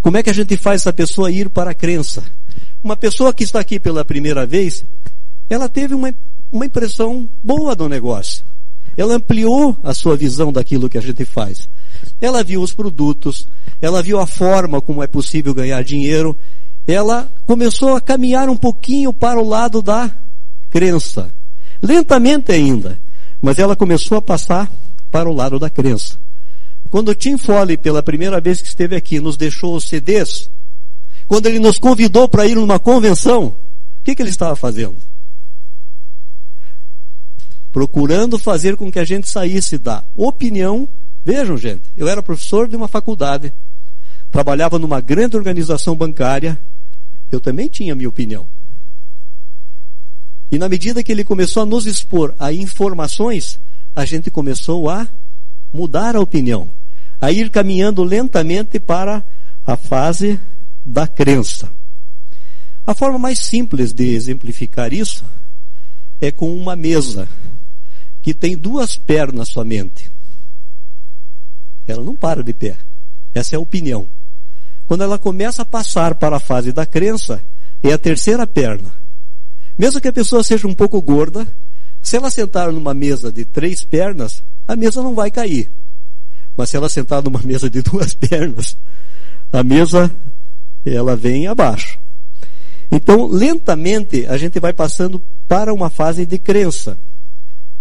Como 0.00 0.16
é 0.16 0.22
que 0.22 0.30
a 0.30 0.34
gente 0.34 0.56
faz 0.56 0.82
essa 0.82 0.92
pessoa 0.92 1.30
ir 1.30 1.48
para 1.48 1.70
a 1.70 1.74
crença? 1.74 2.22
Uma 2.82 2.96
pessoa 2.96 3.34
que 3.34 3.44
está 3.44 3.60
aqui 3.60 3.80
pela 3.80 4.04
primeira 4.04 4.46
vez, 4.46 4.84
ela 5.50 5.68
teve 5.68 5.94
uma, 5.94 6.14
uma 6.50 6.66
impressão 6.66 7.28
boa 7.42 7.74
do 7.74 7.88
negócio. 7.88 8.44
Ela 8.96 9.14
ampliou 9.14 9.76
a 9.82 9.92
sua 9.92 10.16
visão 10.16 10.52
daquilo 10.52 10.88
que 10.88 10.96
a 10.96 11.02
gente 11.02 11.24
faz. 11.24 11.68
Ela 12.20 12.42
viu 12.42 12.60
os 12.62 12.72
produtos, 12.72 13.48
ela 13.80 14.02
viu 14.02 14.18
a 14.18 14.26
forma 14.26 14.80
como 14.80 15.02
é 15.02 15.06
possível 15.06 15.54
ganhar 15.54 15.82
dinheiro, 15.82 16.36
ela 16.86 17.28
começou 17.46 17.96
a 17.96 18.00
caminhar 18.00 18.48
um 18.48 18.56
pouquinho 18.56 19.12
para 19.12 19.40
o 19.40 19.48
lado 19.48 19.82
da 19.82 20.10
crença. 20.70 21.30
Lentamente 21.82 22.52
ainda, 22.52 22.98
mas 23.40 23.58
ela 23.58 23.76
começou 23.76 24.18
a 24.18 24.22
passar 24.22 24.70
para 25.10 25.28
o 25.28 25.34
lado 25.34 25.58
da 25.58 25.68
crença. 25.68 26.18
Quando 26.90 27.14
Tim 27.14 27.36
Foley, 27.36 27.76
pela 27.76 28.02
primeira 28.02 28.40
vez 28.40 28.60
que 28.60 28.68
esteve 28.68 28.94
aqui, 28.96 29.20
nos 29.20 29.36
deixou 29.36 29.74
os 29.74 29.84
CDs, 29.84 30.50
quando 31.26 31.46
ele 31.46 31.58
nos 31.58 31.78
convidou 31.78 32.28
para 32.28 32.46
ir 32.46 32.54
numa 32.54 32.78
convenção, 32.78 33.46
o 33.46 33.54
que, 34.04 34.14
que 34.14 34.22
ele 34.22 34.30
estava 34.30 34.54
fazendo? 34.54 34.96
procurando 37.76 38.38
fazer 38.38 38.74
com 38.74 38.90
que 38.90 38.98
a 38.98 39.04
gente 39.04 39.28
saísse 39.28 39.76
da 39.76 40.02
opinião. 40.16 40.88
Vejam, 41.26 41.56
gente, 41.56 41.82
eu 41.96 42.06
era 42.06 42.22
professor 42.22 42.68
de 42.68 42.76
uma 42.76 42.86
faculdade, 42.86 43.52
trabalhava 44.30 44.78
numa 44.78 45.00
grande 45.00 45.36
organização 45.36 45.96
bancária, 45.96 46.56
eu 47.32 47.40
também 47.40 47.66
tinha 47.66 47.96
minha 47.96 48.08
opinião. 48.08 48.46
E 50.52 50.56
na 50.56 50.68
medida 50.68 51.02
que 51.02 51.10
ele 51.10 51.24
começou 51.24 51.64
a 51.64 51.66
nos 51.66 51.84
expor 51.84 52.32
a 52.38 52.52
informações, 52.52 53.58
a 53.92 54.04
gente 54.04 54.30
começou 54.30 54.88
a 54.88 55.08
mudar 55.72 56.14
a 56.14 56.20
opinião, 56.20 56.70
a 57.20 57.32
ir 57.32 57.50
caminhando 57.50 58.04
lentamente 58.04 58.78
para 58.78 59.24
a 59.66 59.76
fase 59.76 60.38
da 60.84 61.08
crença. 61.08 61.68
A 62.86 62.94
forma 62.94 63.18
mais 63.18 63.40
simples 63.40 63.92
de 63.92 64.14
exemplificar 64.14 64.92
isso 64.92 65.24
é 66.20 66.30
com 66.30 66.56
uma 66.56 66.76
mesa 66.76 67.28
que 68.22 68.32
tem 68.32 68.56
duas 68.56 68.96
pernas 68.96 69.48
somente. 69.48 70.14
Ela 71.86 72.02
não 72.02 72.14
para 72.14 72.42
de 72.42 72.52
pé. 72.52 72.76
Essa 73.34 73.54
é 73.54 73.56
a 73.56 73.60
opinião. 73.60 74.08
Quando 74.86 75.04
ela 75.04 75.18
começa 75.18 75.62
a 75.62 75.66
passar 75.66 76.14
para 76.14 76.36
a 76.36 76.40
fase 76.40 76.72
da 76.72 76.86
crença, 76.86 77.42
é 77.82 77.92
a 77.92 77.98
terceira 77.98 78.46
perna. 78.46 78.90
Mesmo 79.78 80.00
que 80.00 80.08
a 80.08 80.12
pessoa 80.12 80.42
seja 80.42 80.66
um 80.66 80.74
pouco 80.74 81.00
gorda, 81.02 81.46
se 82.00 82.16
ela 82.16 82.30
sentar 82.30 82.72
numa 82.72 82.94
mesa 82.94 83.32
de 83.32 83.44
três 83.44 83.84
pernas, 83.84 84.42
a 84.66 84.76
mesa 84.76 85.02
não 85.02 85.14
vai 85.14 85.30
cair. 85.30 85.70
Mas 86.56 86.70
se 86.70 86.76
ela 86.76 86.88
sentar 86.88 87.22
numa 87.22 87.42
mesa 87.44 87.68
de 87.68 87.82
duas 87.82 88.14
pernas, 88.14 88.76
a 89.52 89.62
mesa 89.62 90.10
ela 90.84 91.16
vem 91.16 91.46
abaixo. 91.46 91.98
Então, 92.90 93.26
lentamente, 93.26 94.26
a 94.26 94.36
gente 94.36 94.60
vai 94.60 94.72
passando 94.72 95.20
para 95.48 95.74
uma 95.74 95.90
fase 95.90 96.24
de 96.24 96.38
crença, 96.38 96.96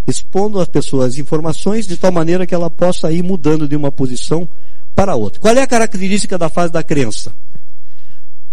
expondo 0.08 0.60
às 0.60 0.68
pessoas 0.68 1.18
informações 1.18 1.88
de 1.88 1.98
tal 1.98 2.12
maneira 2.12 2.46
que 2.46 2.54
ela 2.54 2.70
possa 2.70 3.12
ir 3.12 3.24
mudando 3.24 3.68
de 3.68 3.76
uma 3.76 3.92
posição 3.92 4.48
para 4.94 5.16
outra. 5.16 5.40
Qual 5.40 5.54
é 5.54 5.62
a 5.62 5.68
característica 5.68 6.38
da 6.38 6.50
fase 6.50 6.72
da 6.72 6.84
crença? 6.84 7.34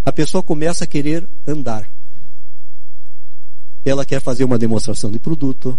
A 0.04 0.12
pessoa 0.12 0.42
começa 0.42 0.84
a 0.84 0.86
querer 0.86 1.28
andar. 1.46 1.88
Ela 3.84 4.04
quer 4.04 4.20
fazer 4.20 4.44
uma 4.44 4.58
demonstração 4.58 5.10
de 5.10 5.18
produto, 5.18 5.78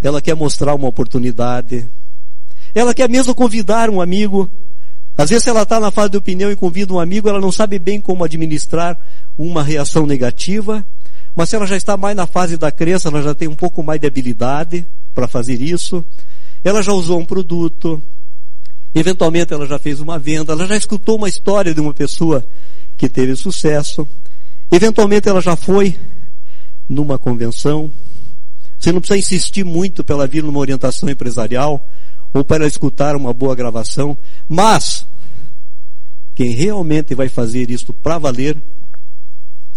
ela 0.00 0.22
quer 0.22 0.34
mostrar 0.34 0.74
uma 0.74 0.88
oportunidade, 0.88 1.88
ela 2.74 2.94
quer 2.94 3.08
mesmo 3.08 3.34
convidar 3.34 3.90
um 3.90 4.00
amigo. 4.00 4.50
Às 5.16 5.30
vezes 5.30 5.46
ela 5.46 5.62
está 5.62 5.80
na 5.80 5.90
fase 5.90 6.10
de 6.10 6.16
opinião 6.16 6.50
e 6.50 6.56
convida 6.56 6.92
um 6.92 7.00
amigo, 7.00 7.28
ela 7.28 7.40
não 7.40 7.50
sabe 7.50 7.78
bem 7.78 8.00
como 8.00 8.24
administrar 8.24 8.96
uma 9.36 9.62
reação 9.62 10.06
negativa, 10.06 10.86
mas 11.38 11.50
se 11.50 11.54
ela 11.54 11.68
já 11.68 11.76
está 11.76 11.96
mais 11.96 12.16
na 12.16 12.26
fase 12.26 12.56
da 12.56 12.72
crença, 12.72 13.06
ela 13.06 13.22
já 13.22 13.32
tem 13.32 13.46
um 13.46 13.54
pouco 13.54 13.80
mais 13.80 14.00
de 14.00 14.08
habilidade 14.08 14.84
para 15.14 15.28
fazer 15.28 15.62
isso. 15.62 16.04
Ela 16.64 16.82
já 16.82 16.92
usou 16.92 17.20
um 17.20 17.24
produto, 17.24 18.02
eventualmente 18.92 19.54
ela 19.54 19.64
já 19.64 19.78
fez 19.78 20.00
uma 20.00 20.18
venda, 20.18 20.52
ela 20.52 20.66
já 20.66 20.76
escutou 20.76 21.14
uma 21.14 21.28
história 21.28 21.72
de 21.72 21.80
uma 21.80 21.94
pessoa 21.94 22.44
que 22.96 23.08
teve 23.08 23.36
sucesso. 23.36 24.04
Eventualmente 24.68 25.28
ela 25.28 25.40
já 25.40 25.54
foi 25.54 25.96
numa 26.88 27.16
convenção. 27.20 27.88
Você 28.76 28.90
não 28.90 29.00
precisa 29.00 29.20
insistir 29.20 29.64
muito 29.64 30.02
para 30.02 30.16
ela 30.16 30.26
vir 30.26 30.42
numa 30.42 30.58
orientação 30.58 31.08
empresarial 31.08 31.86
ou 32.34 32.42
para 32.42 32.66
escutar 32.66 33.14
uma 33.14 33.32
boa 33.32 33.54
gravação, 33.54 34.18
mas 34.48 35.06
quem 36.34 36.50
realmente 36.50 37.14
vai 37.14 37.28
fazer 37.28 37.70
isso 37.70 37.94
para 37.94 38.18
valer 38.18 38.60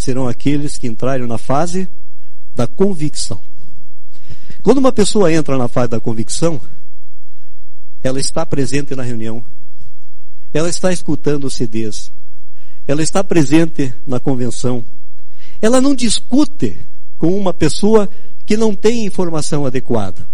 serão 0.02 0.28
aqueles 0.28 0.80
que 0.80 0.88
entrarem 0.88 1.28
na 1.28 1.38
fase 1.38 1.88
da 2.56 2.66
convicção. 2.66 3.40
Quando 4.64 4.80
uma 4.80 4.92
pessoa 4.92 5.32
entra 5.32 5.60
na 5.60 5.68
fase 5.68 5.90
da 5.90 6.00
convicção, 6.00 6.60
ela 8.02 8.20
está 8.20 8.44
presente 8.44 8.96
na 8.96 9.04
reunião, 9.04 9.46
ela 10.52 10.68
está 10.68 10.92
escutando 10.92 11.46
os 11.46 11.54
CDs, 11.54 12.12
ela 12.88 13.04
está 13.04 13.24
presente 13.24 13.94
na 14.08 14.20
convenção, 14.20 14.84
ela 15.62 15.80
não 15.80 15.94
discute 15.94 16.80
com 17.20 17.38
uma 17.38 17.54
pessoa 17.54 18.10
que 18.44 18.58
não 18.58 18.74
tem 18.74 19.06
informação 19.06 19.68
adequada. 19.68 20.28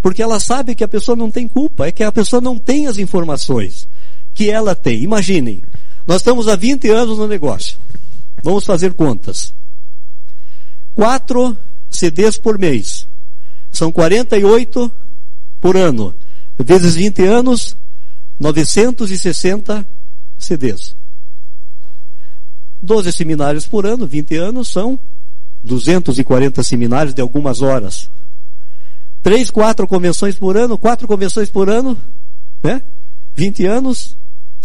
Porque 0.00 0.22
ela 0.22 0.40
sabe 0.40 0.74
que 0.74 0.82
a 0.82 0.88
pessoa 0.88 1.14
não 1.14 1.30
tem 1.30 1.46
culpa, 1.46 1.86
é 1.86 1.92
que 1.92 2.02
a 2.02 2.10
pessoa 2.10 2.40
não 2.40 2.56
tem 2.56 2.86
as 2.86 2.96
informações 2.96 3.86
que 4.32 4.48
ela 4.48 4.74
tem. 4.74 5.02
Imaginem, 5.02 5.62
nós 6.06 6.22
estamos 6.22 6.48
há 6.48 6.56
20 6.56 6.88
anos 6.88 7.18
no 7.18 7.28
negócio. 7.28 7.78
Vamos 8.42 8.64
fazer 8.64 8.94
contas. 8.94 9.54
Quatro 10.94 11.56
CDs 11.90 12.38
por 12.38 12.58
mês. 12.58 13.06
São 13.70 13.92
48 13.92 14.90
por 15.60 15.76
ano. 15.76 16.14
Vezes 16.58 16.94
20 16.94 17.22
anos, 17.24 17.76
960 18.38 19.86
CDs. 20.38 20.96
12 22.82 23.12
seminários 23.12 23.66
por 23.66 23.86
ano, 23.86 24.06
20 24.06 24.36
anos, 24.36 24.68
são 24.68 24.98
240 25.62 26.62
seminários 26.62 27.14
de 27.14 27.20
algumas 27.20 27.62
horas. 27.62 28.08
Três, 29.22 29.50
quatro 29.50 29.86
convenções 29.88 30.36
por 30.36 30.56
ano, 30.56 30.78
quatro 30.78 31.08
convenções 31.08 31.50
por 31.50 31.68
ano, 31.68 31.98
né? 32.62 32.82
20 33.34 33.66
anos, 33.66 34.16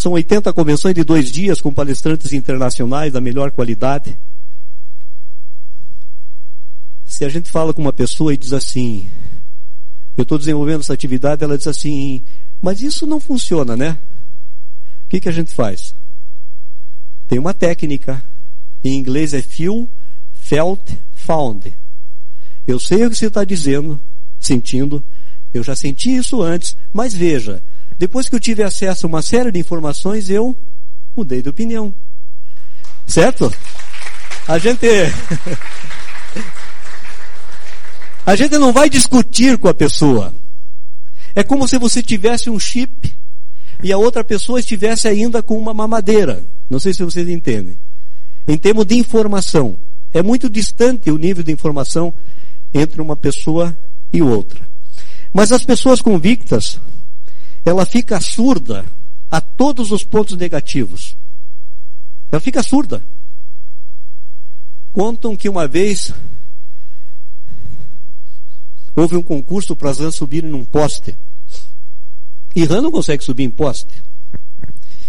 são 0.01 0.13
80 0.13 0.51
convenções 0.53 0.95
de 0.95 1.03
dois 1.03 1.31
dias 1.31 1.61
com 1.61 1.71
palestrantes 1.71 2.33
internacionais 2.33 3.13
da 3.13 3.21
melhor 3.21 3.51
qualidade. 3.51 4.17
Se 7.05 7.23
a 7.23 7.29
gente 7.29 7.51
fala 7.51 7.71
com 7.71 7.83
uma 7.83 7.93
pessoa 7.93 8.33
e 8.33 8.37
diz 8.37 8.51
assim, 8.51 9.07
eu 10.17 10.23
estou 10.23 10.39
desenvolvendo 10.39 10.79
essa 10.79 10.91
atividade, 10.91 11.43
ela 11.43 11.55
diz 11.55 11.67
assim, 11.67 12.23
mas 12.59 12.81
isso 12.81 13.05
não 13.05 13.19
funciona, 13.19 13.77
né? 13.77 13.99
O 15.05 15.09
que, 15.09 15.19
que 15.19 15.29
a 15.29 15.31
gente 15.31 15.53
faz? 15.53 15.93
Tem 17.27 17.37
uma 17.37 17.53
técnica. 17.53 18.23
Em 18.83 18.97
inglês 18.97 19.35
é 19.35 19.41
feel, 19.43 19.87
felt, 20.31 20.93
found. 21.13 21.77
Eu 22.65 22.79
sei 22.79 23.05
o 23.05 23.09
que 23.11 23.15
você 23.15 23.27
está 23.27 23.43
dizendo, 23.43 24.01
sentindo. 24.39 25.03
Eu 25.53 25.61
já 25.61 25.75
senti 25.75 26.15
isso 26.15 26.41
antes, 26.41 26.75
mas 26.91 27.13
veja, 27.13 27.61
depois 28.01 28.27
que 28.27 28.33
eu 28.33 28.39
tive 28.39 28.63
acesso 28.63 29.05
a 29.05 29.09
uma 29.09 29.21
série 29.21 29.51
de 29.51 29.59
informações, 29.59 30.27
eu 30.27 30.57
mudei 31.15 31.39
de 31.39 31.49
opinião. 31.49 31.93
Certo? 33.05 33.53
A 34.47 34.57
gente. 34.57 34.87
a 38.25 38.35
gente 38.35 38.57
não 38.57 38.73
vai 38.73 38.89
discutir 38.89 39.59
com 39.59 39.67
a 39.67 39.73
pessoa. 39.75 40.33
É 41.35 41.43
como 41.43 41.67
se 41.67 41.77
você 41.77 42.01
tivesse 42.01 42.49
um 42.49 42.57
chip 42.57 43.15
e 43.83 43.93
a 43.93 43.99
outra 43.99 44.23
pessoa 44.23 44.59
estivesse 44.59 45.07
ainda 45.07 45.43
com 45.43 45.55
uma 45.55 45.71
mamadeira. 45.71 46.43
Não 46.67 46.79
sei 46.79 46.95
se 46.95 47.03
vocês 47.03 47.29
entendem. 47.29 47.77
Em 48.47 48.57
termos 48.57 48.87
de 48.87 48.95
informação, 48.95 49.77
é 50.11 50.23
muito 50.23 50.49
distante 50.49 51.11
o 51.11 51.19
nível 51.19 51.43
de 51.43 51.51
informação 51.51 52.11
entre 52.73 52.99
uma 52.99 53.15
pessoa 53.15 53.77
e 54.11 54.23
outra. 54.23 54.59
Mas 55.31 55.51
as 55.51 55.63
pessoas 55.63 56.01
convictas, 56.01 56.79
ela 57.63 57.85
fica 57.85 58.19
surda 58.19 58.85
a 59.29 59.39
todos 59.39 59.91
os 59.91 60.03
pontos 60.03 60.35
negativos. 60.35 61.15
Ela 62.31 62.41
fica 62.41 62.63
surda. 62.63 63.03
Contam 64.91 65.37
que 65.37 65.47
uma 65.47 65.67
vez 65.67 66.13
houve 68.95 69.15
um 69.15 69.23
concurso 69.23 69.75
para 69.75 69.89
as 69.89 69.99
rãs 69.99 70.15
subirem 70.15 70.49
num 70.49 70.65
poste. 70.65 71.15
E 72.55 72.65
rã 72.65 72.81
não 72.81 72.91
consegue 72.91 73.23
subir 73.23 73.43
em 73.43 73.49
poste. 73.49 74.03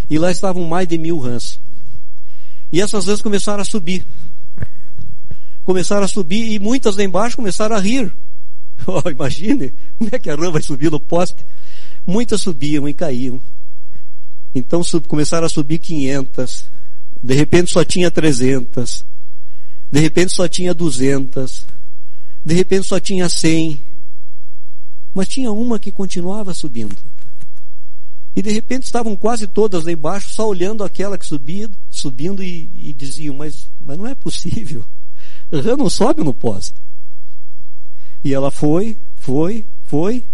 E 0.09 0.19
lá 0.19 0.31
estavam 0.31 0.65
mais 0.65 0.87
de 0.87 0.99
mil 0.99 1.19
rãs. 1.19 1.59
E 2.71 2.81
essas 2.81 3.07
rãs 3.07 3.21
começaram 3.21 3.63
a 3.63 3.65
subir. 3.65 4.07
Começaram 5.65 6.05
a 6.05 6.09
subir 6.09 6.53
e 6.53 6.59
muitas 6.59 6.97
lá 6.97 7.03
embaixo 7.03 7.37
começaram 7.37 7.77
a 7.77 7.81
rir. 7.81 8.15
Oh, 8.85 9.09
imagine, 9.09 9.73
como 9.97 10.11
é 10.13 10.19
que 10.19 10.29
a 10.29 10.35
rã 10.35 10.51
vai 10.51 10.61
subir 10.61 10.91
no 10.91 10.99
poste? 10.99 11.45
Muitas 12.07 12.41
subiam 12.41 12.89
e 12.89 12.95
caíam. 12.95 13.41
Então 14.55 14.83
sub, 14.83 15.07
começaram 15.07 15.47
a 15.47 15.49
subir 15.49 15.79
500. 15.79 16.67
De 17.23 17.35
repente 17.35 17.71
só 17.71 17.85
tinha 17.85 18.11
300. 18.11 19.05
De 19.91 20.01
repente 20.01 20.33
só 20.33 20.49
tinha 20.49 20.75
200. 20.75 21.67
De 22.45 22.55
repente 22.55 22.87
só 22.87 22.99
tinha 22.99 23.29
100. 23.29 23.83
Mas 25.15 25.29
tinha 25.29 25.53
uma 25.53 25.79
que 25.79 25.93
continuava 25.93 26.53
subindo. 26.55 26.97
E 28.35 28.43
de 28.43 28.51
repente 28.51 28.85
estavam 28.85 29.15
quase 29.15 29.47
todas 29.47 29.85
lá 29.85 29.93
embaixo, 29.93 30.33
só 30.33 30.49
olhando 30.49 30.83
aquela 30.83 31.19
que 31.19 31.27
subia, 31.27 31.71
subindo 31.91 32.43
e, 32.43 32.71
e 32.75 32.95
diziam, 32.95 33.37
mas, 33.37 33.69
mas 33.79 33.99
não 33.99 34.07
é 34.07 34.15
possível. 34.15 34.85
Rã 35.53 35.77
não 35.77 35.91
sobe 35.91 36.25
no 36.25 36.33
poste. 36.33 36.75
E 38.25 38.33
ela 38.33 38.51
foi, 38.51 38.97
foi, 39.17 39.67
foi, 39.85 40.25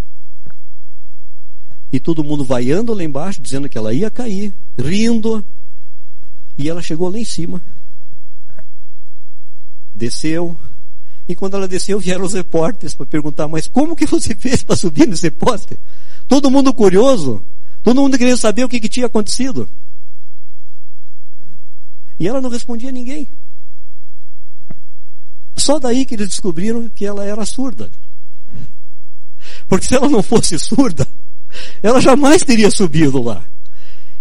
e 1.91 1.99
todo 1.99 2.23
mundo 2.23 2.43
vaiando 2.43 2.93
lá 2.93 3.03
embaixo, 3.03 3.41
dizendo 3.41 3.67
que 3.67 3.77
ela 3.77 3.93
ia 3.93 4.11
cair, 4.11 4.53
rindo. 4.77 5.43
E 6.57 6.69
ela 6.69 6.81
chegou 6.81 7.09
lá 7.09 7.17
em 7.17 7.25
cima. 7.25 7.61
Desceu. 9.93 10.57
E 11.27 11.35
quando 11.35 11.55
ela 11.55 11.67
desceu, 11.67 11.99
vieram 11.99 12.25
os 12.25 12.33
repórteres 12.33 12.93
para 12.93 13.05
perguntar: 13.05 13.47
Mas 13.47 13.67
como 13.67 13.95
que 13.95 14.05
você 14.05 14.33
fez 14.35 14.63
para 14.63 14.75
subir 14.75 15.07
nesse 15.07 15.31
poste? 15.31 15.79
Todo 16.27 16.51
mundo 16.51 16.73
curioso. 16.73 17.43
Todo 17.81 18.01
mundo 18.01 18.17
queria 18.17 18.37
saber 18.37 18.63
o 18.63 18.69
que, 18.69 18.79
que 18.79 18.89
tinha 18.89 19.05
acontecido. 19.05 19.67
E 22.19 22.27
ela 22.27 22.41
não 22.41 22.49
respondia 22.49 22.89
a 22.89 22.91
ninguém. 22.91 23.27
Só 25.55 25.79
daí 25.79 26.05
que 26.05 26.15
eles 26.15 26.27
descobriram 26.27 26.89
que 26.89 27.05
ela 27.05 27.23
era 27.23 27.45
surda. 27.45 27.89
Porque 29.67 29.85
se 29.85 29.95
ela 29.95 30.09
não 30.09 30.21
fosse 30.21 30.59
surda, 30.59 31.07
ela 31.81 31.99
jamais 31.99 32.43
teria 32.43 32.69
subido 32.69 33.21
lá. 33.21 33.43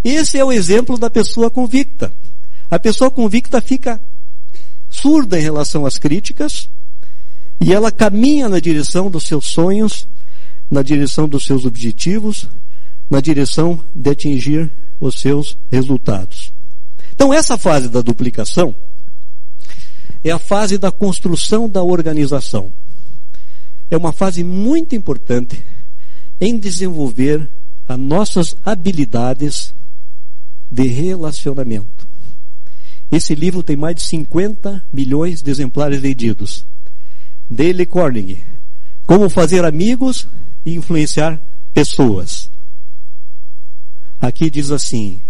Esse 0.03 0.39
é 0.39 0.45
o 0.45 0.53
exemplo 0.53 0.97
da 0.99 1.11
pessoa 1.11 1.51
convicta. 1.51 2.13
A 2.71 2.79
pessoa 2.79 3.11
convicta 3.11 3.61
fica 3.61 4.01
surda 4.89 5.39
em 5.39 5.43
relação 5.43 5.85
às 5.85 5.99
críticas 5.99 6.69
e 7.61 7.73
ela 7.73 7.91
caminha 7.91 8.49
na 8.49 8.61
direção 8.61 9.11
dos 9.11 9.27
seus 9.27 9.47
sonhos, 9.47 10.09
na 10.71 10.83
direção 10.83 11.29
dos 11.29 11.45
seus 11.45 11.65
objetivos, 11.65 12.49
na 13.11 13.21
direção 13.21 13.83
de 13.95 14.11
atingir 14.11 14.71
os 15.01 15.21
seus 15.21 15.57
resultados. 15.71 16.53
Então, 17.13 17.33
essa 17.33 17.59
fase 17.59 17.89
da 17.89 18.01
duplicação 18.01 18.75
é 20.23 20.31
a 20.31 20.39
fase 20.39 20.79
da 20.79 20.93
construção 20.93 21.69
da 21.69 21.83
organização. 21.83 22.71
É 23.91 23.97
uma 23.97 24.13
fase 24.13 24.45
muito 24.45 24.95
importante 24.95 25.63
em 26.41 26.59
desenvolver 26.59 27.49
as 27.87 27.99
nossas 27.99 28.57
habilidades 28.65 29.75
de 30.71 30.87
relacionamento. 30.87 32.07
Esse 33.11 33.35
livro 33.35 33.63
tem 33.63 33.77
mais 33.77 33.97
de 33.97 34.03
50 34.03 34.85
milhões 34.93 35.43
de 35.43 35.51
exemplares 35.51 36.01
vendidos. 36.01 36.67
Dale 37.49 37.87
Carnegie. 37.87 38.45
Como 39.07 39.31
fazer 39.31 39.65
amigos 39.65 40.29
e 40.67 40.75
influenciar 40.75 41.41
pessoas. 41.73 42.51
Aqui 44.21 44.51
diz 44.51 44.71
assim: 44.71 45.23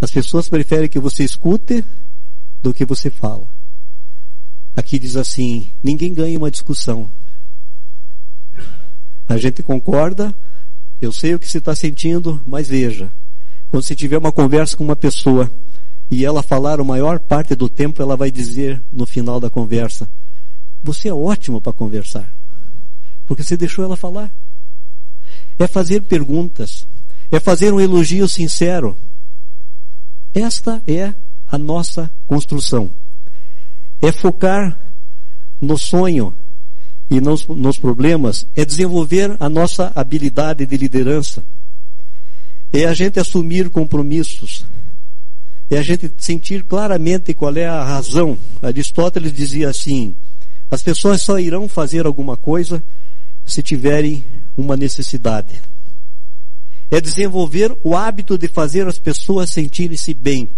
as 0.00 0.10
pessoas 0.10 0.48
preferem 0.48 0.88
que 0.88 0.98
você 0.98 1.24
escute 1.24 1.82
do 2.62 2.74
que 2.74 2.84
você 2.84 3.08
fala. 3.08 3.48
Aqui 4.76 4.98
diz 4.98 5.16
assim: 5.16 5.70
ninguém 5.82 6.12
ganha 6.12 6.38
uma 6.38 6.50
discussão. 6.50 7.08
A 9.28 9.36
gente 9.36 9.62
concorda, 9.62 10.34
eu 11.00 11.12
sei 11.12 11.34
o 11.34 11.38
que 11.38 11.48
você 11.48 11.58
está 11.58 11.74
sentindo, 11.74 12.40
mas 12.46 12.68
veja, 12.68 13.10
quando 13.70 13.82
você 13.82 13.94
tiver 13.94 14.18
uma 14.18 14.32
conversa 14.32 14.76
com 14.76 14.84
uma 14.84 14.96
pessoa 14.96 15.50
e 16.10 16.24
ela 16.24 16.42
falar 16.42 16.78
a 16.78 16.84
maior 16.84 17.18
parte 17.18 17.54
do 17.54 17.68
tempo, 17.68 18.02
ela 18.02 18.16
vai 18.16 18.30
dizer 18.30 18.80
no 18.92 19.06
final 19.06 19.40
da 19.40 19.50
conversa: 19.50 20.08
Você 20.82 21.08
é 21.08 21.14
ótimo 21.14 21.60
para 21.60 21.72
conversar, 21.72 22.28
porque 23.26 23.42
você 23.42 23.56
deixou 23.56 23.84
ela 23.84 23.96
falar. 23.96 24.30
É 25.58 25.66
fazer 25.66 26.02
perguntas, 26.02 26.86
é 27.30 27.40
fazer 27.40 27.72
um 27.72 27.80
elogio 27.80 28.28
sincero. 28.28 28.96
Esta 30.32 30.82
é 30.86 31.14
a 31.50 31.56
nossa 31.56 32.10
construção. 32.26 32.90
É 34.02 34.12
focar 34.12 34.78
no 35.60 35.78
sonho 35.78 36.34
e 37.10 37.20
nos, 37.20 37.46
nos 37.46 37.78
problemas, 37.78 38.46
é 38.56 38.64
desenvolver 38.64 39.36
a 39.38 39.48
nossa 39.48 39.92
habilidade 39.94 40.66
de 40.66 40.76
liderança. 40.76 41.44
É 42.72 42.86
a 42.86 42.94
gente 42.94 43.20
assumir 43.20 43.70
compromissos. 43.70 44.64
É 45.70 45.78
a 45.78 45.82
gente 45.82 46.10
sentir 46.18 46.64
claramente 46.64 47.32
qual 47.34 47.56
é 47.56 47.66
a 47.66 47.82
razão. 47.82 48.36
Aristóteles 48.60 49.32
dizia 49.32 49.68
assim: 49.68 50.14
as 50.70 50.82
pessoas 50.82 51.22
só 51.22 51.38
irão 51.38 51.68
fazer 51.68 52.06
alguma 52.06 52.36
coisa 52.36 52.82
se 53.44 53.62
tiverem 53.62 54.24
uma 54.56 54.76
necessidade 54.76 55.62
é 56.90 57.00
desenvolver 57.00 57.76
o 57.82 57.96
hábito 57.96 58.38
de 58.38 58.46
fazer 58.46 58.86
as 58.86 58.98
pessoas 58.98 59.50
sentirem-se 59.50 60.14
bem. 60.14 60.48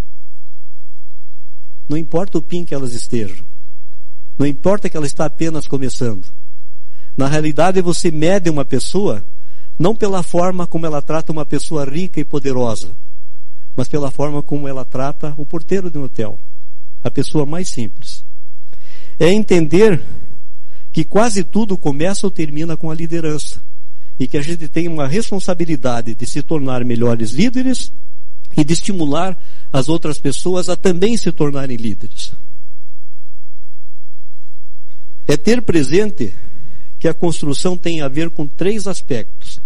Não 1.89 1.97
importa 1.97 2.37
o 2.37 2.43
PIN 2.43 2.65
que 2.65 2.75
elas 2.75 2.93
estejam. 2.93 3.47
Não 4.39 4.47
importa 4.47 4.89
que 4.89 4.97
ela 4.97 5.07
está 5.07 5.25
apenas 5.25 5.67
começando. 5.67 6.27
Na 7.17 7.27
realidade, 7.27 7.81
você 7.81 8.11
mede 8.11 8.51
uma 8.51 8.65
pessoa 8.65 9.25
não 9.79 9.95
pela 9.95 10.23
forma 10.23 10.67
como 10.67 10.87
ela 10.87 11.03
trata 11.03 11.33
uma 11.33 11.45
pessoa 11.45 11.85
rica 11.85 12.21
e 12.21 12.25
poderosa, 12.25 12.91
mas 13.75 13.89
pela 13.89 14.11
forma 14.11 14.43
como 14.43 14.67
ela 14.67 14.85
trata 14.85 15.35
o 15.37 15.45
porteiro 15.45 15.91
de 15.91 15.99
um 15.99 16.05
hotel, 16.05 16.39
a 17.03 17.11
pessoa 17.11 17.45
mais 17.45 17.69
simples. 17.69 18.25
É 19.19 19.31
entender 19.31 20.03
que 20.93 21.05
quase 21.05 21.45
tudo 21.45 21.77
começa 21.77 22.27
ou 22.27 22.31
termina 22.31 22.77
com 22.77 22.91
a 22.91 22.95
liderança 22.95 23.61
e 24.19 24.27
que 24.27 24.39
a 24.39 24.43
gente 24.43 24.69
tem 24.69 24.89
uma 24.89 25.07
responsabilidade 25.07 26.15
de 26.15 26.27
se 26.27 26.43
tornar 26.43 26.85
melhores 26.85 27.33
líderes 27.33 27.93
e 28.57 28.65
de 28.65 28.73
estimular 28.73 29.39
as 29.71 29.89
outras 29.89 30.19
pessoas 30.19 30.71
a 30.71 30.77
também 30.77 31.17
se 31.17 31.31
tornarem 31.31 31.77
líderes. 31.77 32.33
É 35.27 35.37
ter 35.37 35.61
presente 35.63 36.33
que 36.99 37.09
a 37.09 37.15
construção 37.15 37.77
tem 37.77 38.01
a 38.01 38.09
ver 38.09 38.31
com 38.31 38.47
três 38.47 38.87
aspectos: 38.87 39.61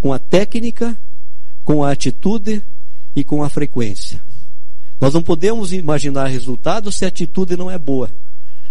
com 0.00 0.12
a 0.12 0.18
técnica, 0.18 0.96
com 1.64 1.84
a 1.84 1.92
atitude 1.92 2.62
e 3.14 3.24
com 3.24 3.42
a 3.42 3.48
frequência. 3.48 4.20
Nós 5.00 5.14
não 5.14 5.22
podemos 5.22 5.72
imaginar 5.72 6.26
resultados 6.26 6.96
se 6.96 7.04
a 7.04 7.08
atitude 7.08 7.56
não 7.56 7.70
é 7.70 7.78
boa. 7.78 8.10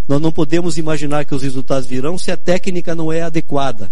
Nós 0.08 0.22
não 0.22 0.32
podemos 0.32 0.78
imaginar 0.78 1.26
que 1.26 1.36
os 1.36 1.44
resultados 1.44 1.88
virão 1.88 2.18
se 2.18 2.32
a 2.32 2.38
técnica 2.38 2.96
não 2.96 3.12
é 3.12 3.22
adequada. 3.22 3.92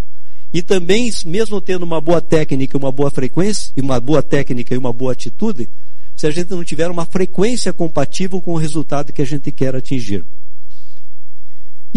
E 0.54 0.62
também, 0.62 1.12
mesmo 1.26 1.60
tendo 1.60 1.84
uma 1.84 2.00
boa 2.00 2.22
técnica, 2.22 2.78
uma 2.78 2.92
boa 2.92 3.12
frequência, 3.12 3.72
e 3.76 3.82
uma 3.82 4.00
boa 4.00 4.24
técnica 4.24 4.74
e 4.74 4.78
uma 4.78 4.94
boa 4.94 5.12
atitude, 5.12 5.70
se 6.16 6.26
a 6.26 6.32
gente 6.32 6.50
não 6.52 6.64
tiver 6.64 6.90
uma 6.90 7.06
frequência 7.06 7.74
compatível 7.74 8.42
com 8.42 8.54
o 8.54 8.58
resultado 8.58 9.12
que 9.12 9.22
a 9.22 9.26
gente 9.26 9.52
quer 9.52 9.76
atingir. 9.76 10.26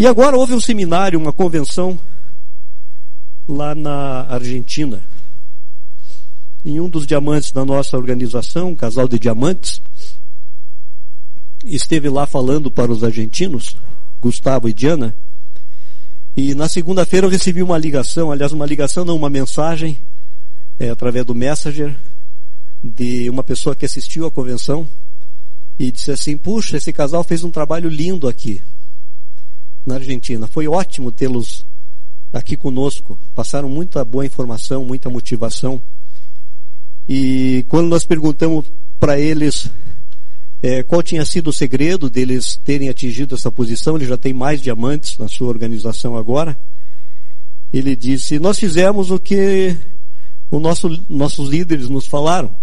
E 0.01 0.07
agora 0.07 0.35
houve 0.35 0.55
um 0.55 0.59
seminário, 0.59 1.19
uma 1.19 1.31
convenção 1.31 1.99
lá 3.47 3.75
na 3.75 4.21
Argentina. 4.21 4.99
Em 6.65 6.79
um 6.79 6.89
dos 6.89 7.05
diamantes 7.05 7.51
da 7.51 7.63
nossa 7.63 7.95
organização, 7.97 8.69
um 8.69 8.75
casal 8.75 9.07
de 9.07 9.19
diamantes, 9.19 9.79
esteve 11.63 12.09
lá 12.09 12.25
falando 12.25 12.71
para 12.71 12.91
os 12.91 13.03
argentinos, 13.03 13.77
Gustavo 14.19 14.67
e 14.67 14.73
Diana, 14.73 15.15
e 16.35 16.55
na 16.55 16.67
segunda-feira 16.67 17.27
eu 17.27 17.31
recebi 17.31 17.61
uma 17.61 17.77
ligação, 17.77 18.31
aliás, 18.31 18.51
uma 18.51 18.65
ligação, 18.65 19.05
não, 19.05 19.15
uma 19.15 19.29
mensagem, 19.29 19.99
é, 20.79 20.89
através 20.89 21.27
do 21.27 21.35
Messenger, 21.35 21.95
de 22.83 23.29
uma 23.29 23.43
pessoa 23.43 23.75
que 23.75 23.85
assistiu 23.85 24.25
à 24.25 24.31
convenção 24.31 24.87
e 25.77 25.91
disse 25.91 26.09
assim: 26.09 26.35
Puxa, 26.35 26.77
esse 26.77 26.91
casal 26.91 27.23
fez 27.23 27.43
um 27.43 27.51
trabalho 27.51 27.87
lindo 27.87 28.27
aqui 28.27 28.63
na 29.85 29.95
Argentina. 29.95 30.47
Foi 30.47 30.67
ótimo 30.67 31.11
tê-los 31.11 31.65
aqui 32.31 32.55
conosco. 32.55 33.17
Passaram 33.35 33.69
muita 33.69 34.03
boa 34.05 34.25
informação, 34.25 34.85
muita 34.85 35.09
motivação. 35.09 35.81
E 37.07 37.65
quando 37.67 37.87
nós 37.87 38.05
perguntamos 38.05 38.65
para 38.99 39.19
eles 39.19 39.69
é, 40.61 40.83
qual 40.83 41.01
tinha 41.01 41.25
sido 41.25 41.49
o 41.49 41.53
segredo 41.53 42.07
deles 42.07 42.55
terem 42.63 42.87
atingido 42.87 43.33
essa 43.33 43.51
posição? 43.51 43.95
Ele 43.95 44.05
já 44.05 44.15
tem 44.15 44.31
mais 44.31 44.61
diamantes 44.61 45.17
na 45.17 45.27
sua 45.27 45.47
organização 45.47 46.15
agora. 46.15 46.55
Ele 47.73 47.95
disse: 47.95 48.37
Nós 48.37 48.59
fizemos 48.59 49.09
o 49.09 49.17
que 49.17 49.75
os 50.51 50.61
nosso, 50.61 51.03
nossos 51.09 51.49
líderes 51.49 51.89
nos 51.89 52.05
falaram. 52.05 52.55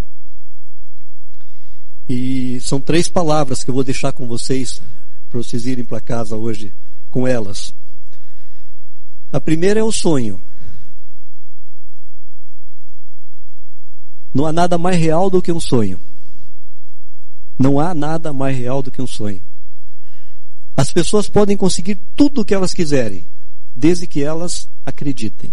E 2.08 2.60
são 2.60 2.80
três 2.80 3.08
palavras 3.08 3.64
que 3.64 3.70
eu 3.70 3.74
vou 3.74 3.84
deixar 3.84 4.12
com 4.12 4.26
vocês 4.28 4.80
para 5.28 5.42
vocês 5.42 5.66
irem 5.66 5.84
para 5.84 6.00
casa 6.00 6.36
hoje 6.36 6.72
com 7.10 7.26
elas. 7.26 7.74
A 9.32 9.40
primeira 9.40 9.80
é 9.80 9.82
o 9.82 9.92
sonho. 9.92 10.40
Não 14.32 14.46
há 14.46 14.52
nada 14.52 14.78
mais 14.78 14.98
real 14.98 15.28
do 15.28 15.42
que 15.42 15.52
um 15.52 15.60
sonho. 15.60 16.00
Não 17.58 17.80
há 17.80 17.94
nada 17.94 18.32
mais 18.32 18.56
real 18.56 18.82
do 18.82 18.90
que 18.90 19.02
um 19.02 19.06
sonho. 19.06 19.42
As 20.76 20.92
pessoas 20.92 21.28
podem 21.28 21.56
conseguir 21.56 21.98
tudo 22.14 22.42
o 22.42 22.44
que 22.44 22.54
elas 22.54 22.72
quiserem, 22.72 23.24
desde 23.74 24.06
que 24.06 24.22
elas 24.22 24.68
acreditem. 24.86 25.52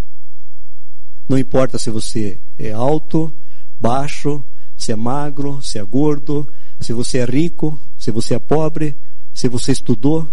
Não 1.27 1.37
importa 1.37 1.79
se 1.79 1.89
você 1.89 2.39
é 2.59 2.71
alto, 2.71 3.33
baixo, 3.79 4.43
se 4.77 4.91
é 4.91 4.95
magro, 4.95 5.61
se 5.63 5.79
é 5.79 5.83
gordo, 5.83 6.47
se 6.79 6.93
você 6.93 7.19
é 7.19 7.25
rico, 7.25 7.79
se 7.97 8.11
você 8.11 8.35
é 8.35 8.39
pobre, 8.39 8.95
se 9.33 9.47
você 9.47 9.71
estudou, 9.71 10.29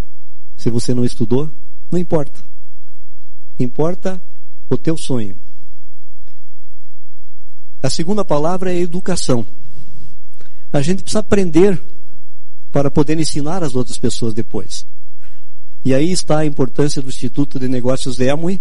se 0.62 0.70
você 0.70 0.94
não 0.94 1.04
estudou, 1.04 1.50
não 1.90 1.98
importa. 1.98 2.40
Importa 3.58 4.22
o 4.70 4.78
teu 4.78 4.96
sonho. 4.96 5.36
A 7.82 7.90
segunda 7.90 8.24
palavra 8.24 8.72
é 8.72 8.78
educação. 8.78 9.44
A 10.72 10.80
gente 10.80 11.02
precisa 11.02 11.18
aprender 11.18 11.82
para 12.70 12.92
poder 12.92 13.18
ensinar 13.18 13.64
as 13.64 13.74
outras 13.74 13.98
pessoas 13.98 14.34
depois. 14.34 14.86
E 15.84 15.92
aí 15.92 16.12
está 16.12 16.38
a 16.38 16.46
importância 16.46 17.02
do 17.02 17.08
Instituto 17.08 17.58
de 17.58 17.66
Negócios 17.66 18.20
Emui, 18.20 18.60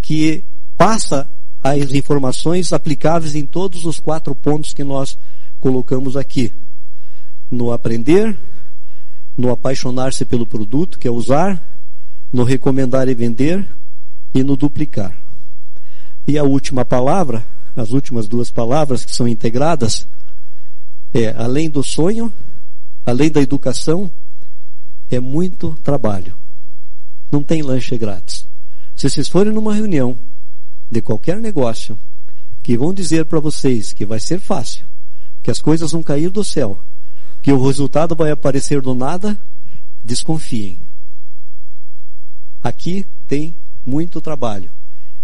que 0.00 0.42
passa 0.78 1.30
as 1.62 1.92
informações 1.92 2.72
aplicáveis 2.72 3.34
em 3.34 3.44
todos 3.44 3.84
os 3.84 4.00
quatro 4.00 4.34
pontos 4.34 4.72
que 4.72 4.82
nós 4.82 5.18
colocamos 5.60 6.16
aqui. 6.16 6.50
No 7.50 7.70
aprender, 7.70 8.34
no 9.36 9.50
apaixonar-se 9.50 10.24
pelo 10.24 10.46
produto, 10.46 10.98
que 10.98 11.08
é 11.08 11.10
usar, 11.10 11.62
no 12.32 12.44
recomendar 12.44 13.08
e 13.08 13.14
vender 13.14 13.66
e 14.32 14.42
no 14.42 14.56
duplicar. 14.56 15.16
E 16.26 16.38
a 16.38 16.44
última 16.44 16.84
palavra, 16.84 17.44
as 17.76 17.90
últimas 17.90 18.26
duas 18.26 18.50
palavras 18.50 19.04
que 19.04 19.14
são 19.14 19.28
integradas, 19.28 20.08
é, 21.12 21.34
além 21.36 21.68
do 21.68 21.82
sonho, 21.82 22.32
além 23.04 23.30
da 23.30 23.40
educação, 23.40 24.10
é 25.10 25.20
muito 25.20 25.76
trabalho. 25.82 26.34
Não 27.30 27.42
tem 27.42 27.62
lanche 27.62 27.96
grátis. 27.98 28.46
Se 28.96 29.08
vocês 29.08 29.28
forem 29.28 29.52
numa 29.52 29.74
reunião 29.74 30.16
de 30.90 31.02
qualquer 31.02 31.38
negócio, 31.38 31.98
que 32.62 32.78
vão 32.78 32.94
dizer 32.94 33.26
para 33.26 33.40
vocês 33.40 33.92
que 33.92 34.06
vai 34.06 34.18
ser 34.18 34.40
fácil, 34.40 34.86
que 35.42 35.50
as 35.50 35.60
coisas 35.60 35.92
vão 35.92 36.02
cair 36.02 36.30
do 36.30 36.42
céu, 36.42 36.82
que 37.44 37.52
o 37.52 37.62
resultado 37.62 38.16
vai 38.16 38.30
aparecer 38.30 38.80
do 38.80 38.94
nada, 38.94 39.38
desconfiem. 40.02 40.80
Aqui 42.62 43.04
tem 43.28 43.54
muito 43.84 44.18
trabalho, 44.18 44.70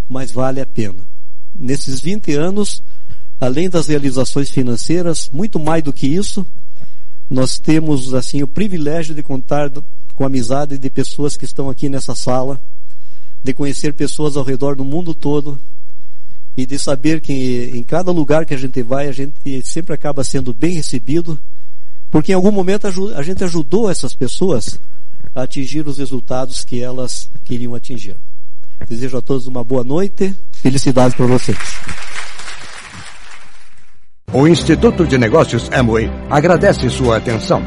mas 0.07 0.31
vale 0.31 0.61
a 0.61 0.67
pena. 0.67 1.01
Nesses 1.55 1.99
20 1.99 2.35
anos, 2.35 2.83
além 3.41 3.71
das 3.71 3.87
realizações 3.87 4.51
financeiras, 4.51 5.31
muito 5.33 5.59
mais 5.59 5.83
do 5.83 5.95
que 5.95 6.07
isso, 6.07 6.45
nós 7.29 7.59
temos 7.59 8.13
assim 8.13 8.43
o 8.43 8.47
privilégio 8.47 9.15
de 9.15 9.23
contar 9.23 9.71
com 10.13 10.23
a 10.23 10.27
amizade 10.27 10.77
de 10.77 10.91
pessoas 10.91 11.39
que 11.39 11.47
estão 11.47 11.71
aqui 11.71 11.89
nessa 11.89 12.15
sala, 12.15 12.61
de 13.43 13.55
conhecer 13.55 13.95
pessoas 13.95 14.37
ao 14.37 14.45
redor 14.45 14.77
do 14.77 14.85
mundo 14.85 15.15
todo 15.15 15.59
e 16.55 16.67
de 16.67 16.79
saber 16.79 17.23
que 17.23 17.71
em 17.73 17.83
cada 17.83 18.13
lugar 18.13 18.45
que 18.45 18.53
a 18.53 18.59
gente 18.59 18.83
vai, 18.83 19.09
a 19.09 19.13
gente 19.13 19.63
sempre 19.65 19.95
acaba 19.95 20.23
sendo 20.23 20.53
bem 20.53 20.75
recebido, 20.75 21.41
porque 22.11 22.33
em 22.33 22.35
algum 22.35 22.51
momento 22.51 22.87
a 23.15 23.23
gente 23.23 23.45
ajudou 23.45 23.91
essas 23.91 24.15
pessoas 24.15 24.81
a 25.35 25.43
atingir 25.43 25.87
os 25.87 25.99
resultados 25.99 26.65
que 26.65 26.83
elas 26.83 27.31
queriam 27.45 27.75
atingir. 27.75 28.17
Desejo 28.89 29.19
a 29.19 29.23
todos 29.23 29.47
uma 29.47 29.63
boa 29.63 29.85
noite, 29.85 30.35
felicidades 30.53 31.15
para 31.15 31.27
vocês. 31.27 31.59
O 34.33 34.47
Instituto 34.47 35.07
de 35.07 35.19
Negócios 35.19 35.71
Amway 35.73 36.11
agradece 36.31 36.89
sua 36.89 37.17
atenção. 37.17 37.63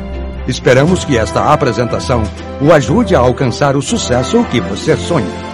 Esperamos 0.48 1.06
que 1.06 1.18
esta 1.18 1.54
apresentação 1.54 2.24
o 2.62 2.72
ajude 2.72 3.16
a 3.16 3.20
alcançar 3.20 3.76
o 3.76 3.82
sucesso 3.82 4.44
que 4.46 4.60
você 4.60 4.98
sonha. 4.98 5.53